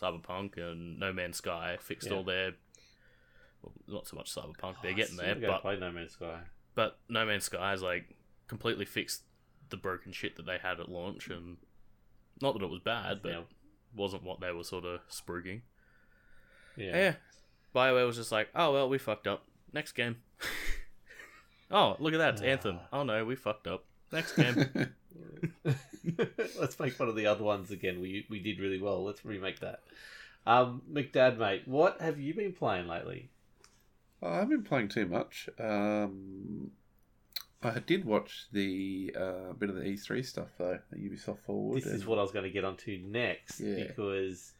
Cyberpunk 0.00 0.56
and 0.56 0.98
No 0.98 1.12
Man's 1.12 1.36
Sky 1.38 1.76
fixed 1.80 2.08
Yeah. 2.08 2.14
all 2.16 2.24
their. 2.24 2.52
Well, 3.62 3.72
not 3.86 4.06
so 4.06 4.16
much 4.16 4.32
Cyberpunk, 4.34 4.76
they're 4.82 4.92
Oh, 4.92 4.96
getting 4.96 5.16
there, 5.16 5.34
but 5.34 5.62
play 5.62 5.78
No 5.78 5.90
Man's 5.90 6.12
Sky. 6.12 6.40
but 6.74 6.98
No 7.08 7.24
Man's 7.26 7.44
Sky 7.44 7.70
has 7.70 7.82
like 7.82 8.14
completely 8.46 8.84
fixed 8.84 9.22
the 9.70 9.76
broken 9.76 10.12
shit 10.12 10.36
that 10.36 10.46
they 10.46 10.58
had 10.58 10.80
at 10.80 10.88
launch, 10.88 11.28
and 11.28 11.58
not 12.40 12.54
that 12.54 12.62
it 12.62 12.70
was 12.70 12.80
bad, 12.80 13.20
but 13.22 13.32
Yeah. 13.32 13.42
wasn't 13.94 14.22
what 14.22 14.40
they 14.40 14.52
were 14.52 14.64
sort 14.64 14.84
of 14.84 15.00
spruiking. 15.08 15.62
Yeah. 16.76 16.96
Yeah. 16.96 17.14
Bioware 17.74 18.06
was 18.06 18.16
just 18.16 18.32
like, 18.32 18.48
oh 18.54 18.72
well, 18.72 18.88
we 18.88 18.98
fucked 18.98 19.26
up. 19.26 19.44
Next 19.72 19.92
game. 19.92 20.22
oh, 21.70 21.96
look 21.98 22.14
at 22.14 22.18
that, 22.18 22.34
it's 22.34 22.42
Anthem. 22.42 22.78
Ah. 22.92 23.00
Oh 23.00 23.02
no, 23.02 23.24
we 23.24 23.34
fucked 23.36 23.66
up. 23.66 23.84
Next 24.12 24.32
game. 24.36 24.64
Let's 26.58 26.78
make 26.78 26.98
one 26.98 27.08
of 27.08 27.16
the 27.16 27.26
other 27.26 27.44
ones 27.44 27.70
again. 27.70 28.00
We 28.00 28.26
we 28.28 28.40
did 28.40 28.58
really 28.60 28.80
well. 28.80 29.04
Let's 29.04 29.24
remake 29.24 29.60
that. 29.60 29.82
Um, 30.46 30.82
McDad, 30.90 31.38
mate, 31.38 31.62
what 31.66 32.00
have 32.00 32.18
you 32.18 32.34
been 32.34 32.52
playing 32.52 32.88
lately? 32.88 33.30
I 34.22 34.36
haven't 34.36 34.48
been 34.48 34.62
playing 34.64 34.88
too 34.88 35.06
much. 35.06 35.48
Um, 35.60 36.70
I 37.62 37.78
did 37.80 38.04
watch 38.04 38.46
the 38.52 39.14
uh, 39.18 39.52
bit 39.52 39.68
of 39.68 39.76
the 39.76 39.82
E3 39.82 40.24
stuff 40.24 40.48
though, 40.58 40.78
the 40.90 40.96
Ubisoft 40.98 41.40
Forward. 41.40 41.82
This 41.82 41.86
is 41.92 42.06
what 42.06 42.18
I 42.18 42.22
was 42.22 42.30
going 42.30 42.44
to 42.44 42.50
get 42.50 42.64
onto 42.64 43.00
next 43.04 43.60
Yeah. 43.60 43.84
because 43.86 44.52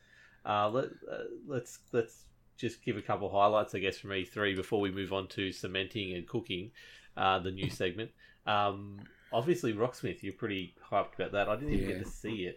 uh, 0.44 0.68
let 0.68 0.86
uh, 1.10 1.24
let's 1.46 1.78
let's 1.92 2.24
just 2.56 2.84
give 2.84 2.96
a 2.96 3.02
couple 3.02 3.30
highlights, 3.30 3.74
I 3.74 3.78
guess, 3.78 3.98
from 3.98 4.10
E3 4.10 4.56
before 4.56 4.80
we 4.80 4.90
move 4.90 5.12
on 5.12 5.28
to 5.28 5.52
cementing 5.52 6.14
and 6.14 6.26
cooking, 6.26 6.72
uh, 7.16 7.38
the 7.38 7.52
new 7.52 7.70
segment. 7.82 8.10
Um, 8.46 8.98
obviously, 9.32 9.72
Rocksmith, 9.74 10.22
you're 10.22 10.32
pretty 10.32 10.74
hyped 10.90 11.14
about 11.16 11.32
that. 11.32 11.48
I 11.48 11.56
didn't 11.56 11.74
even 11.74 11.88
Yeah. 11.88 11.96
get 11.96 12.04
to 12.06 12.10
see 12.10 12.46
it. 12.46 12.56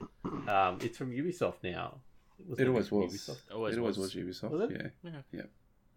Um, 0.50 0.78
it's 0.82 0.98
from 0.98 1.12
Ubisoft 1.12 1.64
now. 1.64 2.02
It 2.40 2.58
never 2.58 2.72
always 2.72 2.92
was. 2.92 3.14
Ubisoft, 3.14 3.54
Always 3.54 3.76
it 3.76 3.80
always 3.80 3.98
was. 3.98 4.16
was, 4.16 4.24
Ubisoft. 4.26 4.50
Was 4.52 4.62
it? 4.72 4.94
Yeah, 5.04 5.42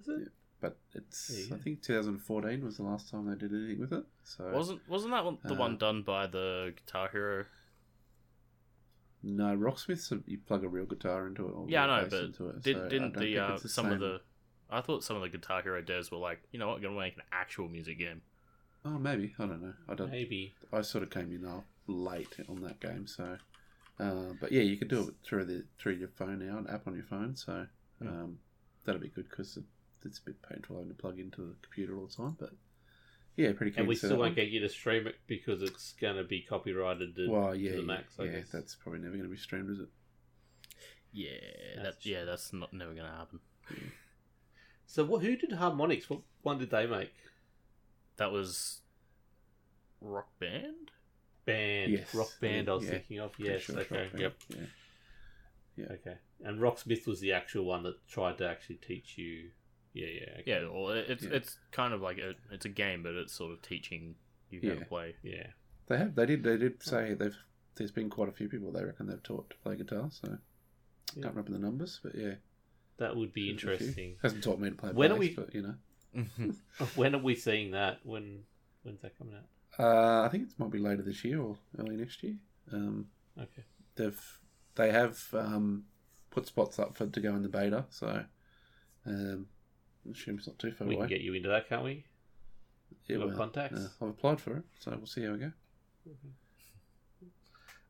is 0.01 0.09
it? 0.09 0.29
but 0.61 0.79
it's 0.95 1.29
There 1.29 1.39
you 1.41 1.47
I 1.47 1.57
go. 1.57 1.63
think 1.63 1.83
2014 1.83 2.65
was 2.65 2.77
the 2.79 2.83
last 2.85 3.11
time 3.11 3.27
they 3.27 3.35
did 3.37 3.53
anything 3.53 3.81
with 3.81 3.93
it. 3.93 4.05
So 4.25 4.51
wasn't 4.53 4.87
wasn't 4.89 5.13
that 5.13 5.25
one, 5.25 5.39
the 5.45 5.55
Uh, 5.55 5.59
one 5.59 5.77
done 5.79 6.03
by 6.03 6.27
the 6.27 6.73
Guitar 6.77 7.09
Hero? 7.11 7.47
no 9.23 9.57
Rocksmiths 9.57 10.13
you 10.27 10.39
plug 10.39 10.65
a 10.65 10.69
real 10.69 10.85
guitar 10.87 11.27
into 11.27 11.47
it. 11.49 11.53
Or 11.53 11.67
Yeah, 11.69 11.85
I 11.85 11.87
real 11.87 11.97
know, 11.97 12.03
bass 12.03 12.11
but 12.11 12.25
into 12.25 12.49
it, 12.51 12.63
Did, 12.63 12.77
so 12.77 12.85
I 12.85 12.89
didn't 12.89 13.13
don't 13.13 13.23
the, 13.23 13.35
think 13.35 13.39
uh, 13.39 13.53
it's 13.55 13.63
the 13.63 13.69
some 13.71 13.87
of 13.87 13.93
same. 13.93 14.01
the? 14.01 14.21
I 14.71 14.81
thought 14.81 15.05
some 15.05 15.17
of 15.17 15.23
the 15.23 15.29
Guitar 15.29 15.63
Hero 15.63 15.83
devs 15.83 16.11
were 16.11 16.19
like, 16.19 16.43
you 16.51 16.59
know 16.59 16.69
what, 16.69 16.83
gonna 16.83 16.99
make 16.99 17.17
an 17.17 17.23
actual 17.33 17.69
music 17.69 17.99
game. 17.99 18.23
Oh, 18.85 18.99
maybe 18.99 19.35
I 19.39 19.47
don't 19.47 19.63
know. 19.63 19.75
I 19.89 19.95
don't. 19.95 20.11
Maybe. 20.11 20.55
I 20.73 20.83
sort 20.83 21.05
of 21.05 21.11
came 21.11 21.33
in 21.33 21.45
uh, 21.47 21.61
late 21.87 22.35
on 22.49 22.61
that 22.63 22.81
game, 22.81 23.07
so. 23.07 23.37
Uh, 23.99 24.33
but 24.41 24.51
yeah, 24.51 24.63
you 24.63 24.77
could 24.77 24.89
do 24.89 25.09
it 25.09 25.15
through 25.25 25.45
the 25.45 25.65
through 25.79 25.95
your 25.95 26.09
phone 26.09 26.41
now, 26.47 26.59
an 26.59 26.67
app 26.69 26.87
on 26.87 26.95
your 26.95 27.05
phone. 27.05 27.37
So 27.37 27.67
um, 28.03 28.39
that'll 28.85 29.01
be 29.01 29.09
good 29.09 29.29
because 29.31 29.57
it's 30.05 30.19
a 30.19 30.23
bit 30.23 30.37
painful 30.43 30.77
having 30.77 30.91
to 30.91 30.95
plug 30.95 31.19
into 31.19 31.43
the 31.43 31.55
computer 31.63 31.97
all 31.97 32.07
the 32.07 32.13
time. 32.15 32.37
But 32.39 32.51
yeah, 33.37 33.53
pretty 33.53 33.73
keen 33.73 33.81
And 33.81 33.89
we 33.89 33.95
to 33.95 34.07
still 34.07 34.19
won't 34.19 34.37
get 34.37 34.49
you 34.49 34.61
to 34.61 34.69
stream 34.69 35.07
it 35.07 35.17
because 35.27 35.63
it's 35.63 35.93
going 36.01 36.17
to 36.17 36.25
be 36.25 36.43
copyrighted 36.43 37.17
to, 37.17 37.31
Well, 37.31 37.55
yeah, 37.55 37.71
to 37.71 37.77
the 37.77 37.83
yeah, 37.83 37.87
max, 37.87 38.15
I 38.19 38.25
yeah, 38.25 38.31
guess. 38.33 38.51
that's 38.53 38.75
probably 38.75 39.01
never 39.01 39.13
going 39.17 39.29
to 39.29 39.35
be 39.35 39.37
streamed, 39.41 39.71
is 39.71 39.81
it? 39.81 39.89
Yeah, 41.13 41.31
That's 41.77 41.97
that, 41.99 42.07
yeah, 42.07 42.25
that's 42.25 42.53
not 42.53 42.73
never 42.73 42.93
gonna 42.93 43.17
happen. 43.17 43.39
So 44.87 45.05
what, 45.05 45.23
who 45.23 45.37
did 45.37 45.51
Harmonix? 45.51 46.11
What 46.11 46.21
one 46.43 46.59
did 46.59 46.71
they 46.71 46.87
make? 46.87 47.13
That 48.17 48.33
was 48.33 48.81
Rock 50.01 50.29
Band. 50.39 50.91
Band. 51.45 51.93
Yes. 51.93 52.15
Rock 52.15 52.31
Band 52.41 52.67
Yeah, 52.67 52.73
I 52.73 52.77
was 52.77 52.85
yeah. 52.85 52.91
thinking 52.91 53.21
of. 53.21 53.33
Yes, 53.39 53.63
sure 53.63 53.81
okay. 53.81 54.09
Yep. 54.17 54.35
Yeah. 55.77 55.85
Okay. 55.93 56.15
And 56.45 56.61
Rocksmith 56.61 57.07
was 57.07 57.21
the 57.21 57.33
actual 57.33 57.65
one 57.65 57.83
that 57.83 58.07
tried 58.09 58.39
to 58.39 58.49
actually 58.49 58.77
teach 58.77 59.19
you. 59.19 59.51
Yeah, 59.93 60.07
yeah. 60.07 60.31
Okay. 60.41 60.43
Yeah, 60.47 60.69
well, 60.69 60.91
it's 60.91 61.25
Yeah. 61.25 61.31
it's 61.33 61.59
kind 61.73 61.93
of 61.95 62.01
like 62.01 62.19
a 62.19 62.35
it's 62.51 62.65
a 62.65 62.69
game, 62.71 63.03
but 63.03 63.15
it's 63.15 63.33
sort 63.33 63.53
of 63.53 63.63
teaching 63.63 64.15
you 64.51 64.61
how 64.69 64.79
to 64.79 64.85
play. 64.85 65.15
Yeah. 65.23 65.49
They 65.87 65.99
have. 65.99 66.15
They 66.15 66.27
did. 66.27 66.43
They 66.43 66.57
did 66.57 66.83
say 66.83 67.15
they've. 67.15 67.37
There's 67.77 67.91
been 67.91 68.09
quite 68.09 68.29
a 68.29 68.33
few 68.33 68.49
people 68.49 68.71
they 68.71 68.85
reckon 68.85 69.09
they've 69.09 69.23
taught 69.23 69.51
to 69.51 69.57
play 69.57 69.77
guitar. 69.77 70.09
So 70.13 70.29
Yeah. 71.17 71.23
can't 71.23 71.35
remember 71.35 71.51
the 71.53 71.59
numbers, 71.59 71.99
but 72.03 72.15
yeah, 72.15 72.35
That 72.99 73.17
would 73.17 73.33
be 73.33 73.51
there's 73.51 73.65
interesting. 73.65 74.17
Hasn't 74.23 74.45
taught 74.45 74.61
me 74.61 74.71
to 74.71 74.77
play 74.77 74.93
When 74.93 75.11
are 75.11 75.17
we- 75.17 75.35
but 75.35 75.53
you 75.55 75.63
know. 75.63 75.75
When 76.95 77.15
are 77.15 77.19
we 77.23 77.35
seeing 77.35 77.73
that? 77.73 78.01
When 78.05 78.45
when's 78.83 79.01
that 79.03 79.17
coming 79.19 79.35
out? 79.35 79.49
Uh, 79.79 80.23
I 80.25 80.29
think 80.29 80.45
it 80.45 80.59
might 80.59 80.71
be 80.71 80.79
later 80.79 81.03
this 81.03 81.25
year 81.25 81.41
or 81.41 81.57
early 81.79 81.97
next 81.97 82.23
year. 82.23 82.37
Um, 82.73 83.09
Okay. 83.41 83.65
they've 83.97 84.39
they 84.77 84.91
have 84.93 85.23
um, 85.33 85.85
put 86.31 86.47
spots 86.47 86.79
up 86.79 86.97
for 86.97 87.07
to 87.07 87.21
go 87.21 87.35
in 87.35 87.43
the 87.43 87.49
beta, 87.49 87.85
so 87.91 88.25
um, 89.07 89.47
I 90.07 90.11
assume 90.13 90.37
it's 90.39 90.47
not 90.47 90.59
too 90.59 90.71
far 90.73 90.87
We 90.87 90.97
can 90.97 91.09
get 91.09 91.21
you 91.21 91.35
into 91.35 91.49
that, 91.49 91.69
can't 91.69 91.85
we? 91.85 92.05
Yeah, 93.07 93.19
well, 93.19 93.37
contacts? 93.37 93.81
uh, 94.01 94.05
I've 94.05 94.11
applied 94.11 94.41
for 94.41 94.57
it, 94.59 94.65
so 94.79 94.93
we'll 94.93 95.07
see 95.07 95.25
how 95.25 95.33
we 95.33 95.39
go. 95.39 95.53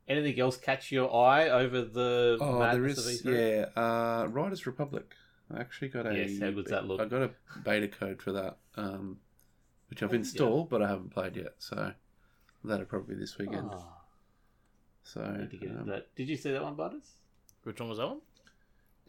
Anything 0.06 0.38
else 0.38 0.56
catch 0.58 0.92
your 0.92 1.14
eye 1.14 1.48
over 1.48 1.82
the 1.82 2.36
Oh, 2.40 2.58
there 2.60 2.84
is, 2.84 2.98
of 2.98 3.04
E3? 3.04 3.70
yeah, 3.76 3.82
uh, 3.82 4.26
Riders 4.28 4.66
Republic. 4.66 5.14
I 5.52 5.60
actually 5.60 5.88
got 5.88 6.06
a. 6.06 6.14
Yes, 6.14 6.40
how 6.40 6.50
good's 6.50 6.70
that 6.70 6.86
look? 6.86 7.00
I 7.00 7.04
got 7.06 7.22
a 7.22 7.30
beta 7.62 7.88
code 7.88 8.22
for 8.22 8.32
that, 8.32 8.58
um, 8.76 9.18
which 9.90 10.02
I've 10.02 10.10
Oh, 10.10 10.12
yeah. 10.14 10.18
installed, 10.20 10.70
but 10.70 10.82
I 10.82 10.88
haven't 10.88 11.10
played 11.10 11.36
yet. 11.36 11.54
So 11.58 11.92
that'll 12.64 12.86
probably 12.86 13.14
be 13.14 13.20
this 13.20 13.36
weekend. 13.38 13.70
Oh, 13.72 13.84
so 15.02 15.20
need 15.32 15.50
to 15.50 15.56
get 15.56 15.70
um, 15.70 15.86
that. 15.86 16.14
Did 16.16 16.28
you 16.28 16.36
see 16.36 16.50
that 16.52 16.62
one, 16.62 16.74
Butters? 16.76 17.10
Which 17.64 17.80
one 17.80 17.88
was 17.90 17.98
that 17.98 18.08
one? 18.08 18.20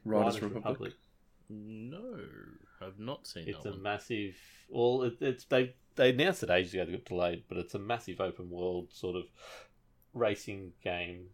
Riders, 0.04 0.42
Republic. 0.42 0.94
No, 1.50 2.18
I've 2.82 3.00
not 3.00 3.28
seen 3.28 3.48
It's 3.48 3.64
that 3.64 3.70
a 3.70 3.72
one. 3.74 3.82
massive. 3.84 4.36
Well, 4.70 5.04
it, 5.04 5.18
it's 5.22 5.46
they 5.46 5.76
they 5.96 6.10
announced 6.10 6.44
it 6.44 6.50
ages 6.50 6.74
ago. 6.74 6.86
They 6.86 6.92
got 6.94 7.06
delayed, 7.06 7.44
but 7.48 7.58
it's 7.58 7.76
a 7.76 7.80
massive 7.80 8.20
open 8.20 8.50
world 8.50 8.88
sort 8.92 9.16
of 9.16 9.24
racing 10.14 10.74
game. 10.84 11.28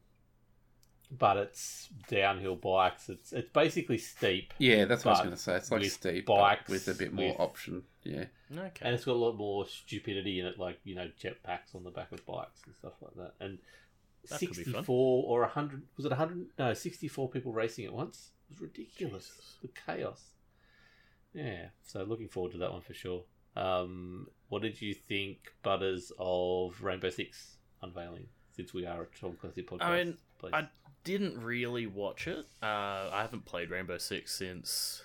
But 1.17 1.36
it's 1.38 1.89
downhill 2.08 2.56
bikes. 2.56 3.10
It's 3.10 3.34
it's 3.34 3.50
basically 3.52 3.97
steep, 3.97 4.54
Yeah, 4.60 4.86
that's 4.86 5.04
what 5.04 5.12
I 5.12 5.13
was 5.15 5.19
going 5.21 5.36
to 5.36 5.41
say. 5.41 5.56
It's 5.58 5.69
like 5.69 5.82
with 5.82 5.91
steep, 5.91 6.26
bikes, 6.26 6.62
but 6.67 6.71
with 6.71 6.88
a 6.88 6.93
bit 6.93 7.12
more 7.13 7.28
with- 7.32 7.39
option. 7.39 7.84
Yeah, 8.04 8.26
Okay. 8.52 8.82
and 8.86 8.95
it's 8.95 9.04
got 9.06 9.12
a 9.15 9.19
lot 9.19 9.36
more 9.36 9.67
stupidity 9.67 10.39
in 10.39 10.45
it, 10.45 10.58
like 10.58 10.80
you 10.86 10.95
know 10.95 11.10
jetpacks 11.21 11.76
on 11.76 11.84
the 11.84 11.91
back 11.91 12.12
of 12.13 12.26
bikes 12.26 12.62
and 12.65 12.74
stuff 12.76 12.93
like 13.02 13.13
that. 13.15 13.34
And 13.39 13.60
That 14.30 14.39
could 14.39 14.50
be 14.50 14.56
fun. 14.56 14.63
sixty 14.63 14.84
four 14.84 15.26
or 15.28 15.45
hundred 15.47 15.84
was 15.97 16.06
it 16.06 16.13
hundred? 16.13 16.47
No, 16.58 16.74
sixty 16.74 17.08
four 17.10 17.30
people 17.30 17.52
racing 17.52 17.86
at 17.86 17.93
once. 17.93 18.32
It 18.50 18.54
was 18.54 18.62
ridiculous. 18.62 19.28
Jesus. 19.28 19.58
The 19.62 19.67
chaos. 19.86 20.24
Yeah, 21.34 21.67
so 21.84 22.04
looking 22.04 22.28
forward 22.30 22.54
to 22.54 22.58
that 22.60 22.71
one 22.71 22.82
for 22.82 22.93
sure. 22.93 23.24
Um, 23.56 24.28
what 24.50 24.62
did 24.62 24.82
you 24.82 24.93
think, 24.93 25.52
Butters, 25.63 26.12
of 26.17 26.82
Rainbow 26.82 27.10
Six 27.10 27.58
unveiling? 27.82 28.28
Since 28.54 28.74
we 28.74 28.86
are 28.86 29.04
a 29.04 29.08
Tom 29.19 29.38
Clancy 29.39 29.63
podcast, 29.63 29.82
I 29.84 30.04
mean, 30.04 30.17
please. 30.39 30.52
I 30.54 30.67
didn't 31.04 31.42
really 31.42 31.88
watch 31.88 32.28
it. 32.28 32.46
Uh, 32.62 33.10
I 33.12 33.22
haven't 33.22 33.46
played 33.46 33.70
Rainbow 33.70 33.98
Six 33.98 34.34
since 34.36 35.04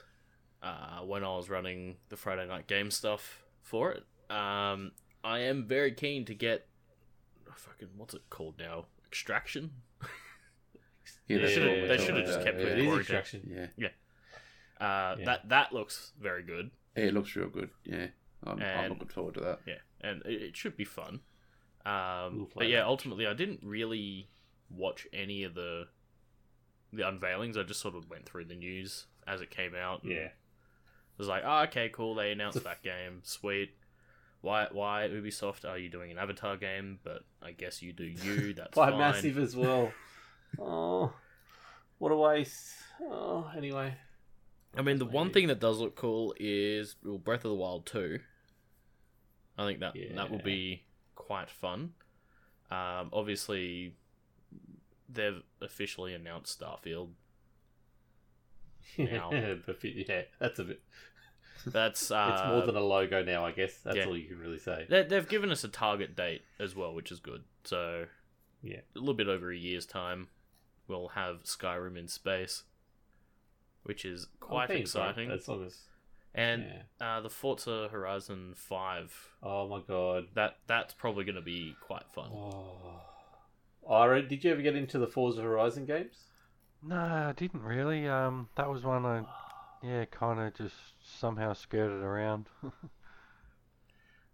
uh, 0.63 1.01
when 1.01 1.25
I 1.25 1.29
was 1.37 1.49
running 1.51 1.97
the 2.09 2.17
Friday 2.17 2.47
night 2.47 2.67
game 2.67 2.91
stuff 2.91 3.43
for 3.63 3.93
it. 3.93 4.05
Um, 4.31 4.93
I 5.25 5.41
am 5.41 5.65
very 5.67 5.93
keen 5.93 6.25
to 6.27 6.35
get 6.35 6.67
fucking 7.55 7.89
what's 7.97 8.15
it 8.15 8.23
called 8.31 8.55
now? 8.59 8.87
Extraction. 9.07 9.71
yeah. 11.29 11.39
They 11.39 11.53
should've- 11.55 11.69
what 11.69 11.77
we're 11.79 11.89
they 11.89 11.99
should've 12.05 12.27
just 12.27 12.43
kept 12.43 12.59
yeah. 12.59 12.67
it 12.67 12.69
with 12.71 12.79
is 12.79 12.85
Quarantine. 12.85 13.01
extraction. 13.01 13.71
Yeah, 13.77 13.89
Uh, 14.87 15.17
Yeah. 15.19 15.25
That 15.25 15.49
that 15.49 15.73
looks 15.73 16.13
very 16.21 16.43
good. 16.43 16.71
Yeah, 16.97 17.05
it 17.05 17.15
looks 17.15 17.35
real 17.37 17.49
good. 17.49 17.71
Yeah, 17.85 18.07
I'm, 18.45 18.61
I'm 18.63 18.91
looking 18.91 19.09
forward 19.09 19.35
to 19.35 19.41
that. 19.41 19.61
Yeah, 19.67 19.79
and 20.01 20.23
it, 20.27 20.43
it 20.43 20.57
should 20.57 20.77
be 20.77 20.85
fun. 20.85 21.21
Um, 21.85 22.37
We'll 22.39 22.49
but 22.55 22.69
yeah, 22.69 22.85
ultimately, 22.85 23.27
I 23.27 23.33
didn't 23.35 23.61
really 23.63 24.29
watch 24.71 25.07
any 25.13 25.45
of 25.45 25.55
the 25.55 25.87
the 26.97 27.03
unveilings. 27.03 27.57
I 27.57 27.63
just 27.63 27.81
sort 27.81 27.95
of 27.95 28.09
went 28.11 28.27
through 28.27 28.47
the 28.47 28.55
news 28.55 29.07
as 29.27 29.41
it 29.41 29.51
came 29.51 29.75
out. 29.75 30.03
Yeah, 30.05 30.29
was 31.19 31.29
like, 31.29 31.43
oh, 31.45 31.63
okay, 31.65 31.89
cool. 31.89 32.15
They 32.15 32.33
announced 32.33 32.63
that 32.65 32.83
game. 32.83 33.21
Sweet. 33.23 33.71
Why, 34.43 34.69
why 34.71 35.09
Ubisoft 35.11 35.69
are 35.69 35.79
you 35.79 35.89
doing 35.89 36.11
an 36.11 36.19
Avatar 36.19 36.57
game? 36.57 36.99
But 37.03 37.25
I 37.43 37.53
guess 37.53 37.83
you 37.83 37.93
do 37.93 38.05
you. 38.05 38.55
That's 38.57 38.75
by 38.75 38.91
fine. 38.91 38.99
massive 38.99 39.39
as 39.39 39.57
well. 39.57 39.93
oh, 40.61 41.13
what 41.99 42.13
a 42.13 42.17
waste. 42.17 42.73
Oh, 43.03 43.51
anyway, 43.57 43.95
I 44.77 44.83
mean, 44.83 44.99
the 44.99 45.07
one 45.07 45.31
thing 45.31 45.49
that 45.49 45.61
does 45.61 45.79
look 45.79 45.97
cool 45.97 46.35
is 46.39 46.97
well, 47.03 47.19
Breath 47.19 47.45
of 47.45 47.51
the 47.51 47.57
Wild 47.57 47.87
two. 47.87 48.21
I 49.59 49.65
think 49.65 49.81
that 49.81 49.95
that 50.15 50.31
will 50.31 50.43
be 50.43 50.85
quite 51.15 51.51
fun. 51.51 51.95
Um, 52.71 53.11
obviously, 53.13 53.95
they've 55.09 55.43
officially 55.61 56.15
announced 56.15 56.61
Starfield. 56.61 57.11
Now. 58.99 59.31
yeah, 59.33 59.55
that's 60.39 60.59
a 60.61 60.65
bit. 60.65 60.81
That's 61.67 62.11
uh, 62.11 62.31
It's 62.39 62.49
more 62.49 62.65
than 62.65 62.77
a 62.77 62.81
logo 62.87 63.23
now, 63.25 63.45
I 63.45 63.51
guess. 63.53 63.79
That's 63.85 63.97
yeah. 63.97 64.07
all 64.07 64.17
you 64.17 64.29
can 64.29 64.39
really 64.39 64.59
say. 64.59 64.87
they, 64.89 65.03
they've 65.03 65.29
given 65.29 65.51
us 65.51 65.65
a 65.65 65.69
target 65.69 66.15
date 66.17 66.43
as 66.61 66.75
well, 66.77 66.95
which 66.95 67.11
is 67.11 67.19
good. 67.19 67.43
So 67.65 68.07
Yeah. 68.63 68.81
a 68.95 68.99
little 68.99 69.15
bit 69.15 69.29
over 69.29 69.51
a 69.51 69.57
year's 69.57 69.87
time, 69.87 70.29
we'll 70.87 71.09
have 71.09 71.43
Skyrim 71.43 71.99
in 71.99 72.07
space, 72.09 72.63
which 73.83 74.05
is 74.05 74.29
quite 74.41 74.71
exciting. 74.71 75.31
As 75.31 75.49
long 75.49 75.67
as 75.67 75.79
And 76.35 76.65
yeah. 77.01 77.17
uh, 77.17 77.21
the 77.21 77.31
Forza 77.31 77.89
Horizon 77.91 78.55
Five. 78.57 79.13
Oh 79.43 79.67
my 79.69 79.81
god. 79.87 80.29
that 80.35 80.59
that's 80.69 80.95
probably 80.95 81.25
going 81.25 81.35
to 81.37 81.43
be 81.43 81.75
quite 81.81 82.09
fun. 82.15 82.31
Oh. 82.33 83.01
Ira, 83.89 84.23
did 84.23 84.43
you 84.45 84.53
ever 84.53 84.63
get 84.63 84.77
into 84.77 84.99
the 84.99 85.07
Forza 85.07 85.43
Horizon 85.43 85.87
games? 85.87 86.25
No, 86.83 86.97
I 86.97 87.33
didn't 87.37 87.63
really. 87.63 88.07
Um, 88.09 88.49
that 88.57 88.69
was 88.71 88.83
one 88.85 89.05
I, 89.07 89.23
yeah, 89.83 90.05
kind 90.07 90.41
of 90.41 90.55
just 90.55 90.75
somehow 91.21 91.53
skirted 91.53 92.03
around. 92.03 92.47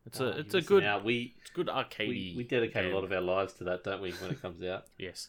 It's 0.07 0.21
Oh, 0.21 0.27
a 0.27 0.31
it's 0.31 0.55
a 0.55 0.59
missing 0.59 0.69
good 0.69 0.85
out. 0.85 1.05
We 1.05 1.35
it's 1.41 1.51
good 1.51 1.69
arcade. 1.69 2.09
we, 2.09 2.35
we 2.37 2.45
dedicate 2.45 2.91
a 2.93 2.95
lot 2.95 3.05
of 3.05 3.13
our 3.13 3.21
lives 3.21 3.53
to 3.55 3.65
that, 3.65 3.85
don't 3.85 4.03
we? 4.03 4.11
When 4.13 4.31
it 4.31 4.43
comes 4.43 4.63
out. 4.65 4.85
yes. 4.99 5.29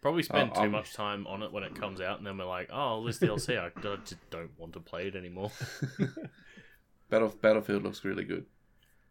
Probably 0.00 0.22
spend 0.22 0.50
Oh, 0.52 0.54
too 0.54 0.60
I'm- 0.62 0.70
much 0.72 0.94
time 0.94 1.26
on 1.26 1.42
it 1.42 1.52
when 1.52 1.62
it 1.64 1.74
comes 1.74 2.00
out, 2.00 2.18
and 2.18 2.26
then 2.26 2.36
we're 2.38 2.44
like, 2.44 2.68
oh, 2.72 3.04
this 3.06 3.18
DLC, 3.18 3.58
I 3.58 3.70
just 4.04 4.30
don't 4.30 4.50
want 4.58 4.72
to 4.74 4.80
play 4.80 5.06
it 5.08 5.16
anymore. 5.16 5.50
Battle 7.10 7.34
Battlefield 7.40 7.82
looks 7.84 8.04
really 8.04 8.24
good. 8.24 8.46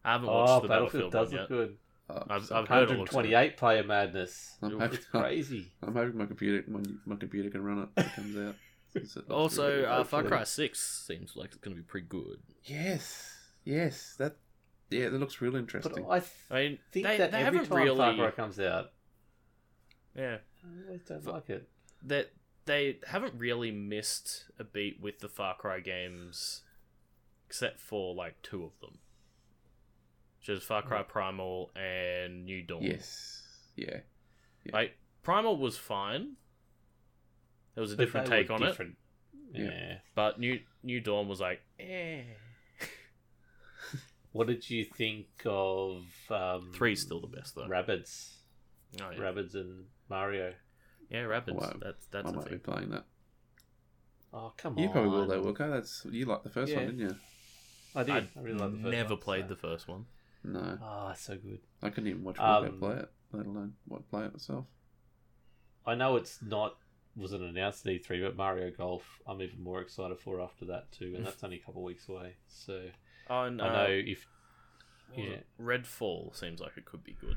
I 0.03 0.13
haven't 0.13 0.27
watched 0.27 0.51
Oh, 0.51 0.59
the 0.61 0.67
Battlefield 0.67 1.11
Battlefield, 1.11 1.11
does 1.11 1.31
one 1.31 1.41
look 1.41 1.49
yet. 1.49 1.57
good. 1.57 1.77
Uh, 2.11 2.23
I've- 2.29 2.45
so 2.45 2.55
I've 2.57 2.67
heard 2.67 2.91
it 2.91 2.97
looks 2.97 3.13
128 3.13 3.57
player 3.57 3.83
madness. 3.83 4.57
I'm 4.61 4.79
hoping, 4.79 4.97
It's 4.97 5.05
crazy. 5.05 5.71
I'm 5.83 5.93
hoping 5.95 6.17
my 6.17 6.25
computer 6.25 6.63
my, 6.69 6.81
my 7.05 7.15
computer 7.15 7.49
can 7.49 7.63
run 7.63 7.79
it 7.79 7.89
when 7.93 8.05
it 8.05 8.13
comes 8.13 8.37
out. 8.37 8.55
Since 8.93 9.15
it 9.15 9.29
Also, 9.29 9.83
uh, 9.85 10.03
Far. 10.03 10.23
Cry 10.23 10.43
Six 10.43 11.05
seems 11.07 11.35
like 11.37 11.47
it's 11.51 11.57
going 11.57 11.75
to 11.75 11.81
be 11.81 11.85
pretty 11.87 12.07
good. 12.07 12.39
Yes, 12.65 13.33
yes, 13.63 14.15
that 14.19 14.35
yeah, 14.89 15.07
that 15.07 15.17
looks 15.17 15.39
real 15.39 15.55
interesting. 15.55 16.03
But 16.03 16.09
I 16.11 16.19
th- 16.19 16.31
I 16.51 16.55
mean, 16.55 16.79
think 16.91 17.07
they, 17.07 17.17
that 17.17 17.31
they 17.31 17.37
every 17.43 17.65
time 17.65 17.77
really, 17.77 17.95
Far 17.97 18.13
Cry 18.15 18.31
comes 18.31 18.59
out, 18.59 18.91
yeah, 20.15 20.37
I 20.65 20.87
always 20.87 21.01
don't 21.03 21.25
F- 21.25 21.33
like 21.33 21.49
it. 21.49 21.69
that 22.03 22.31
they 22.65 22.99
haven't 23.07 23.35
really 23.37 23.71
missed 23.71 24.45
a 24.59 24.65
beat 24.65 24.99
with 25.01 25.19
the 25.19 25.29
Far 25.29 25.55
Cry 25.55 25.79
games, 25.79 26.63
except 27.47 27.79
for 27.79 28.13
like 28.13 28.41
two 28.41 28.65
of 28.65 28.71
them, 28.81 28.97
which 30.41 30.49
is 30.49 30.63
Far 30.63 30.81
Cry 30.81 31.03
Primal 31.03 31.71
and 31.75 32.45
New 32.45 32.61
Dawn. 32.63 32.81
yes, 32.83 33.41
yeah, 33.75 33.99
like 34.73 34.97
Primal 35.23 35.57
was 35.57 35.77
fine. 35.77 36.33
There 37.75 37.81
was 37.81 37.93
a 37.93 37.95
But 37.95 38.03
different 38.05 38.27
take 38.27 38.49
on 38.51 38.61
it, 38.63 38.67
different. 38.67 38.97
Yeah. 39.53 39.65
Yeah. 39.65 39.95
but 40.15 40.39
New 40.39 40.59
New 40.83 40.99
Dawn 40.99 41.27
was 41.27 41.39
like, 41.39 41.61
eh. 41.79 42.21
What 44.33 44.47
did 44.47 44.69
you 44.69 44.85
think 44.85 45.27
of 45.45 46.05
um, 46.29 46.71
Three's 46.73 47.01
still 47.01 47.19
the 47.19 47.27
best 47.27 47.55
though. 47.55 47.67
Rabbids, 47.67 48.29
Oh, 49.01 49.09
yeah. 49.11 49.19
Rabbids 49.19 49.55
and 49.55 49.85
Mario? 50.09 50.53
yeah, 51.09 51.23
Rabbids. 51.23 51.53
Wow. 51.55 51.73
That's 51.81 52.07
I 52.13 52.17
that's 52.21 52.31
a 52.31 52.35
might 52.35 52.49
be 52.49 52.57
playing 52.57 52.91
that. 52.91 53.03
Oh 54.33 54.53
come 54.55 54.77
You 54.77 54.83
on! 54.85 54.87
You 54.87 54.93
probably 54.93 55.09
will 55.11 55.27
though, 55.27 55.41
Wilco. 55.53 55.69
That's 55.69 56.05
you 56.09 56.23
liked 56.25 56.43
the 56.45 56.49
first 56.49 56.71
Yeah. 56.71 56.77
one, 56.77 56.85
didn't 56.87 56.99
you? 57.09 57.15
I 57.93 58.03
did. 58.03 58.11
I 58.13 58.17
I, 58.39 58.41
really 58.41 58.57
like 58.57 58.71
the 58.71 58.77
first 58.77 58.91
never 58.91 59.09
one, 59.15 59.19
played 59.19 59.43
so- 59.43 59.47
the 59.49 59.55
first 59.57 59.87
one. 59.89 60.05
No, 60.43 60.77
Ah, 60.81 61.13
so 61.13 61.37
good. 61.37 61.59
I 61.83 61.89
couldn't 61.89 62.09
even 62.09 62.23
watch 62.23 62.37
Wilco 62.37 62.67
Um, 62.69 62.79
play 62.79 62.95
it, 62.97 63.09
let 63.31 63.45
alone 63.45 63.73
what 63.87 64.09
play 64.09 64.25
it 64.25 64.33
myself. 64.33 64.65
I 65.85 65.95
know 65.95 66.15
it's 66.15 66.41
not 66.41 66.77
wasn't 67.15 67.43
announced 67.43 67.85
at 67.85 67.91
E3, 67.93 68.21
but 68.23 68.35
Mario 68.37 68.71
Golf, 68.71 69.03
I'm 69.27 69.41
even 69.41 69.61
more 69.61 69.81
excited 69.81 70.17
for 70.17 70.39
after 70.39 70.65
that 70.65 70.91
too, 70.91 71.13
and 71.15 71.25
that's 71.25 71.43
only 71.43 71.57
a 71.57 71.59
couple 71.59 71.81
of 71.81 71.85
weeks 71.85 72.07
away. 72.07 72.35
So 72.47 72.89
Oh, 73.29 73.43
and, 73.43 73.61
I 73.61 73.73
know 73.87 73.91
if 73.91 74.25
what 75.13 75.19
was 75.19 75.27
yeah. 75.29 75.37
Redfall 75.63 76.35
seems 76.35 76.59
like 76.61 76.77
it 76.77 76.85
could 76.85 77.03
be 77.03 77.13
good. 77.19 77.35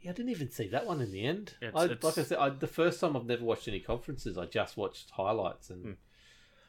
yeah, 0.00 0.10
I 0.10 0.12
didn't 0.14 0.30
even 0.32 0.50
see 0.50 0.66
that 0.68 0.86
one 0.86 1.00
in 1.00 1.12
the 1.12 1.24
end. 1.24 1.54
It's- 1.62 1.72
I, 1.74 1.86
like 1.86 2.18
I 2.18 2.22
said, 2.22 2.38
I, 2.38 2.48
the 2.50 2.66
first 2.66 3.00
time 3.00 3.16
I've 3.16 3.26
never 3.26 3.44
watched 3.44 3.68
any 3.68 3.80
conferences. 3.80 4.36
I 4.36 4.46
just 4.46 4.76
watched 4.76 5.10
highlights, 5.12 5.70
and 5.70 5.84
Hmm. 5.84 5.92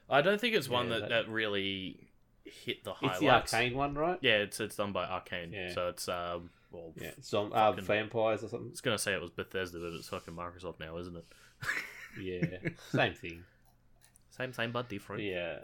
I 0.10 0.22
don't 0.22 0.40
think 0.40 0.56
it's 0.56 0.70
one 0.70 0.88
Yeah, 0.90 1.00
that, 1.00 1.10
that- 1.10 1.26
that 1.26 1.30
really 1.32 2.10
hit 2.66 2.84
the 2.84 2.92
it's 3.02 3.20
highlights. 3.20 3.52
the 3.52 3.58
Arkane 3.58 3.76
one, 3.76 3.94
right? 3.96 4.18
Yeah, 4.22 4.38
it's 4.38 4.60
it's 4.60 4.76
done 4.76 4.92
by 4.92 5.06
Arkane. 5.06 5.52
Yeah. 5.54 5.74
So 5.74 5.88
it's 5.90 6.08
um 6.10 6.50
well 6.72 6.94
Yeah, 7.00 7.12
some 7.22 7.52
uh, 7.54 7.70
Fucking- 7.72 7.84
vampires 7.86 8.44
or 8.44 8.50
something. 8.50 8.68
I 8.68 8.72
was 8.72 8.82
gonna 8.82 8.98
say 8.98 9.14
it 9.14 9.22
was 9.22 9.32
Bethesda, 9.32 9.80
but 9.80 9.94
it's 9.94 10.10
fucking 10.10 10.34
Microsoft 10.34 10.80
now, 10.80 10.98
isn't 10.98 11.16
it? 11.16 11.26
Yeah, 12.20 12.70
same 12.92 13.14
thing. 13.14 13.44
Same 14.32 14.52
same 14.54 14.72
but 14.72 14.90
different. 14.90 15.22
Yeah, 15.22 15.60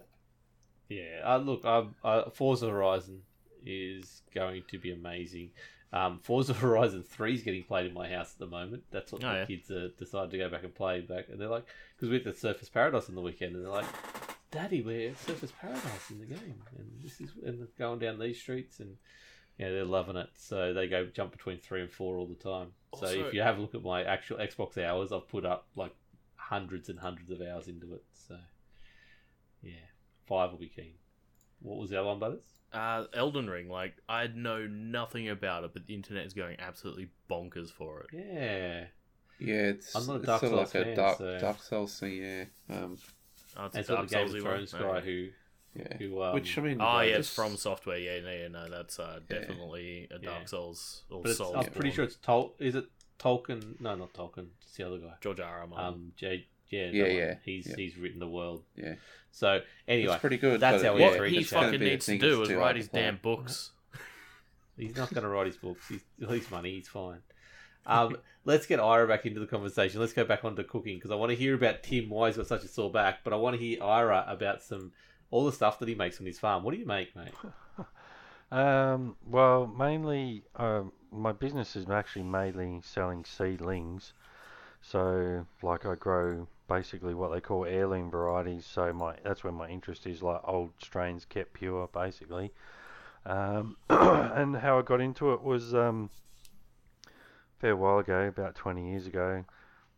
yeah. 0.88 1.22
Uh, 1.26 1.38
look, 1.38 1.66
um, 1.66 1.96
uh, 2.04 2.30
Forza 2.30 2.70
Horizon 2.70 3.22
is 3.66 4.22
going 4.36 4.64
to 4.70 4.78
be 4.78 4.92
amazing. 4.92 5.50
Um, 5.92 6.20
Forza 6.22 6.54
Horizon 6.66 7.04
Three 7.04 7.34
is 7.34 7.42
getting 7.42 7.64
played 7.64 7.88
in 7.88 7.94
my 7.96 8.08
house 8.08 8.34
at 8.34 8.40
the 8.40 8.46
moment. 8.46 8.84
That's 8.92 9.12
what 9.12 9.24
Oh, 9.24 9.30
the 9.32 9.40
yeah. 9.40 9.46
kids 9.46 9.72
uh, 9.72 9.88
decided 9.98 10.30
to 10.32 10.38
go 10.38 10.50
back 10.50 10.64
and 10.64 10.76
play 10.76 11.02
back, 11.02 11.26
and 11.30 11.40
they're 11.42 11.48
like, 11.48 11.66
because 11.96 12.10
we 12.10 12.16
had 12.18 12.24
the 12.24 12.32
Surfers 12.34 12.72
Paradise 12.72 13.10
on 13.10 13.16
the 13.16 13.22
weekend, 13.22 13.56
and 13.56 13.64
they're 13.66 13.72
like, 13.72 13.86
"Daddy, 14.54 14.82
we're 14.84 15.12
Surfers 15.12 15.52
Paradise 15.60 16.12
in 16.12 16.20
the 16.20 16.26
game, 16.26 16.62
and 16.78 16.88
this 17.02 17.20
is 17.20 17.32
and 17.44 17.68
going 17.78 18.00
down 18.00 18.20
these 18.20 18.40
streets, 18.40 18.80
and 18.80 18.98
yeah, 19.58 19.70
they're 19.72 19.84
loving 19.84 20.16
it. 20.16 20.30
So 20.36 20.74
they 20.74 20.88
go 20.88 21.06
jump 21.08 21.32
between 21.32 21.58
three 21.58 21.82
and 21.82 21.92
four 21.92 22.18
all 22.18 22.28
the 22.28 22.36
time. 22.36 22.68
So 23.00 23.08
if 23.08 23.34
you 23.34 23.42
have 23.42 23.58
a 23.58 23.62
look 23.62 23.74
at 23.76 23.82
my 23.84 24.04
actual 24.04 24.38
Xbox 24.38 24.78
hours, 24.78 25.12
I've 25.12 25.28
put 25.28 25.44
up 25.46 25.68
like 25.76 25.96
hundreds 26.36 26.90
and 26.90 27.00
hundreds 27.00 27.32
of 27.32 27.42
hours 27.42 27.68
into 27.68 27.94
it. 27.96 28.04
So 28.14 28.38
yeah, 29.64 29.74
five 30.28 30.52
will 30.52 30.60
be 30.60 30.68
keen. 30.70 30.94
What 31.62 31.80
was 31.80 31.90
the 31.90 31.98
other 32.00 32.10
one, 32.10 32.20
Butters? 32.20 32.44
Uh, 32.72 33.06
Elden 33.14 33.50
Ring, 33.50 33.70
like 33.70 33.96
I 34.08 34.28
know 34.28 34.68
nothing 34.68 35.30
about 35.30 35.64
it, 35.64 35.72
but 35.74 35.88
the 35.88 35.94
internet 35.96 36.26
is 36.26 36.34
going 36.34 36.58
absolutely 36.60 37.10
bonkers 37.30 37.72
for 37.72 38.02
it. 38.02 38.08
Yeah, 38.12 38.86
Yeah, 39.40 39.70
it's, 39.70 39.96
I'm 39.96 40.06
not 40.08 40.16
a 40.16 40.18
it's 40.18 40.26
Dark 40.26 40.42
sort 40.42 40.54
of 40.54 40.60
Souls 40.60 40.74
like 40.76 40.82
a 40.82 40.86
fan, 40.86 40.96
dark, 40.96 41.18
so- 41.18 41.40
Dark 41.40 41.64
Souls 41.64 42.00
thing, 42.00 42.18
yeah. 42.18 42.44
Um, 42.70 42.98
Oh, 43.58 43.66
it's 43.66 43.76
and 43.76 43.84
a 43.84 43.88
so 43.88 43.94
the 43.94 43.98
Dark 43.98 44.10
Game 44.10 44.24
of 44.24 44.30
Souls-y 44.32 44.50
Thrones 44.50 44.74
guy 44.74 45.00
who 45.02 45.28
yeah. 45.76 45.98
who 45.98 46.22
um, 46.24 46.34
Which 46.36 46.58
I 46.58 46.62
mean, 46.62 46.78
Oh 46.82 47.00
yeah, 47.02 47.18
it's 47.18 47.34
just- 47.36 47.38
FromSoftware. 47.38 48.04
Yeah, 48.04 48.20
no, 48.22 48.32
yeah, 48.32 48.48
no, 48.48 48.70
that's 48.70 49.00
uh, 49.00 49.20
Yeah. 49.30 49.40
definitely 49.40 50.08
a 50.12 50.20
Dark 50.20 50.42
Yeah. 50.42 50.46
Souls 50.46 51.04
or 51.10 51.22
but 51.24 51.36
Souls. 51.36 51.56
I'm 51.58 51.72
pretty 51.72 51.92
sure 51.92 52.04
it's 52.06 52.16
Tol. 52.18 52.56
Is 52.60 52.76
it 52.76 52.86
Tolkien? 53.20 53.80
No, 53.80 53.96
not 53.96 54.14
Tolkien. 54.14 54.48
It's 54.62 54.76
the 54.76 54.86
other 54.88 54.98
guy. 54.98 55.14
George 55.22 55.40
R. 55.40 55.60
R. 55.62 55.68
Martin. 55.68 55.86
Um, 55.88 56.12
J. 56.16 56.46
Yeah, 56.70 56.88
Yeah, 56.92 57.04
that 57.04 57.14
yeah, 57.14 57.36
He's 57.46 57.68
yeah. 57.68 57.76
he's 57.76 57.98
written 57.98 58.20
the 58.20 58.28
world. 58.28 58.64
Yeah. 58.76 58.96
So 59.32 59.62
anyway, 59.88 60.14
It's 60.14 60.22
pretty 60.22 60.38
good. 60.38 60.60
that's 60.60 60.82
how 60.84 60.94
it- 60.94 60.96
we 60.96 61.02
yeah, 61.02 61.18
what 61.20 61.30
he 61.30 61.38
it's 61.38 61.44
it's 61.44 61.52
gonna 61.54 61.66
fucking 61.68 61.80
needs 61.82 62.06
to 62.08 62.18
do 62.18 62.42
is 62.42 62.52
write 62.54 62.76
his 62.78 62.88
damn 62.88 63.18
books. 63.18 63.72
He's 64.78 64.96
not 64.96 65.14
going 65.14 65.22
to 65.24 65.30
write 65.30 65.46
his 65.46 65.58
books. 65.58 65.88
He's 65.88 66.02
at 66.22 66.30
least 66.32 66.50
money. 66.50 66.74
He's 66.76 66.88
fine. 66.88 67.20
Um, 67.86 68.18
let's 68.46 68.66
get 68.66 68.80
Ira 68.80 69.08
back 69.08 69.26
into 69.26 69.40
the 69.40 69.48
conversation. 69.48 70.00
Let's 70.00 70.14
go 70.14 70.24
back 70.24 70.44
onto 70.46 70.64
cooking 70.64 70.98
because 70.98 71.12
I 71.12 71.16
want 71.16 71.32
to 71.32 71.36
hear 71.36 71.56
about 71.56 71.84
Tim. 71.84 72.10
Why 72.10 72.28
he's 72.28 72.38
got 72.38 72.48
such 72.48 72.64
a 72.64 72.68
sore 72.68 72.92
back, 72.92 73.24
but 73.24 73.34
I 73.34 73.36
want 73.36 73.56
to 73.56 73.62
hear 73.62 73.84
Ira 73.84 74.26
about 74.28 74.62
some 74.62 74.92
all 75.32 75.46
the 75.46 75.52
stuff 75.52 75.80
that 75.80 75.88
he 75.88 75.96
makes 75.96 76.20
on 76.20 76.26
his 76.26 76.40
farm. 76.40 76.64
What 76.64 76.74
do 76.74 76.80
you 76.80 76.86
make, 76.86 77.16
mate? 77.16 77.34
Um, 78.54 79.16
well, 79.28 79.66
mainly, 79.66 80.44
um, 80.58 80.92
my 81.12 81.32
business 81.32 81.76
is 81.76 81.90
actually 81.90 82.22
mainly 82.22 82.82
selling 82.84 83.26
seedlings. 83.26 84.14
So, 84.80 85.48
like, 85.64 85.88
I 85.88 85.96
grow 85.96 86.48
basically 86.70 87.16
what 87.16 87.32
they 87.32 87.42
call 87.42 87.66
heirloom 87.66 88.12
varieties. 88.12 88.68
So, 88.68 88.94
my 88.94 89.16
that's 89.24 89.44
where 89.44 89.52
my 89.52 89.70
interest 89.70 90.06
is, 90.06 90.22
like 90.22 90.42
old 90.44 90.70
strains 90.78 91.26
kept 91.26 91.54
pure, 91.54 91.90
basically. 91.92 92.52
Um, 93.26 93.78
and 93.90 94.58
how 94.58 94.78
I 94.78 94.84
got 94.84 95.02
into 95.02 95.34
it 95.34 95.42
was 95.42 95.74
um, 95.74 96.12
fair 97.64 97.76
while 97.78 98.00
ago, 98.00 98.28
about 98.28 98.56
20 98.56 98.92
years 98.92 99.08
ago. 99.08 99.44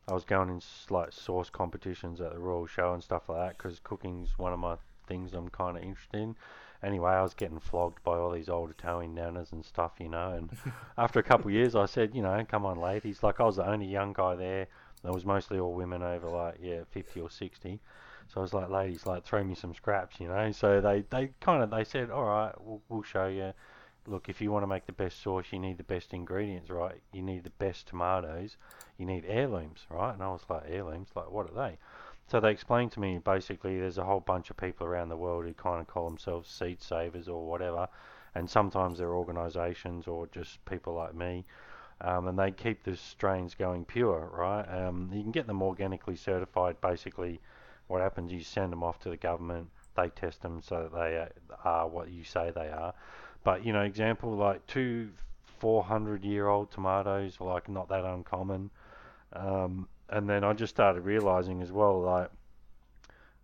I 0.07 0.13
was 0.13 0.23
going 0.23 0.49
in 0.49 0.61
like 0.89 1.11
sauce 1.11 1.49
competitions 1.49 2.21
at 2.21 2.31
the 2.31 2.39
Royal 2.39 2.67
Show 2.67 2.93
and 2.93 3.03
stuff 3.03 3.27
like 3.27 3.39
that 3.39 3.57
because 3.57 3.79
cooking's 3.79 4.37
one 4.37 4.53
of 4.53 4.59
my 4.59 4.75
things 5.07 5.33
I'm 5.33 5.49
kind 5.49 5.75
of 5.77 5.83
interested 5.83 6.19
in 6.19 6.35
anyway, 6.83 7.11
I 7.11 7.21
was 7.21 7.33
getting 7.33 7.59
flogged 7.59 8.03
by 8.03 8.15
all 8.17 8.31
these 8.31 8.49
old 8.49 8.69
Italian 8.69 9.15
nanas 9.15 9.51
and 9.51 9.65
stuff, 9.65 9.93
you 9.99 10.09
know. 10.09 10.33
And 10.33 10.51
after 10.97 11.19
a 11.19 11.23
couple 11.23 11.47
of 11.47 11.53
years, 11.53 11.75
I 11.75 11.85
said, 11.85 12.15
you 12.15 12.21
know, 12.21 12.45
come 12.47 12.65
on, 12.65 12.79
ladies. 12.79 13.23
Like 13.23 13.39
I 13.39 13.43
was 13.43 13.57
the 13.57 13.67
only 13.67 13.87
young 13.87 14.13
guy 14.13 14.35
there. 14.35 14.67
There 15.03 15.13
was 15.13 15.25
mostly 15.25 15.59
all 15.59 15.73
women 15.73 16.01
over 16.01 16.29
like 16.29 16.57
yeah, 16.61 16.81
fifty 16.91 17.19
or 17.19 17.29
sixty. 17.29 17.79
So 18.27 18.39
I 18.39 18.41
was 18.41 18.53
like, 18.53 18.69
ladies, 18.69 19.05
like 19.05 19.23
throw 19.23 19.43
me 19.43 19.55
some 19.55 19.73
scraps, 19.73 20.19
you 20.19 20.27
know. 20.27 20.51
So 20.51 20.81
they 20.81 21.03
they 21.09 21.31
kind 21.41 21.63
of 21.63 21.69
they 21.71 21.83
said, 21.83 22.09
all 22.09 22.25
right, 22.25 22.53
we'll, 22.59 22.81
we'll 22.89 23.03
show 23.03 23.27
you. 23.27 23.53
Look, 24.07 24.29
if 24.29 24.39
you 24.39 24.51
want 24.51 24.63
to 24.63 24.67
make 24.67 24.85
the 24.85 24.91
best 24.91 25.21
sauce, 25.21 25.45
you 25.51 25.59
need 25.59 25.77
the 25.77 25.83
best 25.83 26.13
ingredients, 26.13 26.69
right? 26.69 27.01
You 27.11 27.23
need 27.23 27.43
the 27.43 27.49
best 27.51 27.87
tomatoes. 27.87 28.55
You 28.97 29.05
need 29.05 29.25
heirlooms, 29.27 29.85
right? 29.89 30.13
And 30.13 30.21
I 30.21 30.27
was 30.27 30.45
like, 30.47 30.63
heirlooms, 30.67 31.09
like 31.15 31.31
what 31.31 31.49
are 31.49 31.69
they? 31.69 31.77
So 32.27 32.39
they 32.39 32.51
explained 32.51 32.91
to 32.93 32.99
me 32.99 33.19
basically 33.19 33.79
there's 33.79 33.99
a 33.99 34.03
whole 34.03 34.19
bunch 34.19 34.49
of 34.49 34.57
people 34.57 34.87
around 34.87 35.09
the 35.09 35.17
world 35.17 35.45
who 35.45 35.53
kind 35.53 35.81
of 35.81 35.87
call 35.87 36.05
themselves 36.09 36.49
seed 36.49 36.81
savers 36.81 37.27
or 37.27 37.45
whatever, 37.45 37.87
and 38.33 38.49
sometimes 38.49 38.97
they're 38.97 39.13
organisations 39.13 40.07
or 40.07 40.27
just 40.27 40.63
people 40.65 40.93
like 40.93 41.13
me, 41.13 41.45
um, 42.01 42.27
and 42.27 42.37
they 42.37 42.51
keep 42.51 42.83
the 42.83 42.95
strains 42.95 43.53
going 43.53 43.85
pure, 43.85 44.29
right? 44.33 44.63
Um, 44.63 45.11
you 45.13 45.21
can 45.21 45.31
get 45.31 45.45
them 45.45 45.61
organically 45.61 46.15
certified. 46.15 46.81
Basically, 46.81 47.39
what 47.87 48.01
happens 48.01 48.31
is 48.31 48.37
you 48.37 48.43
send 48.43 48.71
them 48.71 48.83
off 48.83 48.99
to 48.99 49.09
the 49.09 49.17
government, 49.17 49.69
they 49.95 50.09
test 50.09 50.41
them 50.41 50.61
so 50.61 50.83
that 50.83 50.93
they 50.93 51.17
uh, 51.17 51.55
are 51.63 51.87
what 51.87 52.09
you 52.09 52.23
say 52.23 52.51
they 52.53 52.69
are. 52.69 52.93
But 53.45 53.63
you 53.63 53.71
know, 53.71 53.83
example 53.83 54.35
like 54.35 54.65
two 54.65 55.11
400 55.59 56.25
year 56.25 56.47
old 56.47 56.71
tomatoes, 56.71 57.37
like 57.39 57.69
not 57.69 57.87
that 57.89 58.03
uncommon. 58.03 58.71
Um, 59.33 59.87
and 60.09 60.27
then 60.27 60.43
I 60.43 60.53
just 60.53 60.75
started 60.75 61.01
realizing 61.01 61.61
as 61.61 61.71
well, 61.71 62.01
like 62.01 62.31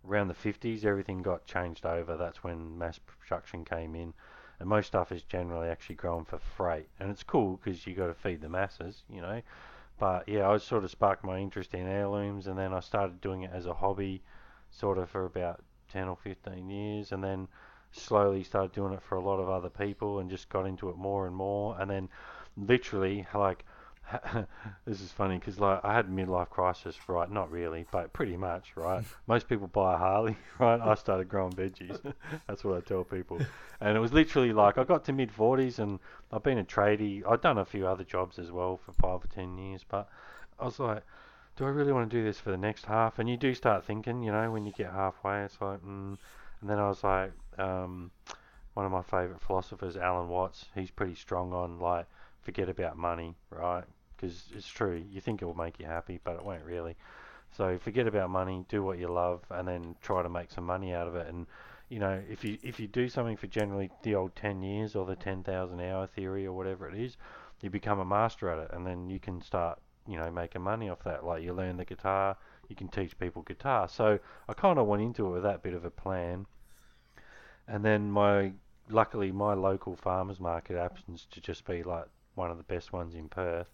around 0.06 0.26
the 0.26 0.34
50s, 0.34 0.84
everything 0.84 1.22
got 1.22 1.46
changed 1.46 1.86
over. 1.86 2.16
That's 2.16 2.42
when 2.42 2.76
mass 2.78 2.98
production 2.98 3.64
came 3.64 3.94
in, 3.94 4.12
and 4.58 4.68
most 4.68 4.88
stuff 4.88 5.12
is 5.12 5.22
generally 5.22 5.68
actually 5.68 5.94
grown 5.94 6.24
for 6.24 6.38
freight, 6.38 6.88
and 6.98 7.08
it's 7.08 7.22
cool 7.22 7.60
because 7.62 7.86
you 7.86 7.94
got 7.94 8.08
to 8.08 8.14
feed 8.14 8.40
the 8.40 8.48
masses, 8.48 9.04
you 9.08 9.20
know. 9.20 9.40
But 10.00 10.28
yeah, 10.28 10.50
I 10.50 10.56
sort 10.58 10.82
of 10.82 10.90
sparked 10.90 11.22
my 11.22 11.38
interest 11.38 11.74
in 11.74 11.86
heirlooms, 11.86 12.48
and 12.48 12.58
then 12.58 12.72
I 12.74 12.80
started 12.80 13.20
doing 13.20 13.42
it 13.42 13.52
as 13.54 13.66
a 13.66 13.74
hobby, 13.74 14.20
sort 14.72 14.98
of 14.98 15.10
for 15.10 15.24
about 15.24 15.62
10 15.92 16.08
or 16.08 16.16
15 16.16 16.68
years, 16.70 17.12
and 17.12 17.22
then 17.22 17.46
slowly 17.92 18.42
started 18.42 18.72
doing 18.72 18.92
it 18.92 19.02
for 19.02 19.16
a 19.16 19.20
lot 19.20 19.38
of 19.38 19.48
other 19.48 19.70
people, 19.70 20.18
and 20.18 20.30
just 20.30 20.48
got 20.48 20.66
into 20.66 20.88
it 20.88 20.96
more 20.96 21.26
and 21.26 21.34
more, 21.34 21.76
and 21.80 21.90
then 21.90 22.08
literally 22.56 23.26
like 23.34 23.64
this 24.84 25.00
is 25.00 25.10
funny 25.12 25.38
because 25.38 25.58
like 25.58 25.80
I 25.84 25.94
had 25.94 26.08
midlife 26.08 26.50
crisis, 26.50 26.96
right? 27.08 27.30
Not 27.30 27.50
really, 27.50 27.86
but 27.90 28.12
pretty 28.12 28.36
much, 28.36 28.72
right? 28.76 29.04
Most 29.26 29.48
people 29.48 29.66
buy 29.66 29.94
a 29.94 29.96
Harley, 29.96 30.36
right? 30.58 30.80
I 30.80 30.94
started 30.94 31.28
growing 31.28 31.52
veggies. 31.52 31.98
That's 32.46 32.64
what 32.64 32.76
I 32.76 32.80
tell 32.80 33.04
people. 33.04 33.40
And 33.80 33.96
it 33.96 34.00
was 34.00 34.12
literally 34.12 34.52
like 34.52 34.78
I 34.78 34.84
got 34.84 35.04
to 35.06 35.12
mid 35.12 35.32
forties 35.32 35.78
and 35.78 35.98
I've 36.32 36.42
been 36.42 36.58
a 36.58 36.64
tradie. 36.64 37.22
I've 37.28 37.40
done 37.40 37.58
a 37.58 37.64
few 37.64 37.86
other 37.86 38.04
jobs 38.04 38.38
as 38.38 38.50
well 38.50 38.76
for 38.76 38.92
five 38.92 39.24
or 39.24 39.28
ten 39.34 39.56
years, 39.58 39.84
but 39.88 40.08
I 40.58 40.64
was 40.64 40.78
like, 40.78 41.02
do 41.56 41.64
I 41.64 41.68
really 41.68 41.92
want 41.92 42.10
to 42.10 42.16
do 42.16 42.24
this 42.24 42.38
for 42.38 42.50
the 42.50 42.56
next 42.56 42.86
half? 42.86 43.18
And 43.18 43.28
you 43.28 43.36
do 43.36 43.54
start 43.54 43.84
thinking, 43.84 44.22
you 44.22 44.32
know, 44.32 44.50
when 44.50 44.64
you 44.64 44.72
get 44.72 44.90
halfway, 44.90 45.42
it's 45.42 45.60
like, 45.60 45.82
mm. 45.82 46.16
And 46.62 46.70
then 46.70 46.78
I 46.78 46.88
was 46.88 47.04
like, 47.04 47.32
um, 47.58 48.10
one 48.74 48.86
of 48.86 48.92
my 48.92 49.02
favorite 49.02 49.40
philosophers, 49.40 49.96
Alan 49.96 50.28
Watts. 50.28 50.66
He's 50.74 50.90
pretty 50.90 51.16
strong 51.16 51.52
on 51.52 51.78
like 51.78 52.06
forget 52.40 52.68
about 52.68 52.96
money, 52.96 53.34
right? 53.50 53.84
Because 54.16 54.44
it's 54.54 54.68
true. 54.68 55.04
You 55.10 55.20
think 55.20 55.42
it 55.42 55.44
will 55.44 55.54
make 55.54 55.78
you 55.78 55.86
happy, 55.86 56.20
but 56.24 56.36
it 56.36 56.44
won't 56.44 56.64
really. 56.64 56.96
So 57.50 57.76
forget 57.78 58.06
about 58.06 58.30
money, 58.30 58.64
do 58.68 58.82
what 58.82 58.98
you 58.98 59.08
love, 59.08 59.40
and 59.50 59.68
then 59.68 59.96
try 60.00 60.22
to 60.22 60.28
make 60.28 60.50
some 60.50 60.64
money 60.64 60.94
out 60.94 61.06
of 61.06 61.16
it. 61.16 61.26
And 61.26 61.46
you 61.88 61.98
know, 61.98 62.22
if 62.30 62.44
you 62.44 62.56
if 62.62 62.80
you 62.80 62.86
do 62.86 63.08
something 63.08 63.36
for 63.36 63.48
generally 63.48 63.90
the 64.02 64.14
old 64.14 64.34
10 64.36 64.62
years 64.62 64.96
or 64.96 65.04
the 65.04 65.16
10,000 65.16 65.80
hour 65.80 66.06
theory 66.06 66.46
or 66.46 66.52
whatever 66.52 66.88
it 66.88 66.94
is, 66.94 67.16
you 67.60 67.68
become 67.68 67.98
a 67.98 68.04
master 68.04 68.48
at 68.48 68.58
it, 68.58 68.70
and 68.72 68.86
then 68.86 69.10
you 69.10 69.18
can 69.18 69.42
start 69.42 69.78
you 70.06 70.16
know 70.18 70.30
making 70.30 70.62
money 70.62 70.88
off 70.88 71.04
that. 71.04 71.24
Like 71.24 71.42
you 71.42 71.52
learn 71.52 71.76
the 71.76 71.84
guitar, 71.84 72.36
you 72.68 72.76
can 72.76 72.88
teach 72.88 73.18
people 73.18 73.42
guitar. 73.42 73.88
So 73.88 74.18
I 74.48 74.54
kind 74.54 74.78
of 74.78 74.86
went 74.86 75.02
into 75.02 75.26
it 75.26 75.30
with 75.30 75.42
that 75.42 75.62
bit 75.62 75.74
of 75.74 75.84
a 75.84 75.90
plan. 75.90 76.46
And 77.68 77.84
then 77.84 78.10
my 78.10 78.52
luckily 78.88 79.32
my 79.32 79.54
local 79.54 79.96
farmers 79.96 80.40
market 80.40 80.76
happens 80.76 81.26
to 81.30 81.40
just 81.40 81.64
be 81.66 81.82
like 81.82 82.06
one 82.34 82.50
of 82.50 82.56
the 82.56 82.64
best 82.64 82.92
ones 82.92 83.14
in 83.14 83.28
Perth. 83.28 83.70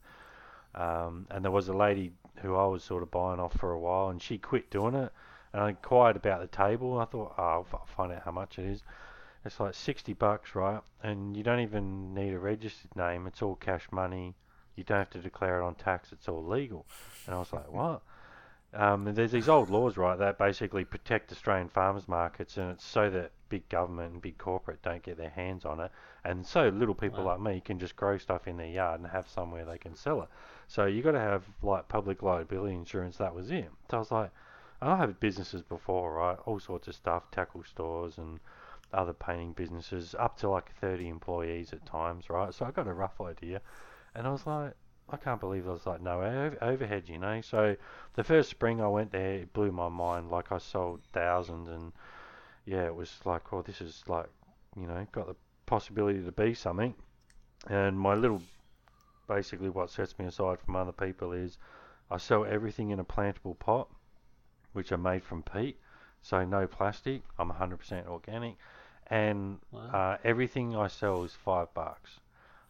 Um, 0.75 1.27
and 1.31 1.45
there 1.45 1.51
was 1.51 1.69
a 1.69 1.75
lady 1.75 2.13
who 2.43 2.55
I 2.55 2.67
was 2.67 2.85
sort 2.85 3.03
of 3.03 3.11
buying 3.11 3.41
off 3.41 3.55
for 3.55 3.73
a 3.73 3.79
while, 3.79 4.11
and 4.11 4.23
she 4.23 4.39
quit 4.39 4.71
doing 4.71 4.95
it. 4.95 5.13
And 5.53 5.63
I 5.63 5.71
inquired 5.71 6.17
about 6.17 6.41
the 6.41 6.47
table. 6.47 6.99
I 6.99 7.07
thought, 7.07 7.35
oh, 7.39 7.67
I'll 7.73 7.87
find 7.87 8.13
out 8.13 8.23
how 8.25 8.31
much 8.31 8.59
it 8.59 8.67
is. 8.67 8.83
It's 9.45 9.59
like 9.59 9.75
60 9.75 10.13
bucks, 10.13 10.55
right? 10.55 10.81
And 11.03 11.37
you 11.37 11.43
don't 11.43 11.61
even 11.61 12.13
need 12.15 12.35
a 12.35 12.39
registered 12.39 12.95
name. 12.95 13.27
It's 13.27 13.41
all 13.41 13.55
cash 13.55 13.87
money. 13.91 14.35
You 14.77 14.85
don't 14.85 14.99
have 14.99 15.11
to 15.11 15.19
declare 15.19 15.61
it 15.61 15.65
on 15.65 15.75
tax. 15.75 16.13
It's 16.13 16.29
all 16.29 16.45
legal. 16.45 16.87
And 17.27 17.35
I 17.35 17.39
was 17.39 17.53
like, 17.53 17.73
what? 17.73 18.03
Um, 18.75 19.05
there's 19.15 19.33
these 19.33 19.49
old 19.49 19.71
laws, 19.71 19.97
right, 19.97 20.19
that 20.19 20.39
basically 20.39 20.85
protect 20.85 21.33
Australian 21.33 21.69
farmers 21.69 22.07
markets, 22.09 22.57
and 22.59 22.71
it's 22.71 22.85
so 22.85 23.09
that 23.11 23.33
big 23.49 23.69
government 23.69 24.13
and 24.13 24.23
big 24.23 24.37
corporate 24.39 24.83
don't 24.83 25.03
get 25.03 25.17
their 25.17 25.31
hands 25.31 25.65
on 25.65 25.81
it, 25.81 25.91
and 26.25 26.47
so 26.47 26.69
little 26.69 26.95
people 26.95 27.25
Wow. 27.25 27.33
like 27.37 27.41
me 27.41 27.61
can 27.61 27.79
just 27.79 27.97
grow 27.97 28.19
stuff 28.19 28.47
in 28.47 28.57
their 28.59 28.67
yard 28.67 29.01
and 29.01 29.09
have 29.11 29.29
somewhere 29.29 29.65
they 29.65 29.79
can 29.79 29.95
sell 29.95 30.23
it. 30.23 30.29
So 30.67 30.85
you 30.87 31.03
got 31.03 31.13
to 31.13 31.21
have 31.21 31.45
like 31.63 31.89
public 31.89 32.23
liability 32.23 32.75
insurance. 32.75 33.17
That 33.17 33.35
was 33.35 33.51
it. 33.51 33.71
So 33.91 33.97
I 33.97 34.01
was 34.01 34.13
like, 34.13 34.31
I 34.83 34.97
have 34.97 35.19
businesses 35.21 35.63
before, 35.63 36.15
right? 36.15 36.39
All 36.45 36.61
sorts 36.61 36.89
of 36.89 36.95
stuff, 36.95 37.31
tackle 37.31 37.65
stores 37.65 38.19
and 38.19 38.39
other 38.93 39.13
painting 39.15 39.53
businesses, 39.53 40.15
up 40.19 40.37
to 40.39 40.49
like 40.51 40.75
30 40.81 41.09
employees 41.09 41.73
at 41.73 41.85
times, 41.87 42.29
right? 42.31 42.53
So 42.55 42.67
I 42.67 42.71
got 42.71 42.87
a 42.87 42.93
rough 42.93 43.21
idea, 43.21 43.61
and 44.15 44.27
I 44.27 44.31
was 44.31 44.47
like, 44.47 44.75
I 45.11 45.17
can't 45.17 45.41
believe 45.41 45.65
there 45.65 45.73
was 45.73 45.87
like 45.87 46.01
no 46.03 46.21
o- 46.23 46.57
overhead, 46.61 47.09
you 47.09 47.19
know. 47.19 47.41
So 47.41 47.77
the 48.15 48.25
first 48.25 48.51
spring 48.51 48.81
I 48.81 48.89
went 48.89 49.13
there, 49.13 49.35
it 49.35 49.53
blew 49.53 49.73
my 49.73 49.89
mind. 49.89 50.31
Like 50.31 50.53
I 50.53 50.59
sold 50.59 51.01
thousands, 51.13 51.69
and 51.69 51.93
yeah, 52.67 52.85
it 52.85 52.95
was 52.95 53.21
like, 53.25 53.53
oh, 53.53 53.63
this 53.63 53.81
is 53.81 54.03
like, 54.07 54.29
you 54.77 54.87
know, 54.87 55.07
got 55.13 55.27
the 55.27 55.37
possibility 55.67 56.23
to 56.23 56.33
be 56.33 56.55
something. 56.55 56.95
And 57.69 57.99
my 57.99 58.15
little, 58.15 58.43
basically, 59.27 59.71
what 59.71 59.91
sets 59.91 60.19
me 60.19 60.27
aside 60.27 60.61
from 60.61 60.77
other 60.77 60.93
people 60.93 61.33
is 61.33 61.59
I 62.11 62.19
sell 62.19 62.45
everything 62.45 62.91
in 62.91 63.01
a 63.01 63.05
plantable 63.05 63.59
pot, 63.59 63.89
which 64.73 64.93
are 64.93 64.99
made 64.99 65.23
from 65.25 65.43
peat, 65.43 65.79
so 66.23 66.45
no 66.45 66.67
plastic. 66.67 67.23
I'm 67.39 67.49
100% 67.51 68.07
organic, 68.07 68.57
and 69.07 69.59
Wow. 69.71 69.91
uh, 69.93 70.17
everything 70.25 70.77
I 70.77 70.89
sell 70.89 71.25
is 71.25 71.35
five 71.35 71.73
bucks. 71.75 72.21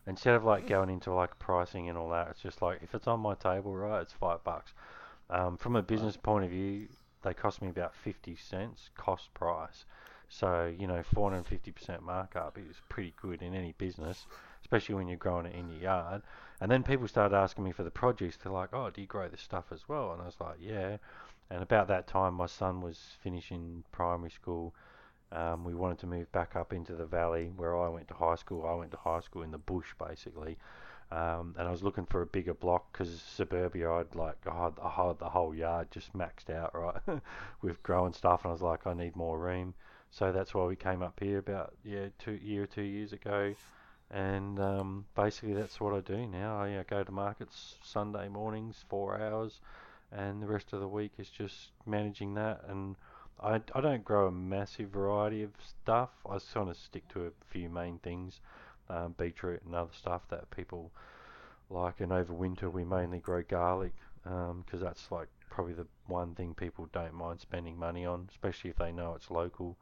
Instead 0.09 0.35
of 0.35 0.45
like 0.45 0.67
going 0.67 0.89
into 0.89 1.13
like 1.13 1.39
pricing 1.39 1.89
and 1.89 1.99
all 1.99 2.09
that, 2.09 2.29
it's 2.31 2.41
just 2.41 2.63
like 2.63 2.83
if 2.83 2.95
it's 2.95 3.07
on 3.07 3.21
my 3.21 3.35
table, 3.35 3.77
right, 3.77 4.01
it's 4.01 4.13
five 4.13 4.43
bucks. 4.43 4.73
Um, 5.29 5.59
from 5.59 5.77
a 5.77 5.83
business 5.83 6.17
point 6.17 6.45
of 6.45 6.51
view, 6.51 6.89
they 7.23 7.35
cost 7.35 7.61
me 7.61 7.69
about 7.69 7.95
50 7.95 8.35
cents 8.37 8.91
cost 8.97 9.33
price. 9.35 9.85
So, 10.31 10.75
you 10.79 10.87
know, 10.87 11.03
450% 11.15 12.03
markup 12.03 12.59
is 12.59 12.77
pretty 12.89 13.15
good 13.21 13.43
in 13.43 13.55
any 13.55 13.73
business, 13.79 14.27
especially 14.63 14.95
when 14.95 15.09
you're 15.09 15.17
growing 15.17 15.47
it 15.47 15.55
in 15.55 15.69
your 15.69 15.81
yard. 15.81 16.23
And 16.61 16.71
then 16.71 16.83
people 16.83 17.09
started 17.09 17.37
asking 17.37 17.65
me 17.65 17.73
for 17.73 17.83
the 17.83 17.91
produce. 17.91 18.37
They're 18.37 18.53
like, 18.53 18.73
oh, 18.73 18.91
do 18.91 19.01
you 19.01 19.07
grow 19.07 19.29
this 19.29 19.41
stuff 19.41 19.67
as 19.73 19.89
well? 19.89 20.13
And 20.13 20.23
I 20.23 20.27
was 20.27 20.41
like, 20.41 20.57
yeah. 20.61 20.99
And 21.51 21.63
about 21.63 21.89
that 21.89 22.07
time, 22.07 22.35
my 22.35 22.47
son 22.47 22.81
was 22.81 22.99
finishing 23.23 23.85
primary 23.91 24.31
school. 24.31 24.75
Um, 25.31 25.65
we 25.65 25.75
wanted 25.75 25.99
to 25.99 26.07
move 26.07 26.31
back 26.33 26.57
up 26.57 26.73
into 26.73 26.95
the 26.95 27.05
valley 27.05 27.51
where 27.57 27.77
I 27.77 27.89
went 27.89 28.09
to 28.09 28.15
high 28.15 28.37
school. 28.37 28.67
I 28.67 28.75
went 28.75 28.91
to 28.93 28.97
high 28.97 29.21
school 29.21 29.43
in 29.43 29.51
the 29.51 29.59
bush, 29.59 29.89
basically. 29.99 30.57
Um, 31.11 31.55
and 31.59 31.67
I 31.67 31.71
was 31.71 31.83
looking 31.83 32.05
for 32.07 32.21
a 32.21 32.27
bigger 32.27 32.55
block 32.55 32.93
because 32.93 33.23
suburbia, 33.23 33.91
I'd 33.91 34.15
like, 34.15 34.37
I 34.47 34.71
had 34.91 35.19
the 35.19 35.29
whole 35.29 35.55
yard 35.55 35.91
just 35.91 36.13
maxed 36.13 36.51
out, 36.51 36.75
right, 37.09 37.21
with 37.63 37.83
growing 37.83 38.13
stuff. 38.13 38.45
And 38.45 38.51
I 38.51 38.53
was 38.53 38.63
like, 38.63 38.87
I 38.87 38.95
need 38.95 39.17
more 39.17 39.39
room. 39.39 39.75
So 40.11 40.33
that's 40.33 40.55
why 40.55 40.65
we 40.65 40.77
came 40.77 41.03
up 41.03 41.19
here 41.21 41.39
about, 41.39 41.75
yeah, 41.85 42.09
two 42.19 42.33
year 42.33 42.65
or 42.65 42.67
two 42.67 42.83
years 42.83 43.13
ago. 43.13 43.55
And 44.11 44.59
um, 44.59 45.05
basically, 45.15 45.55
that's 45.55 45.81
what 45.81 45.95
I 45.95 46.01
do 46.01 46.27
now. 46.27 46.61
I 46.61 46.75
uh, 46.77 46.83
go 46.89 47.05
to 47.05 47.13
markets 47.13 47.77
Sunday 47.83 48.29
mornings, 48.29 48.85
four 48.89 49.21
hours, 49.21 49.61
and 50.11 50.43
the 50.43 50.47
rest 50.47 50.73
of 50.73 50.81
the 50.81 50.89
week 50.89 51.13
is 51.19 51.29
just 51.29 51.73
managing 51.85 52.35
that. 52.35 52.65
And 52.69 52.97
I, 53.41 53.61
I 53.75 53.81
don't 53.81 54.05
grow 54.05 54.27
a 54.27 54.33
massive 54.33 54.91
variety 54.91 55.43
of 55.43 55.51
stuff. 55.61 56.11
I 56.29 56.39
sort 56.39 56.69
of 56.69 56.77
stick 56.77 57.09
to 57.11 57.27
a 57.27 57.31
few 57.47 57.69
main 57.69 57.99
things, 57.99 58.41
um, 58.89 59.15
beetroot 59.17 59.63
and 59.65 59.75
other 59.75 59.93
stuff 59.93 60.23
that 60.31 60.51
people 60.51 60.91
like. 61.71 62.01
And 62.01 62.13
over 62.13 62.35
winter, 62.35 62.69
we 62.69 62.85
mainly 62.85 63.19
grow 63.19 63.43
garlic 63.43 63.93
because 64.25 64.81
that's 64.81 65.11
like 65.11 65.29
probably 65.51 65.75
the 65.75 65.87
one 66.07 66.35
thing 66.35 66.55
people 66.55 66.89
don't 66.93 67.15
mind 67.15 67.41
spending 67.41 67.79
money 67.79 68.05
on, 68.05 68.29
especially 68.31 68.71
if 68.71 68.77
they 68.77 68.93
know 68.93 69.15
it's 69.15 69.31
local. 69.31 69.77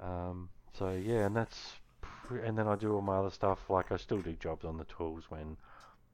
Um, 0.00 0.48
so 0.76 0.90
yeah, 0.90 1.26
and 1.26 1.36
that's 1.36 1.76
and 2.44 2.58
then 2.58 2.66
I 2.66 2.74
do 2.74 2.94
all 2.94 3.00
my 3.00 3.16
other 3.16 3.30
stuff. 3.30 3.70
Like 3.70 3.92
I 3.92 3.96
still 3.96 4.20
do 4.20 4.32
jobs 4.32 4.64
on 4.64 4.76
the 4.76 4.84
tools 4.84 5.24
when 5.28 5.56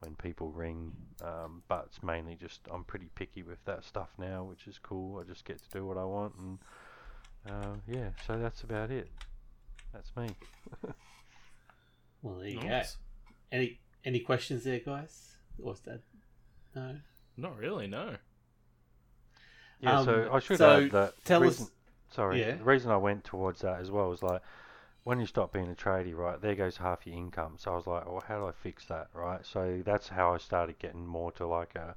when 0.02 0.14
people 0.16 0.50
ring, 0.50 0.92
um, 1.24 1.62
but 1.68 1.84
it's 1.86 2.02
mainly 2.02 2.34
just 2.34 2.60
I'm 2.72 2.84
pretty 2.84 3.08
picky 3.14 3.42
with 3.42 3.64
that 3.66 3.84
stuff 3.84 4.10
now, 4.18 4.42
which 4.44 4.66
is 4.66 4.78
cool. 4.78 5.20
I 5.20 5.24
just 5.24 5.44
get 5.44 5.58
to 5.62 5.78
do 5.78 5.86
what 5.86 5.96
I 5.96 6.04
want, 6.04 6.34
and 6.36 6.58
uh, 7.48 7.74
yeah, 7.86 8.08
so 8.26 8.36
that's 8.38 8.62
about 8.62 8.90
it. 8.90 9.08
That's 9.92 10.10
me. 10.16 10.28
Well, 12.22 12.36
there 12.38 12.48
you 12.48 12.60
Nice. 12.62 12.94
go. 12.96 13.00
Any 13.52 13.80
any 14.04 14.20
questions 14.20 14.64
there, 14.64 14.80
guys? 14.80 15.36
What's 15.56 15.80
that? 15.80 16.00
No. 16.74 16.96
Not 17.36 17.56
really, 17.56 17.86
no. 17.86 18.16
Yeah, 19.80 19.98
Um, 20.00 20.04
so 20.04 20.30
I 20.32 20.38
should 20.38 20.58
so 20.58 20.84
add 20.84 20.90
that. 20.92 21.14
tell 21.24 21.40
reason, 21.40 21.66
us- 21.66 21.72
Sorry, 22.10 22.40
Yeah. 22.40 22.56
the 22.56 22.64
reason 22.64 22.90
I 22.90 22.96
went 22.98 23.24
towards 23.24 23.60
that 23.62 23.80
as 23.80 23.90
well 23.90 24.08
was 24.10 24.22
like 24.22 24.42
when 25.04 25.18
you 25.20 25.26
stop 25.26 25.52
being 25.52 25.70
a 25.70 25.74
tradie, 25.74 26.14
right? 26.14 26.40
There 26.40 26.54
goes 26.54 26.76
half 26.76 27.06
your 27.06 27.16
income. 27.16 27.54
So 27.58 27.72
I 27.72 27.76
was 27.76 27.86
like, 27.86 28.06
well, 28.06 28.22
how 28.26 28.38
do 28.38 28.46
I 28.46 28.52
fix 28.52 28.84
that, 28.86 29.08
right? 29.14 29.44
So 29.44 29.82
that's 29.84 30.08
how 30.08 30.34
I 30.34 30.38
started 30.38 30.78
getting 30.78 31.06
more 31.06 31.32
to 31.32 31.46
like 31.46 31.74
a 31.74 31.94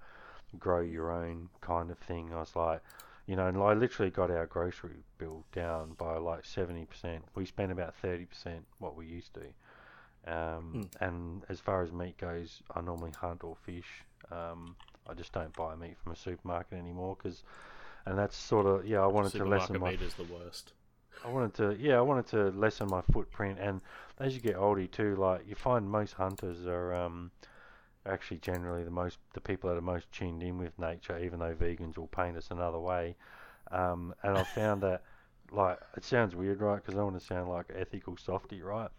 grow 0.60 0.82
your 0.82 1.12
own 1.12 1.49
kind 1.62 1.91
of 1.91 1.97
thing. 1.99 2.34
I 2.34 2.39
was 2.39 2.56
like, 2.56 2.82
you 3.28 3.36
know, 3.36 3.47
and 3.47 3.58
I 3.58 3.74
literally 3.74 4.12
got 4.12 4.32
our 4.32 4.45
grocery 4.45 5.03
bill 5.18 5.43
down 5.51 5.93
by 5.97 6.18
like 6.18 6.45
seventy 6.45 6.86
percent. 6.86 7.26
We 7.36 7.45
spent 7.45 7.72
about 7.72 7.95
thirty 7.95 8.26
percent 8.26 8.66
what 8.80 8.95
we 8.95 9.08
used 9.08 9.34
to. 9.36 10.34
Um, 10.34 10.89
And 10.99 11.43
as 11.49 11.60
far 11.60 11.84
as 11.84 11.91
meat 11.91 12.18
goes, 12.18 12.64
I 12.76 12.82
normally 12.82 13.12
hunt 13.12 13.43
or 13.43 13.56
fish. 13.56 14.03
Um, 14.32 14.76
I 15.08 15.14
just 15.14 15.34
don't 15.34 15.56
buy 15.56 15.76
meat 15.76 15.97
from 15.97 16.14
a 16.14 16.16
supermarket 16.16 16.80
anymore 16.80 17.16
because, 17.18 17.43
and 18.06 18.18
that's 18.18 18.38
sort 18.38 18.68
of 18.68 18.86
yeah. 18.88 19.01
I 19.03 19.08
wanted 19.08 19.36
to 19.36 19.45
lessen 19.45 19.80
my 19.80 19.91
meat 19.91 20.01
is 20.01 20.16
the 20.16 20.24
worst. 20.24 20.74
I 21.24 21.28
wanted 21.30 21.53
to, 21.55 21.76
yeah, 21.80 21.97
I 21.97 22.01
wanted 22.01 22.28
to 22.28 22.49
lessen 22.57 22.88
my 22.88 23.01
footprint. 23.01 23.57
And 23.59 23.82
as 24.20 24.36
you 24.36 24.41
get 24.41 24.55
older 24.55 24.86
too, 24.88 25.16
like 25.16 25.47
you 25.47 25.55
find 25.55 25.89
most 25.89 26.13
hunters 26.13 26.66
are 26.66 26.93
um, 26.93 27.32
actually 28.05 28.38
generally 28.38 28.84
the 28.84 28.91
most 28.91 29.18
the 29.34 29.41
people 29.41 29.70
that 29.70 29.78
are 29.78 29.82
most 29.82 30.11
tuned 30.11 30.43
in 30.43 30.57
with 30.57 30.78
nature, 30.80 31.18
even 31.20 31.39
though 31.39 31.55
vegans 31.55 31.97
will 31.97 32.07
paint 32.07 32.38
us 32.38 32.51
another 32.51 32.80
way. 32.80 33.16
Um, 33.72 34.13
and 34.24 34.38
I 34.38 34.43
found 34.43 34.82
that, 34.84 35.03
like, 35.51 35.80
it 35.97 36.03
sounds 36.03 36.36
weird, 36.36 36.61
right? 36.61 36.78
Because 36.78 36.97
I 36.97 37.03
want 37.03 37.20
to 37.20 37.26
sound 37.26 37.49
like 37.49 37.72
ethical 37.76 38.18
softy, 38.18 38.61
right? 38.61 38.89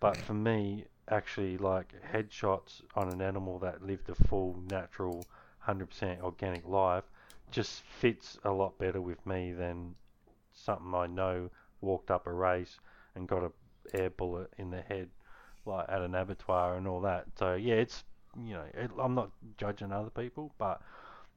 But 0.00 0.22
for 0.22 0.34
me, 0.34 0.86
actually, 1.08 1.58
like 1.58 1.94
headshots 2.12 2.82
on 2.94 3.08
an 3.08 3.22
animal 3.22 3.58
that 3.60 3.82
lived 3.82 4.08
a 4.10 4.14
full, 4.14 4.56
natural, 4.70 5.14
100% 5.16 6.20
organic 6.22 6.66
life 6.66 7.04
just 7.50 7.82
fits 7.82 8.38
a 8.44 8.50
lot 8.50 8.78
better 8.78 9.00
with 9.00 9.24
me 9.26 9.52
than 9.52 9.94
something 10.52 10.94
I 10.94 11.06
know 11.06 11.50
walked 11.86 12.10
up 12.10 12.26
a 12.26 12.32
race 12.32 12.78
and 13.14 13.26
got 13.28 13.42
a 13.44 13.52
air 13.94 14.10
bullet 14.10 14.50
in 14.58 14.70
the 14.70 14.82
head, 14.82 15.08
like 15.64 15.86
at 15.88 16.02
an 16.02 16.14
abattoir 16.14 16.76
and 16.76 16.86
all 16.88 17.00
that. 17.02 17.26
So 17.38 17.54
yeah, 17.54 17.74
it's 17.76 18.04
you 18.38 18.54
know, 18.54 18.64
it, 18.74 18.90
I'm 19.00 19.14
not 19.14 19.30
judging 19.56 19.92
other 19.92 20.10
people, 20.10 20.52
but 20.58 20.82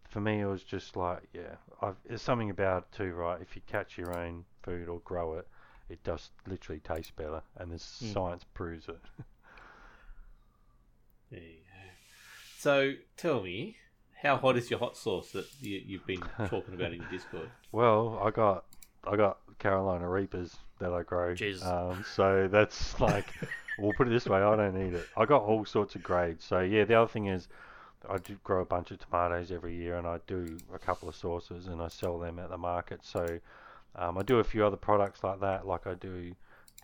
for 0.10 0.20
me, 0.20 0.42
it 0.42 0.46
was 0.48 0.64
just 0.64 0.98
like, 0.98 1.22
yeah, 1.34 1.56
I've, 1.82 1.96
there's 2.08 2.22
something 2.22 2.50
about 2.50 2.84
it 2.84 2.98
too, 2.98 3.14
right? 3.14 3.40
If 3.42 3.56
you 3.56 3.62
catch 3.68 3.98
your 3.98 4.18
own 4.18 4.44
food 4.64 4.90
or 4.90 5.00
grow 5.02 5.36
it, 5.36 5.48
it 5.88 6.04
does 6.04 6.32
literally 6.48 6.82
taste 6.82 7.16
better, 7.16 7.42
and 7.58 7.72
the 7.72 7.76
Mm. 7.78 8.14
science 8.14 8.44
proves 8.54 8.90
it. 8.90 9.00
There 11.32 11.40
you 11.40 11.58
go. 11.58 11.90
So 12.58 12.94
tell 13.18 13.42
me, 13.44 13.78
how 14.24 14.38
hot 14.38 14.58
is 14.58 14.70
your 14.70 14.80
hot 14.80 14.98
sauce 14.98 15.32
that 15.32 15.46
you, 15.62 15.80
you've 15.86 16.08
been 16.08 16.24
talking 16.48 16.74
about 16.74 16.92
in 16.92 17.02
your 17.02 17.10
Discord? 17.10 17.50
Well, 17.72 18.20
I 18.24 18.32
got 18.32 18.66
I 19.04 19.16
got 19.16 19.38
Carolina 19.60 20.10
Reapers 20.10 20.56
that 20.80 20.94
I 20.94 21.04
grow. 21.04 21.36
Jesus. 21.36 21.66
Um, 21.66 22.04
so 22.16 22.48
that's 22.52 23.00
like, 23.00 23.34
we'll 23.78 23.94
put 23.94 24.08
it 24.08 24.12
this 24.12 24.26
way, 24.26 24.40
I 24.40 24.56
don't 24.56 24.76
need 24.76 24.94
it. 24.94 25.08
I 25.16 25.26
got 25.26 25.44
all 25.44 25.66
sorts 25.66 25.96
of 25.96 26.04
grades. 26.04 26.44
So 26.44 26.60
yeah, 26.62 26.86
the 26.86 26.96
other 26.96 27.12
thing 27.12 27.28
is, 27.28 27.48
I 28.10 28.18
do 28.18 28.38
grow 28.44 28.62
a 28.62 28.66
bunch 28.66 28.92
of 28.92 29.00
tomatoes 29.00 29.52
every 29.52 29.76
year, 29.76 29.98
and 29.98 30.08
I 30.08 30.20
do 30.26 30.58
a 30.74 30.80
couple 30.80 31.10
of 31.10 31.16
sauces, 31.16 31.68
and 31.68 31.82
I 31.82 31.90
sell 31.90 32.18
them 32.18 32.40
at 32.40 32.50
the 32.50 32.58
market. 32.58 33.02
So 33.04 33.40
um, 33.96 34.18
I 34.18 34.24
do 34.24 34.40
a 34.40 34.44
few 34.44 34.66
other 34.66 34.78
products 34.78 35.24
like 35.24 35.42
that, 35.42 35.68
like 35.68 35.86
I 35.86 35.96
do 35.96 36.34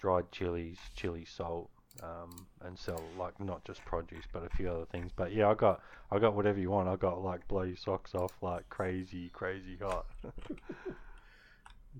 dried 0.01 0.29
chilies, 0.31 0.77
chili 0.93 1.25
salt, 1.25 1.69
um, 2.03 2.45
and 2.65 2.77
sell 2.77 3.01
like 3.17 3.39
not 3.39 3.63
just 3.63 3.83
produce, 3.85 4.25
but 4.33 4.43
a 4.43 4.49
few 4.49 4.69
other 4.69 4.85
things. 4.85 5.11
But 5.15 5.33
yeah, 5.33 5.49
I 5.49 5.53
got 5.53 5.81
I 6.11 6.19
got 6.19 6.35
whatever 6.35 6.59
you 6.59 6.69
want. 6.69 6.89
I 6.89 6.97
got 6.97 7.23
like 7.23 7.47
blow 7.47 7.63
your 7.63 7.77
socks 7.77 8.13
off, 8.13 8.33
like 8.41 8.67
crazy, 8.69 9.29
crazy 9.33 9.77
hot. 9.81 10.05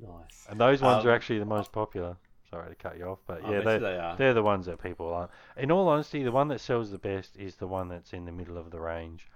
Nice. 0.02 0.48
And 0.48 0.60
those 0.60 0.82
ones 0.82 1.06
are 1.06 1.10
Um, 1.10 1.16
actually 1.16 1.40
the 1.40 1.46
most 1.46 1.72
popular. 1.72 2.18
Sorry 2.50 2.70
to 2.70 2.76
cut 2.76 2.98
you 2.98 3.06
off, 3.06 3.20
but 3.26 3.44
yeah, 3.44 3.62
they, 3.62 3.78
you 3.78 3.80
they 3.80 3.98
are. 3.98 4.18
they're 4.18 4.34
the 4.34 4.44
ones 4.44 4.66
that 4.68 4.82
people 4.82 5.14
aren't. 5.14 5.32
In 5.58 5.72
all 5.72 5.88
honesty, 5.90 6.24
the 6.24 6.32
one 6.32 6.48
that 6.50 6.62
sells 6.62 6.92
the 6.92 6.98
best 6.98 7.36
is 7.38 7.56
the 7.56 7.68
one 7.68 7.88
that's 7.90 8.14
in 8.14 8.26
the 8.26 8.32
middle 8.32 8.58
of 8.58 8.70
the 8.72 8.80
range. 8.80 9.28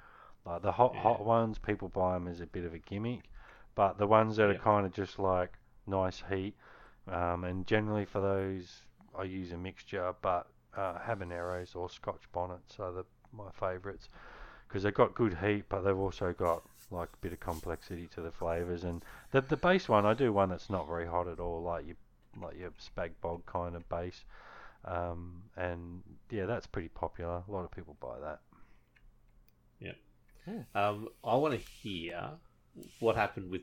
Like 0.46 0.62
the 0.62 0.72
hot 0.72 0.94
Yeah. 0.94 1.02
hot 1.02 1.26
ones, 1.26 1.58
people 1.58 1.90
buy 1.90 2.14
them 2.14 2.28
as 2.28 2.42
a 2.42 2.46
bit 2.48 2.66
of 2.66 2.74
a 2.74 2.80
gimmick, 2.80 3.30
but 3.76 3.98
the 3.98 4.08
ones 4.08 4.38
that 4.38 4.50
Yeah. 4.50 4.56
are 4.56 4.60
kind 4.60 4.86
of 4.86 4.94
just 4.94 5.20
like 5.20 5.54
nice 5.88 6.24
heat, 6.30 6.56
um, 7.08 7.44
and 7.44 7.66
generally 7.68 8.06
for 8.06 8.22
those 8.22 8.84
I 9.18 9.24
use 9.24 9.52
a 9.52 9.58
mixture, 9.58 10.14
but 10.22 10.48
uh, 10.76 11.00
habaneros 11.00 11.76
or 11.76 11.90
Scotch 11.90 12.32
bonnets 12.32 12.80
are 12.80 12.92
the 12.92 13.06
my 13.34 13.50
favourites 13.52 14.10
because 14.68 14.84
they've 14.84 14.94
got 14.94 15.16
good 15.16 15.38
heat, 15.40 15.66
but 15.70 15.82
they've 15.82 15.98
also 15.98 16.34
got 16.34 16.64
like 16.92 17.10
a 17.14 17.18
bit 17.22 17.34
of 17.34 17.40
complexity 17.40 18.08
to 18.16 18.22
the 18.22 18.32
flavours. 18.32 18.84
And 18.84 19.04
the 19.32 19.42
the 19.42 19.58
base 19.58 19.88
one, 19.90 20.06
I 20.06 20.14
do 20.14 20.34
one 20.34 20.50
that's 20.50 20.70
not 20.70 20.88
very 20.88 21.08
hot 21.08 21.28
at 21.28 21.40
all, 21.40 21.62
like 21.62 21.86
your 21.86 21.96
like 22.42 22.58
your 22.58 22.72
spag 22.72 23.12
bog 23.22 23.46
kind 23.46 23.76
of 23.76 23.88
base. 23.90 24.24
Um, 24.86 25.44
and 25.58 26.02
yeah, 26.30 26.46
that's 26.46 26.68
pretty 26.68 26.90
popular. 26.90 27.44
A 27.48 27.52
lot 27.52 27.66
of 27.66 27.72
people 27.72 27.98
buy 28.00 28.20
that. 28.22 28.40
Yeah. 30.48 30.64
Um, 30.74 31.10
I 31.24 31.36
want 31.36 31.54
to 31.54 31.60
hear 31.60 32.32
what 33.00 33.16
happened 33.16 33.50
with 33.52 33.62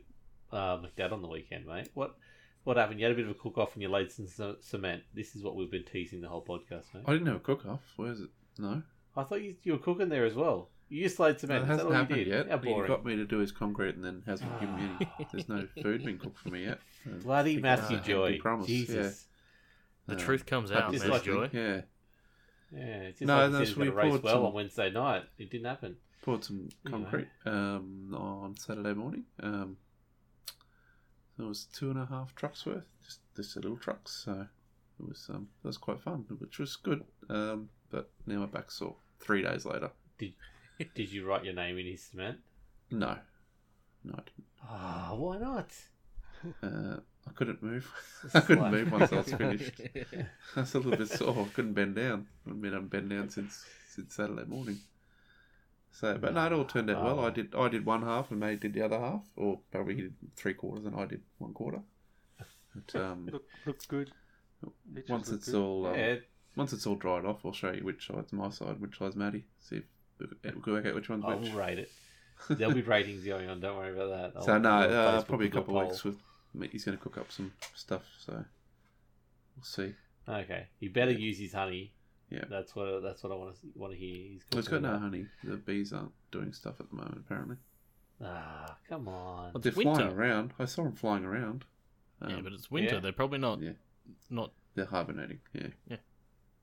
uh, 0.52 0.78
McDad 0.78 1.12
on 1.12 1.22
the 1.22 1.28
weekend, 1.28 1.66
mate. 1.66 1.88
What 1.94 2.16
what 2.64 2.76
happened? 2.76 3.00
You 3.00 3.06
had 3.06 3.12
a 3.12 3.16
bit 3.16 3.24
of 3.24 3.30
a 3.30 3.34
cook 3.34 3.58
off 3.58 3.74
and 3.74 3.82
you 3.82 3.88
laid 3.88 4.10
some 4.10 4.26
c- 4.26 4.56
cement. 4.60 5.02
This 5.14 5.36
is 5.36 5.42
what 5.42 5.56
we've 5.56 5.70
been 5.70 5.84
teasing 5.84 6.20
the 6.20 6.28
whole 6.28 6.44
podcast, 6.44 6.84
mate. 6.94 7.04
I 7.06 7.12
didn't 7.12 7.28
have 7.28 7.36
a 7.36 7.40
cook 7.40 7.64
off. 7.66 7.80
Where's 7.96 8.20
it? 8.20 8.30
No. 8.58 8.82
I 9.16 9.22
thought 9.22 9.42
you, 9.42 9.56
you 9.62 9.72
were 9.72 9.78
cooking 9.78 10.08
there 10.08 10.26
as 10.26 10.34
well. 10.34 10.68
You 10.89 11.03
just 11.03 11.18
laid 11.18 11.41
cement. 11.41 11.62
Is 11.62 11.68
that 11.68 11.72
hasn't 11.72 11.87
all 11.89 11.93
you 11.95 11.99
happened 11.99 12.18
did? 12.18 12.26
yet. 12.28 12.49
How 12.49 12.59
He 12.59 12.64
boring. 12.72 12.89
got 12.89 13.05
me 13.05 13.16
to 13.16 13.24
do 13.24 13.39
his 13.39 13.51
concrete 13.53 13.97
and 13.97 14.05
then 14.05 14.22
hasn't 14.26 14.61
given 14.61 14.76
me 14.76 14.82
any. 15.01 15.26
There's 15.32 15.49
no 15.49 15.66
food 15.82 16.05
being 16.05 16.18
cooked 16.18 16.39
for 16.39 16.51
me 16.51 16.64
yet. 16.64 16.78
Uh, 17.07 17.14
Bloody 17.22 17.57
I 17.59 17.61
Matthew 17.61 17.97
that's 17.97 18.09
Joy. 18.09 18.39
promise, 18.41 18.66
Jesus. 18.68 19.26
The 20.07 20.14
Uh, 20.14 20.18
truth 20.18 20.47
comes 20.47 20.70
out, 20.70 20.93
just 20.93 21.07
like- 21.07 21.24
Joy. 21.24 21.51
Yeah. 21.53 21.80
Yeah, 22.72 22.80
it's 23.09 23.18
just 23.20 23.26
No, 23.26 23.37
like 23.39 23.51
no, 23.53 23.59
he 23.61 23.66
said 23.66 23.66
he's 23.66 23.68
so 23.70 23.74
going 23.76 23.87
we 23.89 23.91
to 23.91 23.97
race 23.97 24.11
poured 24.11 24.22
well 24.22 24.34
some- 24.34 24.45
on 24.47 24.53
Wednesday 24.53 24.91
night. 24.91 25.24
It 25.39 25.51
didn't 25.51 25.66
happen. 25.66 25.97
Poured 26.22 26.45
some 26.45 26.68
Yeah. 26.84 26.91
concrete 26.91 27.28
um, 27.45 28.14
on 28.14 28.57
Saturday 28.57 28.95
morning. 28.95 29.24
Um, 29.41 29.76
there 31.37 31.47
was 31.47 31.64
two 31.66 31.91
and 31.91 31.99
a 31.99 32.07
half 32.07 32.34
trucks 32.34 32.64
worth, 32.66 32.84
just 33.05 33.20
just 33.37 33.57
little 33.57 33.76
trucks. 33.76 34.22
So 34.24 34.47
it 34.99 35.07
was 35.07 35.28
um, 35.32 35.49
that 35.62 35.68
was 35.68 35.78
quite 35.78 36.01
fun, 36.01 36.24
which 36.39 36.59
was 36.59 36.76
good. 36.76 37.05
Um, 37.28 37.68
but 37.91 38.11
now 38.26 38.39
my 38.41 38.47
back's 38.47 38.78
sore. 38.78 38.97
Three 39.20 39.43
days 39.43 39.64
later, 39.64 39.91
Did 40.18 40.34
you 40.94 41.26
write 41.26 41.44
your 41.44 41.54
name 41.54 41.78
in 41.78 41.86
his 41.86 42.02
cement? 42.02 42.38
no, 42.90 43.16
no, 44.04 44.12
I 44.14 44.20
didn't. 44.22 44.46
Ah, 44.62 45.14
why 45.14 45.38
not? 45.38 45.70
Uh, 46.62 46.96
I 47.26 47.30
couldn't 47.34 47.62
move. 47.62 47.90
I 48.34 48.40
couldn't 48.40 48.62
like- 48.62 48.72
move 48.72 48.92
once 48.92 49.12
I 49.12 49.16
was 49.16 49.32
finished. 49.32 49.80
I 50.56 50.60
was 50.60 50.74
a 50.74 50.78
little 50.78 50.96
bit 50.96 51.08
sore. 51.08 51.46
I 51.48 51.54
couldn't 51.54 51.72
bend 51.74 51.96
down. 51.96 52.26
I 52.46 52.50
mean, 52.52 52.56
I've 52.56 52.60
been 52.62 52.74
on 52.74 52.88
bend 52.88 53.10
down 53.10 53.30
since 53.30 53.64
since 53.90 54.14
Saturday 54.14 54.44
morning. 54.46 54.78
So, 55.90 56.18
but 56.18 56.34
no, 56.34 56.44
it 56.46 56.52
all 56.52 56.64
turned 56.66 56.90
out 56.90 57.02
well. 57.02 57.20
I 57.20 57.30
did 57.30 57.54
I 57.54 57.68
did 57.68 57.86
one 57.86 58.02
half 58.02 58.30
and 58.30 58.38
May 58.38 58.56
did 58.56 58.74
the 58.74 58.82
other 58.82 58.98
half, 58.98 59.22
or 59.34 59.60
probably 59.72 59.94
he 59.94 60.02
did 60.02 60.14
three 60.36 60.54
quarters 60.54 60.84
and 60.84 60.94
I 60.94 61.06
did 61.06 61.22
one 61.38 61.54
quarter. 61.54 61.80
But 62.74 63.00
um, 63.00 63.28
Look, 63.32 63.44
looks 63.64 63.86
good. 63.86 64.10
Pictures 64.94 65.10
once 65.10 65.28
look 65.30 65.38
it's 65.38 65.48
good. 65.50 65.56
all 65.62 65.86
um, 65.86 65.94
Yeah, 65.98 66.16
once 66.54 66.72
it's 66.74 66.86
all 66.86 66.96
dried 66.96 67.24
off, 67.24 67.40
I'll 67.46 67.52
show 67.52 67.72
you 67.72 67.82
which 67.84 68.06
side's 68.08 68.32
my 68.34 68.50
side, 68.50 68.78
which 68.80 68.98
side's 68.98 69.16
Maddie. 69.16 69.44
See 69.60 69.76
if 69.76 69.84
we 70.18 70.60
can 70.62 70.72
work 70.72 70.86
out 70.86 70.94
which 70.94 71.08
one's 71.08 71.24
I 71.24 71.34
which. 71.34 71.50
will 71.50 71.58
rate 71.58 71.78
it. 71.78 71.90
There'll 72.50 72.74
be 72.74 72.82
ratings 72.82 73.24
going 73.24 73.48
on. 73.48 73.60
Don't 73.60 73.76
worry 73.76 73.92
about 73.98 74.34
that. 74.34 74.44
So 74.44 74.52
I'll- 74.54 74.60
no, 74.60 74.70
I'll 74.70 75.18
uh, 75.18 75.22
probably 75.22 75.46
a 75.46 75.50
couple 75.50 75.76
of 75.76 75.82
poll. 75.82 75.88
weeks 75.90 76.04
with. 76.04 76.16
He's 76.72 76.84
going 76.84 76.96
to 76.96 77.02
cook 77.02 77.18
up 77.18 77.30
some 77.30 77.52
stuff, 77.74 78.02
so 78.18 78.32
we'll 78.32 79.64
see. 79.64 79.94
Okay, 80.28 80.66
you 80.80 80.90
better 80.90 81.10
use 81.12 81.38
his 81.38 81.52
honey. 81.52 81.92
Yeah. 82.30 82.44
that's 82.50 82.74
what 82.74 83.02
that's 83.02 83.22
what 83.22 83.30
I 83.32 83.36
want 83.36 83.54
to 83.60 83.66
want 83.76 83.92
to 83.92 83.98
hear. 83.98 84.14
He's 84.16 84.42
It's 84.52 84.66
cooking 84.68 84.82
got 84.82 84.92
no 84.94 84.98
honey. 84.98 85.26
The 85.44 85.56
bees 85.56 85.92
aren't 85.92 86.12
doing 86.32 86.52
stuff 86.52 86.80
at 86.80 86.88
the 86.90 86.96
moment, 86.96 87.18
apparently. 87.24 87.56
Ah, 88.24 88.76
come 88.88 89.06
on. 89.08 89.52
Well, 89.52 89.60
They're 89.60 89.68
It's 89.70 89.76
winter. 89.76 89.94
flying 90.00 90.12
around. 90.14 90.52
I 90.58 90.64
saw 90.64 90.82
them 90.84 90.92
flying 90.94 91.24
around. 91.24 91.64
Um, 92.22 92.30
yeah, 92.30 92.40
but 92.42 92.52
it's 92.54 92.70
winter. 92.70 92.94
yeah. 92.94 93.00
They're 93.00 93.12
probably 93.12 93.38
not 93.38 93.60
Yeah. 93.60 93.72
not. 94.30 94.52
they're 94.74 94.86
hibernating. 94.86 95.40
Yeah. 95.52 95.68
Yeah. 95.88 95.96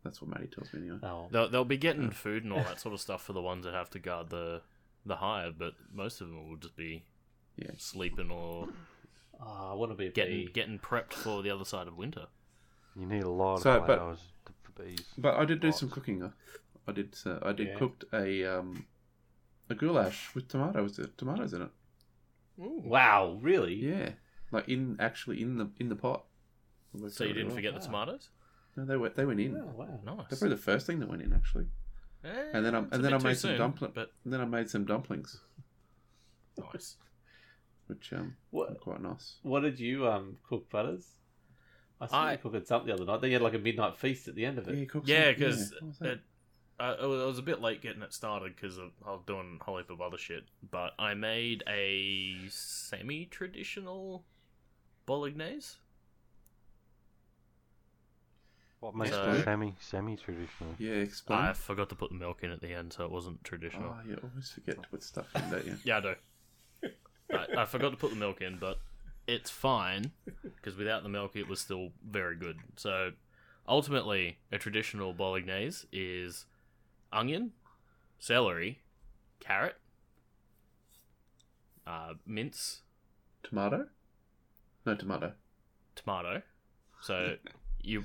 That's 0.04 0.22
what 0.22 0.30
Maddie 0.32 0.48
tells 0.48 0.74
me 0.74 0.82
anyway. 0.82 1.00
Oh, 1.04 1.28
They'll 1.32 1.50
they'll 1.50 1.64
be 1.66 1.78
getting 1.78 2.12
food 2.12 2.44
and 2.44 2.52
all 2.54 2.60
that 2.64 2.80
sort 2.80 2.94
of 2.94 3.00
stuff 3.02 3.24
for 3.24 3.34
the 3.34 3.42
ones 3.42 3.64
that 3.66 3.74
have 3.74 3.90
to 3.92 4.00
guard 4.00 4.30
the 4.30 4.62
the 5.06 5.18
hive, 5.18 5.58
but 5.58 5.74
most 5.94 6.22
of 6.22 6.28
them 6.28 6.50
will 6.50 6.58
just 6.58 6.76
be 6.76 7.04
Yeah. 7.58 7.72
sleeping 7.78 8.30
or 8.32 8.68
Ah, 9.40 9.72
I 9.72 9.74
want 9.74 9.92
to 9.92 9.96
be 9.98 10.10
getting 10.10 10.46
bee. 10.46 10.52
getting 10.54 10.80
prepped 10.80 11.14
for 11.14 11.42
the 11.44 11.50
other 11.50 11.66
side 11.66 11.88
of 11.88 11.98
winter. 11.98 12.28
You 12.96 13.06
need 13.06 13.24
a 13.24 13.30
lot 13.30 13.62
So, 13.62 13.72
of 13.82 13.88
but- 13.88 13.98
flowers 13.98 14.20
for 14.64 14.84
bees. 14.84 15.14
But 15.18 15.36
I 15.36 15.46
did 15.46 15.60
do 15.60 15.68
Lots. 15.68 15.80
some 15.80 15.90
cooking. 15.90 16.32
I 16.88 16.92
did. 16.92 17.18
Uh, 17.26 17.40
I 17.42 17.52
did 17.54 17.68
Yeah. 17.70 17.76
cooked 17.78 18.06
a 18.14 18.46
um, 18.46 18.86
a 19.70 19.76
goulash 19.76 20.34
with 20.36 20.48
tomatoes. 20.50 21.00
uh, 21.00 21.08
Tomatoes 21.18 21.54
in 21.54 21.62
it. 21.64 21.72
Wow, 22.58 23.40
really? 23.42 23.74
Yeah, 23.76 24.12
like 24.52 24.70
in 24.70 24.98
actually 25.00 25.42
in 25.42 25.58
the 25.58 25.70
in 25.80 25.90
the 25.90 25.96
pot. 25.96 26.26
So 27.10 27.24
you 27.24 27.34
didn't 27.34 27.48
well. 27.48 27.56
forget 27.56 27.74
the 27.74 27.80
tomatoes? 27.80 28.30
No, 28.76 28.86
they 28.86 28.98
went. 28.98 29.16
They 29.16 29.26
went 29.26 29.40
in. 29.40 29.56
Oh, 29.56 29.72
wow. 29.76 30.00
Nice. 30.04 30.16
They're 30.30 30.38
probably 30.40 30.50
the 30.50 30.58
first 30.62 30.88
thing 30.88 31.00
that 31.00 31.10
went 31.10 31.22
in 31.22 31.32
actually. 31.34 31.68
And 32.24 32.66
then 32.66 32.74
I- 32.74 32.80
Eh, 32.80 32.82
it's 32.84 32.92
a 32.92 32.96
and 32.96 33.04
then 33.06 33.14
I 33.14 33.18
made 33.18 33.38
some 33.38 33.50
soon, 33.52 33.58
dumpling. 33.60 33.92
But 33.94 34.12
then 34.26 34.40
I 34.42 34.46
made 34.46 34.70
some 34.70 34.86
dumplings, 34.86 35.42
nice. 36.58 36.96
which 37.88 38.14
um 38.14 38.36
What 38.52 38.80
quite 38.80 39.02
nice. 39.02 39.38
What 39.44 39.60
did 39.62 39.80
you 39.80 40.08
um 40.08 40.38
cook, 40.48 40.70
Butters? 40.70 41.06
I 42.02 42.08
saw 42.08 42.24
I- 42.24 42.32
you 42.34 42.38
cooking 42.38 42.66
something 42.66 42.88
the 42.88 42.94
other 42.94 43.06
night. 43.06 43.22
Then 43.22 43.30
you 43.32 43.36
had 43.36 43.42
like 43.44 43.54
a 43.54 43.60
midnight 43.60 43.98
feast 43.98 44.28
at 44.28 44.36
the 44.36 44.46
end 44.46 44.58
of 44.58 44.68
it. 44.70 44.76
Yeah, 44.78 44.86
cooked 44.86 45.08
Yeah, 45.08 45.26
some- 45.26 45.34
because 45.36 45.72
what 45.74 45.84
was 45.84 46.00
that? 46.00 46.10
it, 46.12 46.22
uh, 46.80 46.96
I 47.02 47.06
was 47.06 47.38
a 47.40 47.44
bit 47.44 47.62
late 47.62 47.82
getting 47.82 48.02
it 48.02 48.14
started 48.14 48.56
because 48.56 48.80
I 48.80 48.90
was 49.12 49.22
doing 49.28 49.58
a 49.60 49.64
whole 49.64 49.78
heap 49.78 49.90
of 49.90 50.02
other 50.02 50.18
shit. 50.18 50.46
But 50.72 50.94
I 50.98 51.14
made 51.14 51.64
a 51.68 52.48
semi-traditional 52.50 54.26
bolognese. 55.06 55.76
What 58.84 58.96
makes 58.96 59.12
So- 59.12 59.32
it 59.32 59.46
semi 59.46 59.76
semi 59.80 60.18
traditional? 60.18 60.76
yeah, 60.78 60.96
explain. 60.96 61.40
I 61.40 61.54
forgot 61.54 61.88
to 61.88 61.96
put 61.96 62.10
the 62.10 62.18
milk 62.18 62.44
in 62.44 62.52
at 62.52 62.60
the 62.60 62.74
end, 62.74 62.92
so 62.92 63.06
it 63.06 63.12
wasn't 63.12 63.42
traditional. 63.46 63.96
Oh, 63.98 64.06
you 64.06 64.20
always 64.22 64.52
forget 64.52 64.84
to 64.84 64.90
put 64.90 65.02
stuff 65.04 65.34
in, 65.38 65.50
don't 65.50 65.66
you? 65.66 65.78
Yeah, 65.86 65.98
I 65.98 66.02
do. 66.02 66.16
I, 67.32 67.62
I 67.62 67.66
forgot 67.66 67.92
to 67.92 67.96
put 67.98 68.10
the 68.10 68.18
milk 68.18 68.42
in, 68.42 68.58
but 68.58 68.80
it's 69.26 69.50
fine 69.50 70.12
because 70.44 70.76
without 70.76 71.02
the 71.04 71.08
milk, 71.08 71.38
it 71.38 71.48
was 71.48 71.62
still 71.62 71.92
very 72.06 72.36
good. 72.36 72.58
So 72.76 73.14
ultimately, 73.70 74.40
a 74.52 74.58
traditional 74.58 75.14
bolognese 75.14 75.88
is 75.94 76.46
onion, 77.14 77.54
celery, 78.20 78.82
carrot, 79.40 79.78
uh, 81.88 82.16
mince, 82.26 82.82
Tomato? 83.44 83.88
No 84.86 84.94
tomato. 84.96 85.32
tomato. 85.96 86.42
So 87.00 87.38
you, 87.82 88.04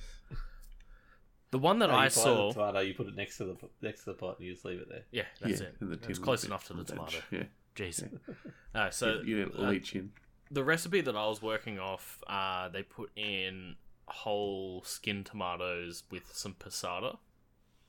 the 1.51 1.59
one 1.59 1.79
that 1.79 1.89
you 1.91 1.95
I 1.95 2.09
saw, 2.09 2.49
the 2.49 2.55
tomato, 2.55 2.81
you 2.81 2.95
put 2.95 3.07
it 3.09 3.17
next 3.17 3.39
to 3.39 3.45
the 3.45 3.57
next 3.83 4.01
to 4.01 4.07
the 4.07 4.15
pot, 4.15 4.39
and 4.39 4.47
you 4.47 4.53
just 4.53 4.65
leave 4.65 4.81
it 4.81 4.89
there. 4.89 5.05
yeah, 5.11 5.23
that's 5.41 5.61
yeah, 5.61 5.69
it. 5.69 5.77
in 5.81 5.99
It's 6.09 6.19
close 6.19 6.45
enough 6.45 6.67
to 6.67 6.75
the 6.75 6.83
veg. 6.83 6.87
tomato. 6.87 7.19
Yeah. 7.31 7.43
Jeez. 7.77 8.09
Uh, 8.75 8.91
so 8.91 9.21
you, 9.25 9.37
you 9.39 9.53
uh, 9.59 9.71
leach 9.71 9.95
in. 9.95 10.11
the 10.51 10.65
recipe 10.65 11.01
that 11.01 11.17
I 11.17 11.27
was 11.27 11.41
working 11.41 11.79
off, 11.79 12.23
uh, 12.27 12.69
they 12.69 12.83
put 12.83 13.11
in 13.17 13.77
whole 14.07 14.83
skin 14.85 15.25
tomatoes 15.25 16.03
with 16.11 16.35
some 16.35 16.55
passata. 16.55 17.19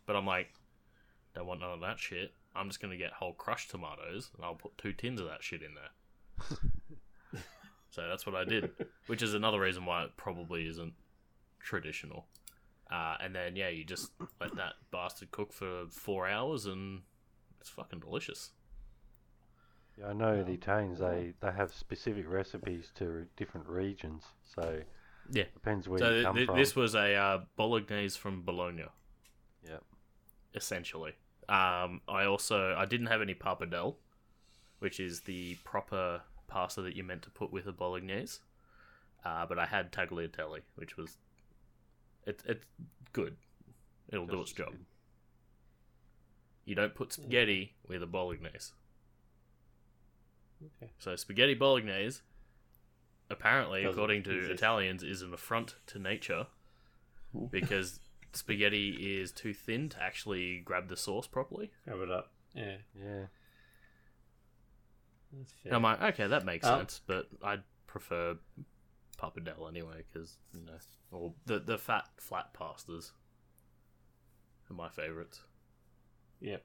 But 0.06 0.16
I'm 0.16 0.26
like, 0.26 0.54
don't 1.36 1.46
want 1.46 1.62
none 1.62 1.72
of 1.72 1.82
that 1.82 2.00
shit. 2.00 2.34
I'm 2.56 2.68
just 2.68 2.82
gonna 2.82 2.98
get 2.98 3.12
whole 3.12 3.34
crushed 3.34 3.72
tomatoes 3.72 4.32
and 4.36 4.44
I'll 4.44 4.56
put 4.56 4.78
two 4.78 4.92
tins 4.94 5.22
of 5.22 5.28
that 5.28 5.44
shit 5.44 5.62
in 5.62 5.72
there. 5.76 7.42
so 7.92 8.08
that's 8.08 8.26
what 8.26 8.36
I 8.36 8.44
did, 8.44 8.72
which 9.08 9.22
is 9.22 9.34
another 9.34 9.60
reason 9.60 9.86
why 9.86 10.04
it 10.04 10.18
probably 10.18 10.68
isn't 10.68 10.94
traditional. 11.60 12.26
Uh, 12.92 13.16
and 13.22 13.36
then 13.36 13.56
yeah, 13.56 13.70
you 13.70 13.84
just 13.84 14.12
let 14.42 14.56
that 14.56 14.74
bastard 14.92 15.32
cook 15.32 15.54
for 15.54 15.86
four 15.92 16.28
hours 16.28 16.66
and 16.66 17.02
it's 17.62 17.70
fucking 17.70 18.00
delicious. 18.00 18.52
Yeah, 19.98 20.08
I 20.08 20.14
know 20.14 20.44
the 20.44 20.54
Italians 20.54 21.00
they, 21.00 21.34
they 21.42 21.52
have 21.52 21.74
specific 21.74 22.28
recipes 22.28 22.92
to 22.96 23.26
different 23.38 23.68
regions, 23.68 24.24
so 24.44 24.82
Yeah. 25.32 25.44
depends 25.54 25.88
where 25.88 26.00
so 26.00 26.10
you 26.16 26.24
come 26.24 26.36
th- 26.36 26.46
from. 26.48 26.58
this 26.58 26.76
was 26.76 26.96
a 26.96 27.14
uh, 27.16 27.40
bolognese 27.58 28.18
from 28.18 28.44
Bologna. 28.44 28.86
Yeah, 29.64 29.78
Essentially. 30.56 31.12
Um, 31.50 32.02
I 32.08 32.26
also 32.26 32.76
I 32.78 32.86
didn't 32.86 33.08
have 33.08 33.22
any 33.22 33.34
pappardelle, 33.36 33.96
which 34.80 35.00
is 35.00 35.22
the 35.22 35.56
proper 35.64 36.22
pasta 36.48 36.82
that 36.82 36.96
you're 36.96 37.06
meant 37.06 37.24
to 37.24 37.30
put 37.30 37.52
with 37.52 37.68
a 37.68 37.72
bolognese. 37.72 38.40
Uh, 39.26 39.46
but 39.46 39.60
I 39.60 39.66
had 39.66 39.92
tagliatelle, 39.92 40.60
which 40.76 40.96
was 40.96 41.18
it, 42.30 42.42
it's 42.46 42.66
good. 43.14 43.36
It'll 44.12 44.26
do 44.28 44.42
its 44.42 44.52
job. 44.54 44.72
good. 44.72 44.86
You 46.66 46.76
don't 46.76 46.94
put 46.96 47.12
spaghetti 47.14 47.74
with 47.88 48.04
a 48.04 48.08
bolognese. 48.08 48.74
Okay. 50.64 50.92
So 51.00 51.16
spaghetti 51.16 51.54
bolognese, 51.56 52.22
apparently, 53.30 53.84
Doesn't 53.84 53.94
according 53.98 54.24
to 54.24 54.38
exist. 54.38 54.52
Italians, 54.54 55.04
is 55.04 55.22
an 55.22 55.34
affront 55.34 55.76
to 55.88 56.00
nature 56.00 56.48
because 57.52 58.00
spaghetti 58.34 59.20
is 59.20 59.32
too 59.32 59.54
thin 59.54 59.90
to 59.90 60.02
actually 60.02 60.60
grab 60.60 60.88
the 60.90 60.98
sauce 60.98 61.28
properly. 61.28 61.72
Grab 61.86 62.02
it 62.02 62.12
up. 62.12 62.32
Yeah, 62.54 62.78
Yeah. 62.96 63.26
that's 65.32 65.54
fair. 65.64 65.74
I'm 65.74 65.84
like, 65.84 66.02
okay, 66.02 66.28
that 66.28 66.46
makes 66.46 66.66
Um, 66.68 66.80
sense, 66.82 67.02
but 67.06 67.28
I'd 67.44 67.64
prefer 67.88 68.38
pappardelle 69.20 69.68
anyway 69.70 70.04
because 70.12 70.38
you 70.54 70.66
know, 70.66 70.78
or 71.12 71.34
the 71.46 71.60
the 71.60 71.78
fat 71.78 72.06
flat 72.18 72.54
pastas 72.54 73.12
are 74.70 74.74
my 74.76 74.90
favorites. 74.90 75.42
Yep. 76.42 76.64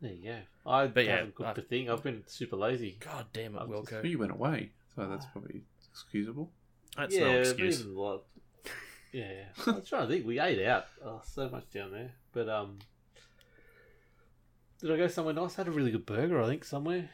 There 0.00 0.12
you 0.12 0.22
go. 0.30 0.70
I 0.70 0.86
But 0.86 1.04
yeah, 1.06 1.16
haven't 1.16 1.34
cooked 1.34 1.58
I- 1.58 1.62
a 1.62 1.64
thing. 1.64 1.90
I've 1.90 2.02
been 2.04 2.22
super 2.26 2.56
lazy. 2.56 2.98
God 3.00 3.26
damn 3.32 3.56
it, 3.56 3.58
I'm 3.60 3.68
just- 3.70 3.90
Well, 3.92 4.02
Wilco! 4.02 4.08
you 4.08 4.18
went 4.18 4.30
away, 4.32 4.70
so 4.94 5.08
that's 5.08 5.26
probably 5.32 5.62
excusable. 5.90 6.52
That's 6.96 7.14
yeah, 7.14 7.32
no 7.32 7.40
excuse. 7.40 7.80
even 7.80 7.94
like- 7.96 8.20
yeah, 9.12 9.32
yeah. 9.32 9.48
I 9.66 9.70
was 9.72 9.88
trying 9.88 10.02
to 10.06 10.12
think. 10.14 10.24
We 10.26 10.38
ate 10.38 10.64
out. 10.64 10.84
Oh, 11.04 11.20
so 11.24 11.48
much 11.48 11.68
down 11.70 11.90
there. 11.90 12.12
But 12.32 12.48
um, 12.48 12.78
did 14.80 14.92
I 14.92 14.96
go 14.96 15.08
somewhere 15.08 15.34
nice? 15.34 15.54
I 15.58 15.62
had 15.62 15.68
a 15.68 15.72
really 15.72 15.90
good 15.90 16.06
burger. 16.06 16.40
I 16.40 16.46
think 16.46 16.64
somewhere. 16.64 17.10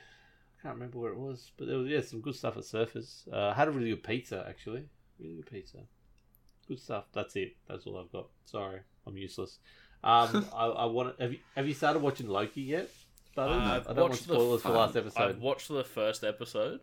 I 0.64 0.68
can't 0.68 0.76
remember 0.76 0.98
where 0.98 1.12
it 1.12 1.18
was, 1.18 1.50
but 1.58 1.66
there 1.66 1.76
was 1.76 1.88
yeah 1.88 2.00
some 2.00 2.20
good 2.22 2.34
stuff 2.34 2.56
at 2.56 2.62
Surfers. 2.62 3.30
Uh, 3.30 3.48
I 3.48 3.54
had 3.54 3.68
a 3.68 3.70
really 3.70 3.90
good 3.90 4.02
pizza 4.02 4.44
actually. 4.48 4.84
Really 5.20 5.34
good 5.36 5.50
pizza. 5.50 5.78
Good 6.66 6.80
stuff. 6.80 7.04
That's 7.12 7.36
it. 7.36 7.54
That's 7.68 7.86
all 7.86 7.98
I've 7.98 8.10
got. 8.10 8.28
Sorry, 8.46 8.80
I'm 9.06 9.16
useless. 9.18 9.58
Um, 10.02 10.46
I, 10.54 10.64
I 10.66 10.84
want. 10.86 11.20
Have 11.20 11.32
you 11.32 11.38
have 11.54 11.68
you 11.68 11.74
started 11.74 12.00
watching 12.00 12.28
Loki 12.28 12.62
yet? 12.62 12.88
Butters? 13.34 13.56
I've 13.62 13.82
I 13.88 13.92
don't 13.92 13.96
want 13.96 14.10
watched 14.12 14.26
the 14.26 14.34
spoilers 14.34 14.62
for 14.62 14.68
last 14.70 14.96
episode. 14.96 15.22
I've 15.22 15.38
watched 15.40 15.68
the 15.68 15.84
first 15.84 16.24
episode. 16.24 16.80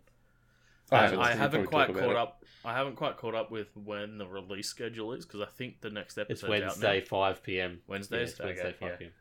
I 0.91 0.97
I 0.97 1.01
haven't 1.03 1.19
haven't, 1.21 1.51
seen 1.51 1.61
you 1.61 1.67
probably 1.67 1.67
quite 1.67 1.87
talk 1.87 1.89
about 1.95 2.01
caught 2.03 2.11
it. 2.11 2.17
up. 2.17 2.43
I 2.65 2.73
haven't 2.73 2.95
quite 2.97 3.17
caught 3.17 3.33
up 3.35 3.49
with 3.49 3.75
when 3.75 4.17
the 4.19 4.27
release 4.27 4.67
schedule 4.67 5.13
is 5.13 5.25
because 5.25 5.41
I 5.41 5.45
think 5.57 5.81
the 5.81 5.89
next 5.89 6.17
episode 6.19 6.51
it's 6.51 6.63
Wednesday, 6.63 7.01
five 7.01 7.41
p.m. 7.41 7.71
Yeah, 7.71 7.77
Wednesdays. 7.87 8.31
it's 8.31 8.39
Wednesday, 8.39 8.63
Okay, 8.67 8.75
five 8.79 8.89
yeah. 8.91 8.95
p.m. 8.97 9.11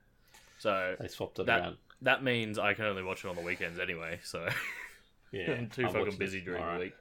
So 0.58 0.96
They 1.00 1.08
swapped 1.08 1.38
it 1.38 1.46
That- 1.46 1.60
around. 1.60 1.76
That 2.02 2.22
means 2.24 2.58
I 2.58 2.74
can 2.74 2.84
only 2.86 3.02
watch 3.02 3.24
it 3.24 3.28
on 3.28 3.36
the 3.36 3.42
weekends 3.42 3.78
anyway. 3.78 4.20
So 4.24 4.48
Yeah, 5.32 5.52
I'm 5.52 5.68
too 5.68 5.86
I'll 5.86 5.92
fucking 5.92 6.16
busy 6.16 6.38
this 6.38 6.44
during 6.46 6.60
tomorrow. 6.60 6.78
the 6.78 6.84
week. 6.86 6.94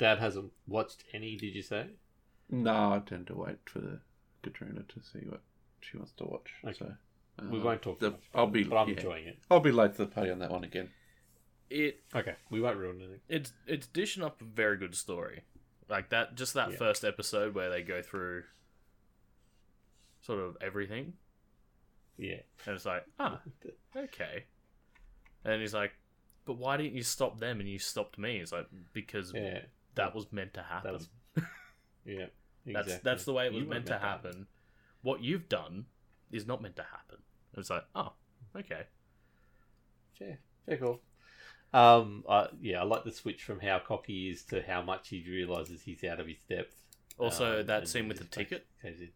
McDad 0.00 0.18
hasn't 0.18 0.52
watched 0.66 1.04
any. 1.12 1.36
Did 1.36 1.54
you 1.54 1.62
say? 1.62 1.86
No, 2.50 2.72
I 2.94 3.02
tend 3.06 3.28
to 3.28 3.34
wait 3.34 3.58
for 3.66 3.78
the 3.78 4.00
Katrina 4.42 4.82
to 4.88 5.00
see 5.00 5.20
what 5.26 5.40
she 5.80 5.96
wants 5.96 6.12
to 6.18 6.24
watch. 6.24 6.50
Okay. 6.64 6.74
So 7.38 7.46
We 7.48 7.60
uh, 7.60 7.62
won't 7.62 7.82
talk 7.82 8.00
too 8.00 8.06
the- 8.06 8.10
much, 8.12 8.20
I'll 8.34 8.46
be. 8.48 8.64
but 8.64 8.76
I'm 8.76 8.88
yeah. 8.88 8.96
enjoying 8.96 9.26
it. 9.28 9.38
I'll 9.50 9.60
be 9.60 9.70
late 9.72 9.92
to 9.92 9.98
the 9.98 10.06
party 10.06 10.30
on 10.30 10.40
that 10.40 10.50
one 10.50 10.64
again. 10.64 10.90
It 11.70 12.00
Okay, 12.14 12.34
we 12.50 12.60
won't 12.60 12.76
ruin 12.78 12.96
anything. 12.98 13.20
it's 13.28 13.52
it's 13.66 13.86
dishing 13.86 14.24
up 14.24 14.40
a 14.40 14.44
very 14.44 14.76
good 14.76 14.96
story. 14.96 15.44
Like 15.88 16.10
that, 16.10 16.34
just 16.34 16.54
that 16.54 16.72
Yeah. 16.72 16.76
first 16.78 17.04
episode 17.04 17.54
where 17.54 17.70
they 17.70 17.82
go 17.82 18.02
through 18.02 18.42
sort 20.20 20.40
of 20.40 20.56
everything, 20.60 21.12
Yeah, 22.20 22.40
and 22.66 22.76
it's 22.76 22.84
like, 22.84 23.04
ah, 23.18 23.40
okay. 23.96 24.44
And 25.44 25.60
he's 25.60 25.72
like, 25.72 25.92
but 26.44 26.58
why 26.58 26.76
didn't 26.76 26.94
you 26.94 27.02
stop 27.02 27.40
them 27.40 27.60
and 27.60 27.68
you 27.68 27.78
stopped 27.78 28.18
me? 28.18 28.36
It's 28.38 28.52
like 28.52 28.66
because 28.92 29.32
yeah, 29.34 29.60
that 29.94 30.14
was 30.14 30.30
meant 30.32 30.52
to 30.54 30.62
happen. 30.62 30.92
was- 30.92 31.08
yeah. 32.04 32.26
That's 32.66 32.86
exactly. 32.88 33.00
that's 33.10 33.24
the 33.24 33.32
way 33.32 33.46
it 33.46 33.52
was 33.54 33.62
You 33.62 33.68
meant 33.68 33.86
to 33.86 33.98
happen. 33.98 34.46
What 35.02 35.22
you've 35.22 35.48
done 35.48 35.86
is 36.30 36.46
not 36.46 36.60
meant 36.60 36.76
to 36.76 36.82
happen. 36.82 37.18
It's 37.56 37.70
like, 37.70 37.84
oh, 37.94 38.12
okay. 38.54 38.82
Fair, 40.18 40.38
fair 40.66 40.76
call. 40.76 41.00
Um, 41.72 42.24
I, 42.28 42.48
yeah, 42.60 42.80
I 42.80 42.84
like 42.84 43.04
the 43.04 43.12
switch 43.12 43.42
from 43.44 43.60
how 43.60 43.78
cocky 43.78 44.24
he 44.24 44.30
is 44.30 44.42
to 44.44 44.60
how 44.62 44.82
much 44.82 45.08
he 45.08 45.24
realizes 45.26 45.82
he's 45.82 46.04
out 46.04 46.20
of 46.20 46.26
his 46.26 46.36
depth. 46.48 46.76
Also, 47.16 47.60
Um, 47.60 47.66
that 47.66 47.88
scene 47.88 48.08
with 48.08 48.18
the 48.18 48.24
ticket. 48.24 48.66
in. 48.82 49.08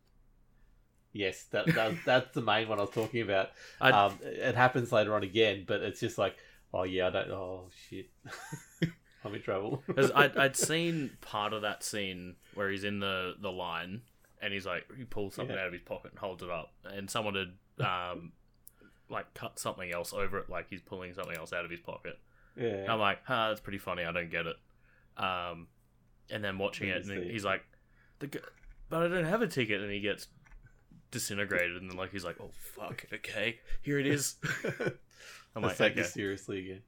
Yes, 1.15 1.45
that, 1.53 1.67
that 1.75 1.93
that's 2.05 2.35
the 2.35 2.43
main 2.43 2.69
one 2.69 2.79
I 2.79 2.83
was 2.83 2.91
talking 2.91 3.23
about. 3.23 3.51
Um, 3.81 4.19
it 4.23 4.55
happens 4.57 4.91
later 4.93 5.15
on 5.15 5.23
again, 5.23 5.65
but 5.67 5.81
it's 5.81 6.01
just 6.01 6.19
like, 6.19 6.37
oh 6.75 6.83
yeah, 6.83 7.07
I 7.07 7.11
don't. 7.11 7.31
Oh 7.31 7.69
shit, 7.89 8.11
I'm 9.25 9.35
in 9.35 9.41
trouble. 9.41 9.83
I'd, 10.15 10.37
I'd 10.37 10.57
seen 10.71 11.11
part 11.21 11.53
of 11.53 11.63
that 11.63 11.83
scene 11.85 12.35
where 12.55 12.69
he's 12.71 12.85
in 12.85 12.99
the, 13.01 13.35
the 13.41 13.51
line 13.51 14.03
and 14.43 14.53
he's 14.53 14.67
like, 14.67 14.85
he 14.97 15.05
pulls 15.05 15.35
something 15.35 15.55
Yeah. 15.57 15.63
out 15.63 15.67
of 15.69 15.73
his 15.73 15.83
pocket 15.83 16.11
and 16.11 16.19
holds 16.19 16.43
it 16.43 16.51
up. 16.51 16.73
And 16.85 17.09
someone 17.09 17.35
had, 17.79 17.87
um, 17.87 18.33
like, 19.09 19.33
cut 19.33 19.59
something 19.59 19.91
else 19.91 20.13
over 20.13 20.39
it, 20.39 20.51
like 20.51 20.67
he's 20.69 20.83
pulling 20.83 21.15
something 21.15 21.37
else 21.37 21.53
out 21.53 21.65
of 21.65 21.71
his 21.71 21.81
pocket. 21.81 22.19
And 22.57 22.85
yeah, 22.85 22.93
I'm 22.93 22.99
like, 23.01 23.21
ah, 23.29 23.49
that's 23.49 23.61
pretty 23.61 23.79
funny. 23.79 24.05
I 24.05 24.13
don't 24.13 24.31
get 24.31 24.47
it. 24.47 24.57
Um, 25.17 25.69
and 26.29 26.43
then 26.45 26.59
watching 26.59 26.89
it, 26.89 27.07
and 27.07 27.25
he's 27.31 27.45
like, 27.45 27.63
the, 28.19 28.27
g- 28.27 28.39
but 28.91 29.03
I 29.03 29.09
don't 29.09 29.25
have 29.25 29.41
a 29.43 29.47
ticket. 29.47 29.81
And 29.81 29.91
he 29.91 30.01
gets 30.01 30.27
disintegrated. 31.15 31.77
And 31.77 31.91
then, 31.91 31.97
like, 31.97 32.13
he's 32.13 32.25
like, 32.25 32.37
oh, 32.41 32.51
fuck, 32.53 33.07
okay, 33.13 33.59
here 33.81 33.99
it 33.99 34.07
is. 34.07 34.37
I'm 35.57 35.63
like, 35.63 35.79
take 35.79 35.93
okay. 35.93 36.03
this 36.03 36.13
seriously 36.13 36.59
again. 36.59 36.83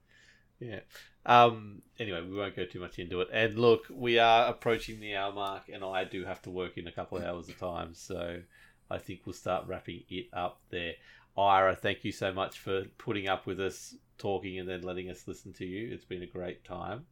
Yeah. 0.60 0.80
Um. 1.24 1.82
Anyway, 1.98 2.22
we 2.22 2.36
won't 2.36 2.56
go 2.56 2.66
too 2.66 2.80
much 2.80 2.98
into 2.98 3.20
it. 3.20 3.28
And 3.32 3.58
look, 3.58 3.86
we 3.90 4.18
are 4.18 4.46
approaching 4.48 5.00
the 5.00 5.16
hour 5.16 5.32
mark, 5.32 5.68
and 5.72 5.82
I 5.82 6.04
do 6.04 6.24
have 6.24 6.42
to 6.42 6.50
work 6.50 6.76
in 6.78 6.86
a 6.86 6.92
couple 6.92 7.18
of 7.18 7.24
hours 7.24 7.48
of 7.48 7.58
time, 7.58 7.94
so 7.94 8.40
I 8.90 8.98
think 8.98 9.20
we'll 9.24 9.32
start 9.32 9.66
wrapping 9.66 10.02
it 10.08 10.26
up 10.32 10.60
there. 10.70 10.92
Ira, 11.36 11.76
thank 11.76 12.04
you 12.04 12.12
so 12.12 12.32
much 12.32 12.58
for 12.58 12.84
putting 12.96 13.28
up 13.28 13.46
with 13.46 13.60
us 13.60 13.94
talking 14.18 14.58
and 14.58 14.68
then 14.68 14.82
letting 14.82 15.10
us 15.10 15.28
listen 15.28 15.52
to 15.54 15.66
you. 15.66 15.92
It's 15.92 16.04
been 16.04 16.22
a 16.22 16.26
great 16.26 16.64
time. 16.64 17.04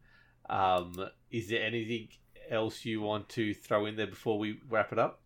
Um, 0.48 1.08
is 1.30 1.48
there 1.48 1.62
anything 1.62 2.08
else 2.50 2.84
you 2.84 3.00
want 3.00 3.28
to 3.30 3.52
throw 3.52 3.86
in 3.86 3.96
there 3.96 4.06
before 4.06 4.38
we 4.38 4.60
wrap 4.68 4.92
it 4.92 4.98
up? 4.98 5.20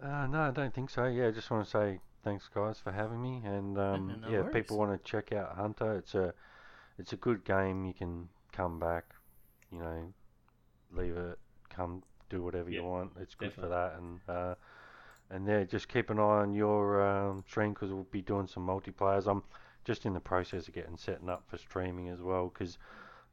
Uh, 0.00 0.26
no, 0.26 0.40
I 0.42 0.50
don't 0.50 0.74
think 0.74 0.90
so. 0.90 1.06
Yeah, 1.06 1.28
I 1.28 1.30
just 1.30 1.50
want 1.50 1.64
to 1.64 1.70
say 1.70 2.00
thanks, 2.22 2.48
guys, 2.52 2.78
for 2.78 2.92
having 2.92 3.20
me. 3.22 3.42
And 3.44 3.78
um, 3.78 4.20
no 4.20 4.28
yeah, 4.28 4.40
if 4.40 4.50
worries. 4.50 4.50
people 4.50 4.76
want 4.78 4.92
to 4.92 5.10
check 5.10 5.32
out 5.32 5.56
Hunter. 5.56 5.94
It's 5.96 6.14
a 6.14 6.34
it's 6.98 7.12
a 7.12 7.16
good 7.16 7.44
game. 7.44 7.84
You 7.84 7.94
can 7.94 8.28
come 8.52 8.78
back, 8.78 9.14
you 9.72 9.78
know, 9.80 10.12
leave 10.92 11.16
it, 11.16 11.38
come 11.70 12.02
do 12.30 12.42
whatever 12.42 12.70
Yeah, 12.70 12.80
you 12.80 12.84
want. 12.84 13.12
It's 13.20 13.34
good 13.34 13.54
for 13.54 13.68
that. 13.68 13.96
And 13.98 14.20
uh, 14.28 14.54
and 15.30 15.46
yeah, 15.46 15.64
just 15.64 15.88
keep 15.88 16.10
an 16.10 16.18
eye 16.18 16.22
on 16.42 16.54
your 16.54 17.02
um, 17.06 17.44
stream 17.48 17.72
because 17.74 17.92
we'll 17.92 18.04
be 18.10 18.22
doing 18.22 18.46
some 18.46 18.66
multiplayers. 18.66 19.26
I'm 19.30 19.42
just 19.84 20.06
in 20.06 20.14
the 20.14 20.20
process 20.20 20.68
of 20.68 20.74
getting 20.74 20.96
setting 20.96 21.28
up 21.30 21.44
for 21.48 21.58
streaming 21.58 22.08
as 22.08 22.20
well 22.22 22.48
because 22.52 22.78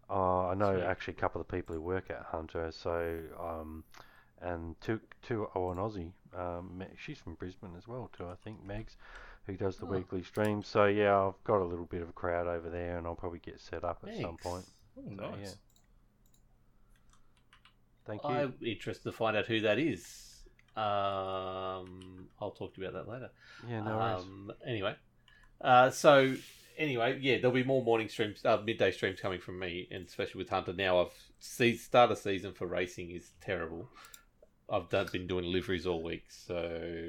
Uh, 0.09 0.49
I 0.49 0.55
know 0.55 0.81
Sweet. 0.81 0.83
actually 0.83 1.15
a 1.15 1.21
couple 1.21 1.41
of 1.41 1.47
people 1.47 1.75
who 1.75 1.81
work 1.81 2.09
at 2.11 2.23
Hunter, 2.31 2.71
so 2.71 3.19
um, 3.39 3.83
and 4.43 4.75
two 4.81 4.99
two 5.21 5.47
oh 5.55 5.71
an 5.71 5.77
Aussie. 5.77 6.11
Um, 6.37 6.83
she's 6.97 7.17
from 7.17 7.35
Brisbane 7.35 7.75
as 7.77 7.87
well 7.87 8.09
too, 8.17 8.27
I 8.27 8.35
think. 8.43 8.65
Megs, 8.65 8.95
who 9.45 9.55
does 9.55 9.77
the 9.77 9.85
Oh. 9.85 9.89
weekly 9.89 10.23
stream. 10.23 10.61
So 10.63 10.85
yeah, 10.85 11.17
I've 11.19 11.43
got 11.43 11.61
a 11.61 11.65
little 11.65 11.85
bit 11.85 12.01
of 12.01 12.09
a 12.09 12.13
crowd 12.13 12.47
over 12.47 12.69
there, 12.69 12.97
and 12.97 13.07
I'll 13.07 13.15
probably 13.15 13.39
get 13.39 13.59
set 13.59 13.83
up 13.83 14.03
at 14.07 14.15
some 14.21 14.37
point. 14.37 14.65
Oh, 14.97 15.01
So, 15.09 15.29
nice. 15.29 15.39
yeah. 15.43 15.49
Thank 18.05 18.23
you. 18.23 18.29
I'm 18.29 18.53
interested 18.65 19.03
to 19.03 19.11
find 19.15 19.37
out 19.37 19.45
who 19.45 19.61
that 19.61 19.79
is. 19.79 20.43
Um, 20.75 22.27
I'll 22.41 22.51
talk 22.51 22.73
to 22.75 22.81
you 22.81 22.87
about 22.87 23.05
that 23.05 23.11
later. 23.11 23.29
yeah, 23.69 23.81
no 23.81 23.97
worries. 23.97 24.23
Um, 24.23 24.51
anyway, 24.67 24.95
uh, 25.61 25.89
so 25.91 26.35
anyway, 26.77 27.19
yeah, 27.21 27.37
there'll 27.37 27.51
be 27.53 27.63
more 27.63 27.83
morning 27.83 28.09
streams, 28.09 28.43
uh, 28.43 28.61
midday 28.65 28.91
streams 28.91 29.19
coming 29.21 29.39
from 29.39 29.59
me, 29.59 29.87
and 29.91 30.05
especially 30.07 30.39
with 30.39 30.49
Hunter. 30.49 30.73
Now 30.73 30.99
I've 31.01 31.13
see 31.39 31.75
start 31.77 32.11
a 32.11 32.15
season 32.15 32.53
for 32.53 32.65
racing 32.67 33.11
is 33.11 33.31
terrible. 33.39 33.87
I've 34.73 34.89
done, 34.89 35.07
been 35.11 35.27
doing 35.27 35.43
deliveries 35.45 35.85
all 35.85 36.01
week, 36.01 36.25
so 36.29 36.55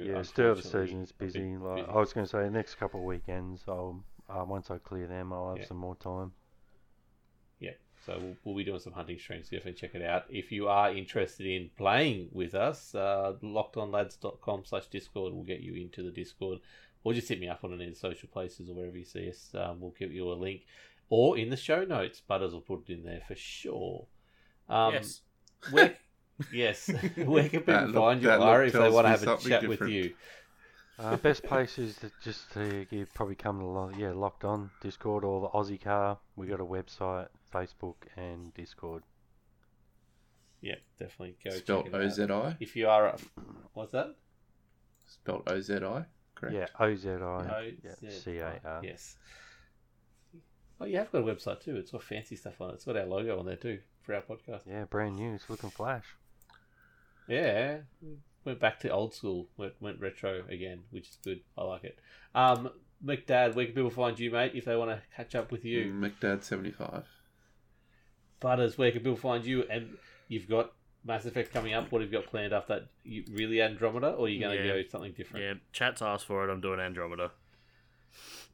Yeah, 0.05 0.23
still 0.23 0.55
the 0.55 0.61
unfortunately, 0.63 0.87
season 0.87 1.03
is 1.03 1.13
I've 1.13 1.19
busy. 1.19 1.57
Like 1.57 1.77
busy. 1.77 1.89
I 1.89 1.95
was 1.97 2.13
going 2.13 2.27
to 2.27 2.31
say, 2.31 2.43
the 2.43 2.51
next 2.51 2.75
couple 2.77 3.01
of 3.01 3.07
weekends, 3.07 3.63
I'll 3.67 4.05
uh, 4.29 4.45
once 4.45 4.71
I 4.71 4.79
clear 4.79 5.07
them, 5.07 5.33
I'll 5.33 5.51
have 5.51 5.59
Yeah. 5.59 5.67
some 5.67 5.77
more 5.79 5.97
time. 5.97 6.33
Yeah, 7.61 7.73
so 8.07 8.19
we'll, 8.21 8.37
we'll 8.45 8.57
be 8.57 8.65
doing 8.65 8.81
some 8.81 8.93
hunting 8.93 9.19
streams. 9.19 9.49
so 9.49 9.57
Definitely 9.57 9.79
check 9.81 9.95
it 9.95 10.03
out. 10.03 10.25
If 10.29 10.51
you 10.53 10.69
are 10.69 10.93
interested 10.95 11.47
in 11.47 11.71
playing 11.77 12.29
with 12.33 12.55
us, 12.55 12.95
uh, 12.95 13.35
lockedonlads.com 13.43 14.65
slash 14.65 14.87
Discord 14.89 15.33
will 15.35 15.43
get 15.45 15.61
you 15.61 15.75
into 15.75 16.03
the 16.03 16.11
Discord. 16.11 16.59
Or 17.03 17.13
just 17.13 17.29
hit 17.29 17.39
me 17.39 17.49
up 17.49 17.65
on 17.65 17.75
any 17.75 17.85
of 17.85 17.91
the 17.93 17.97
social 17.99 18.31
places 18.31 18.71
or 18.71 18.75
wherever 18.75 18.97
you 18.97 19.05
see 19.05 19.29
us. 19.29 19.51
Um, 19.55 19.79
we'll 19.81 19.95
give 19.99 20.11
you 20.13 20.31
a 20.31 20.35
link. 20.35 20.63
Or 21.11 21.37
in 21.37 21.51
the 21.51 21.57
show 21.57 21.85
notes, 21.85 22.21
Butters 22.21 22.55
will 22.55 22.63
put 22.63 22.89
it 22.89 22.93
in 22.95 23.05
there 23.05 23.21
for 23.29 23.35
sure. 23.35 24.07
Um, 24.71 24.95
yes. 24.95 25.21
Where, 25.71 25.97
yes. 26.53 26.89
where 27.17 27.49
can 27.49 27.61
people 27.61 27.75
That 27.75 27.87
look- 27.89 27.95
find 27.97 28.23
you, 28.23 28.29
that 28.29 28.65
if 28.67 28.73
they 28.73 28.91
want 28.91 29.05
to 29.07 29.09
have 29.11 29.23
a 29.23 29.25
something 29.25 29.49
chat 29.49 29.67
with 29.69 29.81
you? 29.83 30.15
Uh, 30.97 31.17
best 31.17 31.43
place 31.43 31.77
is 31.79 31.97
to 31.97 32.11
just 32.23 32.53
to 32.53 32.87
you 32.91 33.05
probably 33.15 33.35
come 33.35 33.59
to 33.59 33.67
lo- 33.67 33.91
yeah 33.99 34.13
locked 34.13 34.45
on 34.45 34.71
Discord 34.81 35.25
or 35.25 35.41
the 35.41 35.49
Aussie 35.49 35.81
Car. 35.83 36.19
We 36.37 36.47
got 36.47 36.61
a 36.61 36.65
website, 36.65 37.27
Facebook, 37.53 37.97
and 38.17 38.55
Discord. 38.55 39.03
Yeah, 40.61 40.77
definitely 40.99 41.37
go 41.45 41.51
Spelt 41.51 41.87
check 41.87 41.95
it 41.95 41.97
O 41.97 42.05
out. 42.07 42.13
Z 42.13 42.23
I. 42.31 42.57
If 42.61 42.77
you 42.77 42.89
are, 42.89 43.17
what's 43.73 43.91
that? 43.93 44.15
Spelt 45.05 45.43
O 45.49 45.61
Z 45.61 45.75
I. 45.75 46.05
Correct. 46.37 46.55
Yeah, 46.55 46.67
O 46.79 46.95
Z 46.95 47.09
I. 47.11 47.15
No, 47.17 47.71
Yeah, 47.83 47.91
it's- 48.01 48.23
C 48.23 48.39
A 48.39 48.61
R. 48.65 48.81
Yes. 48.85 49.17
Oh, 50.81 50.87
you 50.87 50.99
have 50.99 51.11
got 51.11 51.19
a 51.19 51.25
website 51.25 51.61
too. 51.61 51.77
It's 51.77 51.91
got 51.91 52.03
fancy 52.05 52.37
stuff 52.37 52.61
on 52.61 52.71
it. 52.71 52.75
It's 52.75 52.85
got 52.85 52.97
our 52.97 53.05
logo 53.07 53.39
on 53.39 53.47
there 53.47 53.57
too 53.57 53.81
for 54.03 54.15
our 54.15 54.23
podcast. 54.23 54.61
Yeah, 54.67 54.85
brand 54.85 55.17
new. 55.17 55.35
It's 55.35 55.51
looking 55.51 55.71
flash. 55.71 56.05
Yeah, 57.29 57.79
went 58.45 58.61
back 58.61 58.81
to 58.81 58.89
old 58.91 59.15
school. 59.15 59.49
Went, 59.57 59.75
went 59.81 60.01
retro 60.01 60.43
again, 60.49 60.83
which 60.91 61.09
is 61.09 61.19
good. 61.25 61.41
I 61.57 61.63
like 61.65 61.85
it. 61.85 61.99
Um, 62.35 62.71
McDad, 63.05 63.55
where 63.55 63.67
can 63.67 63.75
people 63.75 63.91
find 63.91 64.19
you, 64.19 64.31
mate, 64.31 64.53
if 64.55 64.65
they 64.65 64.77
want 64.77 64.91
to 64.91 65.01
catch 65.17 65.35
up 65.35 65.51
with 65.53 65.65
you? 65.65 65.87
Mm, 65.87 66.01
McDad 66.21 66.43
seventy 66.43 66.71
five. 66.71 67.05
Butters, 68.41 68.77
where 68.77 68.91
can 68.91 69.01
people 69.01 69.17
find 69.17 69.45
you? 69.45 69.65
And 69.71 69.97
you've 70.29 70.49
got 70.49 70.73
Mass 71.05 71.25
Effect 71.25 71.53
coming 71.53 71.73
up. 71.75 71.91
What 71.91 72.03
have 72.03 72.13
you 72.13 72.19
got 72.19 72.29
planned 72.31 72.53
after 72.53 72.75
that? 72.81 72.89
You 73.05 73.25
really 73.31 73.61
Andromeda, 73.63 74.11
or 74.13 74.27
are 74.27 74.29
you 74.29 74.41
going 74.41 74.57
to 74.59 74.67
Yeah. 74.67 74.83
go 74.83 74.89
something 74.89 75.13
different? 75.13 75.45
Yeah, 75.45 75.55
chat's 75.73 76.03
asked 76.03 76.27
for 76.27 76.47
it. 76.49 76.53
I'm 76.53 76.61
doing 76.61 76.81
Andromeda. 76.81 77.31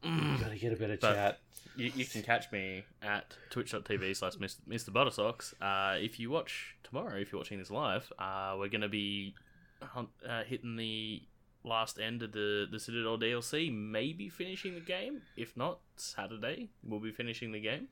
You 0.02 0.38
got 0.38 0.50
to 0.50 0.56
get 0.58 0.72
a 0.72 0.76
better 0.76 0.96
But- 1.00 1.14
chat. 1.14 1.40
You, 1.76 1.92
you 1.94 2.04
can 2.04 2.22
catch 2.22 2.50
me 2.52 2.84
at 3.02 3.36
twitch.tv 3.50 4.16
slash 4.16 4.34
Mr. 4.36 4.90
Buttersocks. 4.90 5.54
Uh, 5.60 5.96
if 5.98 6.18
you 6.18 6.30
watch 6.30 6.76
tomorrow, 6.82 7.16
if 7.16 7.32
you're 7.32 7.40
watching 7.40 7.58
this 7.58 7.70
live, 7.70 8.12
uh, 8.18 8.56
we're 8.58 8.68
going 8.68 8.80
to 8.80 8.88
be 8.88 9.34
hunt, 9.82 10.08
uh, 10.28 10.42
hitting 10.44 10.76
the 10.76 11.22
last 11.64 11.98
end 11.98 12.22
of 12.22 12.32
the, 12.32 12.66
the 12.70 12.78
Citadel 12.78 13.18
DLC, 13.18 13.72
maybe 13.72 14.28
finishing 14.28 14.74
the 14.74 14.80
game. 14.80 15.22
If 15.36 15.56
not, 15.56 15.80
Saturday, 15.96 16.70
we'll 16.82 17.00
be 17.00 17.12
finishing 17.12 17.52
the 17.52 17.60
game. 17.60 17.88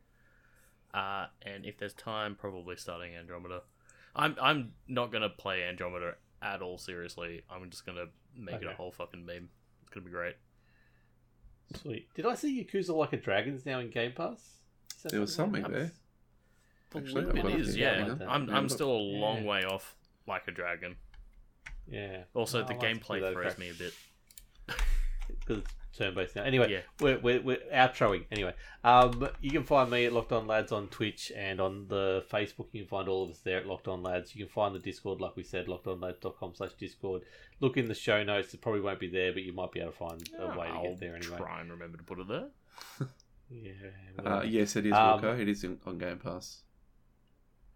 Uh, 0.92 1.26
and 1.42 1.66
if 1.66 1.78
there's 1.78 1.94
time, 1.94 2.34
probably 2.34 2.76
starting 2.76 3.14
Andromeda. 3.14 3.62
I'm, 4.16 4.36
I'm 4.40 4.72
not 4.88 5.12
going 5.12 5.22
to 5.22 5.28
play 5.28 5.62
Andromeda 5.62 6.14
at 6.42 6.62
all 6.62 6.78
seriously. 6.78 7.42
I'm 7.50 7.68
just 7.70 7.84
going 7.84 7.98
to 7.98 8.06
make 8.36 8.62
it 8.62 8.66
a 8.66 8.74
whole 8.74 8.90
fucking 8.90 9.24
meme. 9.24 9.48
It's 9.82 9.90
going 9.90 10.04
to 10.04 10.10
be 10.10 10.14
great. 10.14 10.36
Sweet. 11.74 12.08
Did 12.14 12.26
I 12.26 12.34
see 12.34 12.64
Yakuza 12.64 12.94
Like 12.96 13.12
a 13.12 13.16
Dragon's 13.16 13.66
now 13.66 13.78
in 13.80 13.90
Game 13.90 14.12
Pass? 14.12 14.40
Is 15.04 15.10
There 15.10 15.20
was 15.20 15.34
something 15.34 15.62
something 15.62 15.72
that 15.72 15.92
there. 16.92 17.02
Actually, 17.02 17.24
Believe 17.26 17.34
I 17.34 17.38
it 17.38 17.44
wanna 17.44 17.56
is, 17.56 17.74
see 17.74 17.80
yeah. 17.80 18.04
that. 18.14 18.28
I'm, 18.28 18.48
I'm 18.50 18.68
still 18.68 18.90
a 18.90 18.96
long 18.96 19.42
Yeah. 19.44 19.48
way 19.50 19.64
off 19.64 19.94
like 20.26 20.48
a 20.48 20.50
dragon. 20.50 20.96
Yeah. 21.86 22.22
Also, 22.34 22.60
I'll 22.60 22.66
the 22.66 22.72
have 22.74 22.80
to 22.80 22.86
gameplay 22.86 23.14
give 23.16 23.22
that 23.22 23.30
a 23.32 23.34
throws 23.34 23.58
me 23.58 23.70
a 23.70 23.74
bit. 23.74 23.94
because 25.28 25.58
it's 25.58 25.88
turn 25.99 26.14
based 26.14 26.36
now. 26.36 26.44
Anyway, 26.44 26.70
Yeah. 26.70 26.80
we're, 27.01 27.18
we're, 27.18 27.40
we're 27.42 27.61
outroing. 27.74 28.24
Anyway, 28.30 28.55
um, 28.84 29.28
you 29.40 29.51
can 29.51 29.64
find 29.64 29.90
me 29.90 30.07
at 30.07 30.12
Locked 30.12 30.32
On 30.32 30.46
Lads 30.46 30.72
on 30.72 30.88
Twitch 30.88 31.30
and 31.36 31.61
on 31.61 31.86
the 31.88 32.24
Facebook. 32.30 32.68
You 32.72 32.82
can 32.82 32.88
find 32.88 33.09
all 33.09 33.24
of 33.24 33.30
us 33.30 33.40
there 33.40 33.59
at 33.59 33.66
Locked 33.66 33.88
On 33.88 34.03
Lads. 34.03 34.34
You 34.34 34.44
can 34.46 34.53
find 34.53 34.74
the 34.74 34.78
Discord, 34.78 35.20
like 35.20 35.36
we 35.36 35.42
said, 35.42 35.66
lockedonlads.com 35.66 36.55
slash 36.55 36.72
Discord. 36.78 37.22
Look 37.61 37.76
in 37.76 37.88
the 37.88 37.94
show 37.94 38.22
notes. 38.22 38.55
It 38.55 38.61
probably 38.61 38.80
won't 38.80 39.01
be 39.01 39.09
there, 39.11 39.32
but 39.32 39.42
you 39.42 39.53
might 39.53 39.72
be 39.72 39.80
able 39.80 39.92
to 39.92 39.96
find 39.99 40.30
a 40.38 40.46
way 40.59 40.66
to 40.68 40.72
I'll 40.72 40.82
get 40.84 41.01
there 41.01 41.16
anyway. 41.16 41.36
Try 41.38 41.61
and 41.61 41.70
remember 41.70 41.99
to 41.99 42.05
put 42.05 42.20
it 42.20 42.28
there. 42.28 42.49
Yeah, 43.51 43.72
Uh, 44.22 44.42
yes, 44.42 44.76
it 44.76 44.84
is. 44.84 44.92
Um, 44.92 45.22
Wilco. 45.22 45.38
It 45.40 45.49
is 45.49 45.64
in, 45.64 45.78
on 45.86 45.96
Game 45.96 46.18
Pass. 46.18 46.64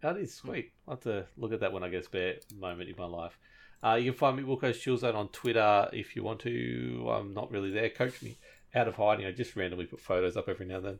That 0.01 0.17
is 0.17 0.31
sweet. 0.35 0.71
I'll 0.87 0.93
have 0.95 1.03
to 1.05 1.25
look 1.35 1.51
at 1.51 1.61
that 1.61 1.73
when 1.73 1.83
I 1.83 1.89
get 1.89 2.01
a 2.01 2.03
spare 2.03 2.35
moment 2.55 2.89
in 2.89 2.95
my 2.97 3.05
life. 3.05 3.39
Uh, 3.83 3.95
you 3.95 4.11
can 4.11 4.17
find 4.17 4.37
me 4.37 4.43
Wilco's 4.43 4.79
Chill 4.79 4.97
Zone 4.97 5.15
on 5.15 5.27
Twitter 5.29 5.89
if 5.91 6.15
you 6.15 6.23
want 6.23 6.39
to. 6.41 7.07
I'm 7.11 7.33
not 7.33 7.51
really 7.51 7.71
there. 7.71 7.89
Coach 7.89 8.21
me 8.21 8.37
out 8.73 8.87
of 8.87 8.95
hiding. 8.95 9.25
I 9.25 9.31
just 9.31 9.55
randomly 9.55 9.85
put 9.85 9.99
photos 9.99 10.37
up 10.37 10.47
every 10.47 10.65
now 10.65 10.77
and 10.77 10.85
then. 10.85 10.99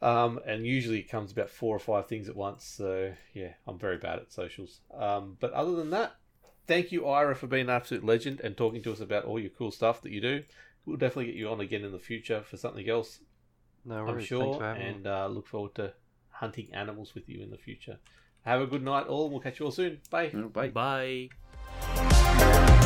Um, 0.00 0.40
and 0.46 0.64
usually 0.64 1.00
it 1.00 1.10
comes 1.10 1.32
about 1.32 1.50
four 1.50 1.74
or 1.74 1.80
five 1.80 2.06
things 2.06 2.28
at 2.28 2.36
once. 2.36 2.64
So 2.64 3.12
yeah, 3.34 3.52
I'm 3.66 3.78
very 3.78 3.98
bad 3.98 4.20
at 4.20 4.32
socials. 4.32 4.80
Um, 4.96 5.36
but 5.38 5.52
other 5.52 5.76
than 5.76 5.90
that, 5.90 6.14
thank 6.66 6.92
you, 6.92 7.06
Ira, 7.06 7.34
for 7.34 7.46
being 7.46 7.64
an 7.64 7.70
absolute 7.70 8.04
legend 8.04 8.40
and 8.40 8.56
talking 8.56 8.82
to 8.82 8.92
us 8.92 9.00
about 9.00 9.24
all 9.24 9.38
your 9.38 9.50
cool 9.50 9.70
stuff 9.70 10.00
that 10.02 10.12
you 10.12 10.20
do. 10.20 10.44
We'll 10.86 10.96
definitely 10.96 11.26
get 11.26 11.34
you 11.34 11.50
on 11.50 11.60
again 11.60 11.84
in 11.84 11.92
the 11.92 11.98
future 11.98 12.42
for 12.42 12.56
something 12.56 12.88
else. 12.88 13.20
No 13.84 14.04
worries. 14.04 14.22
I'm 14.22 14.24
sure, 14.24 14.54
for 14.54 14.64
and 14.64 15.06
uh, 15.06 15.26
look 15.26 15.46
forward 15.46 15.74
to 15.74 15.92
hunting 16.30 16.68
animals 16.72 17.14
with 17.14 17.28
you 17.28 17.42
in 17.42 17.50
the 17.50 17.58
future. 17.58 17.98
Have 18.44 18.60
a 18.62 18.66
good 18.66 18.82
night, 18.82 19.06
all. 19.06 19.28
We'll 19.28 19.40
catch 19.40 19.58
you 19.58 19.66
all 19.66 19.72
soon. 19.72 20.00
Bye. 20.10 20.28
Bye. 20.28 20.68
Bye. 20.68 21.28
Thank 21.70 22.70
you 22.70 22.77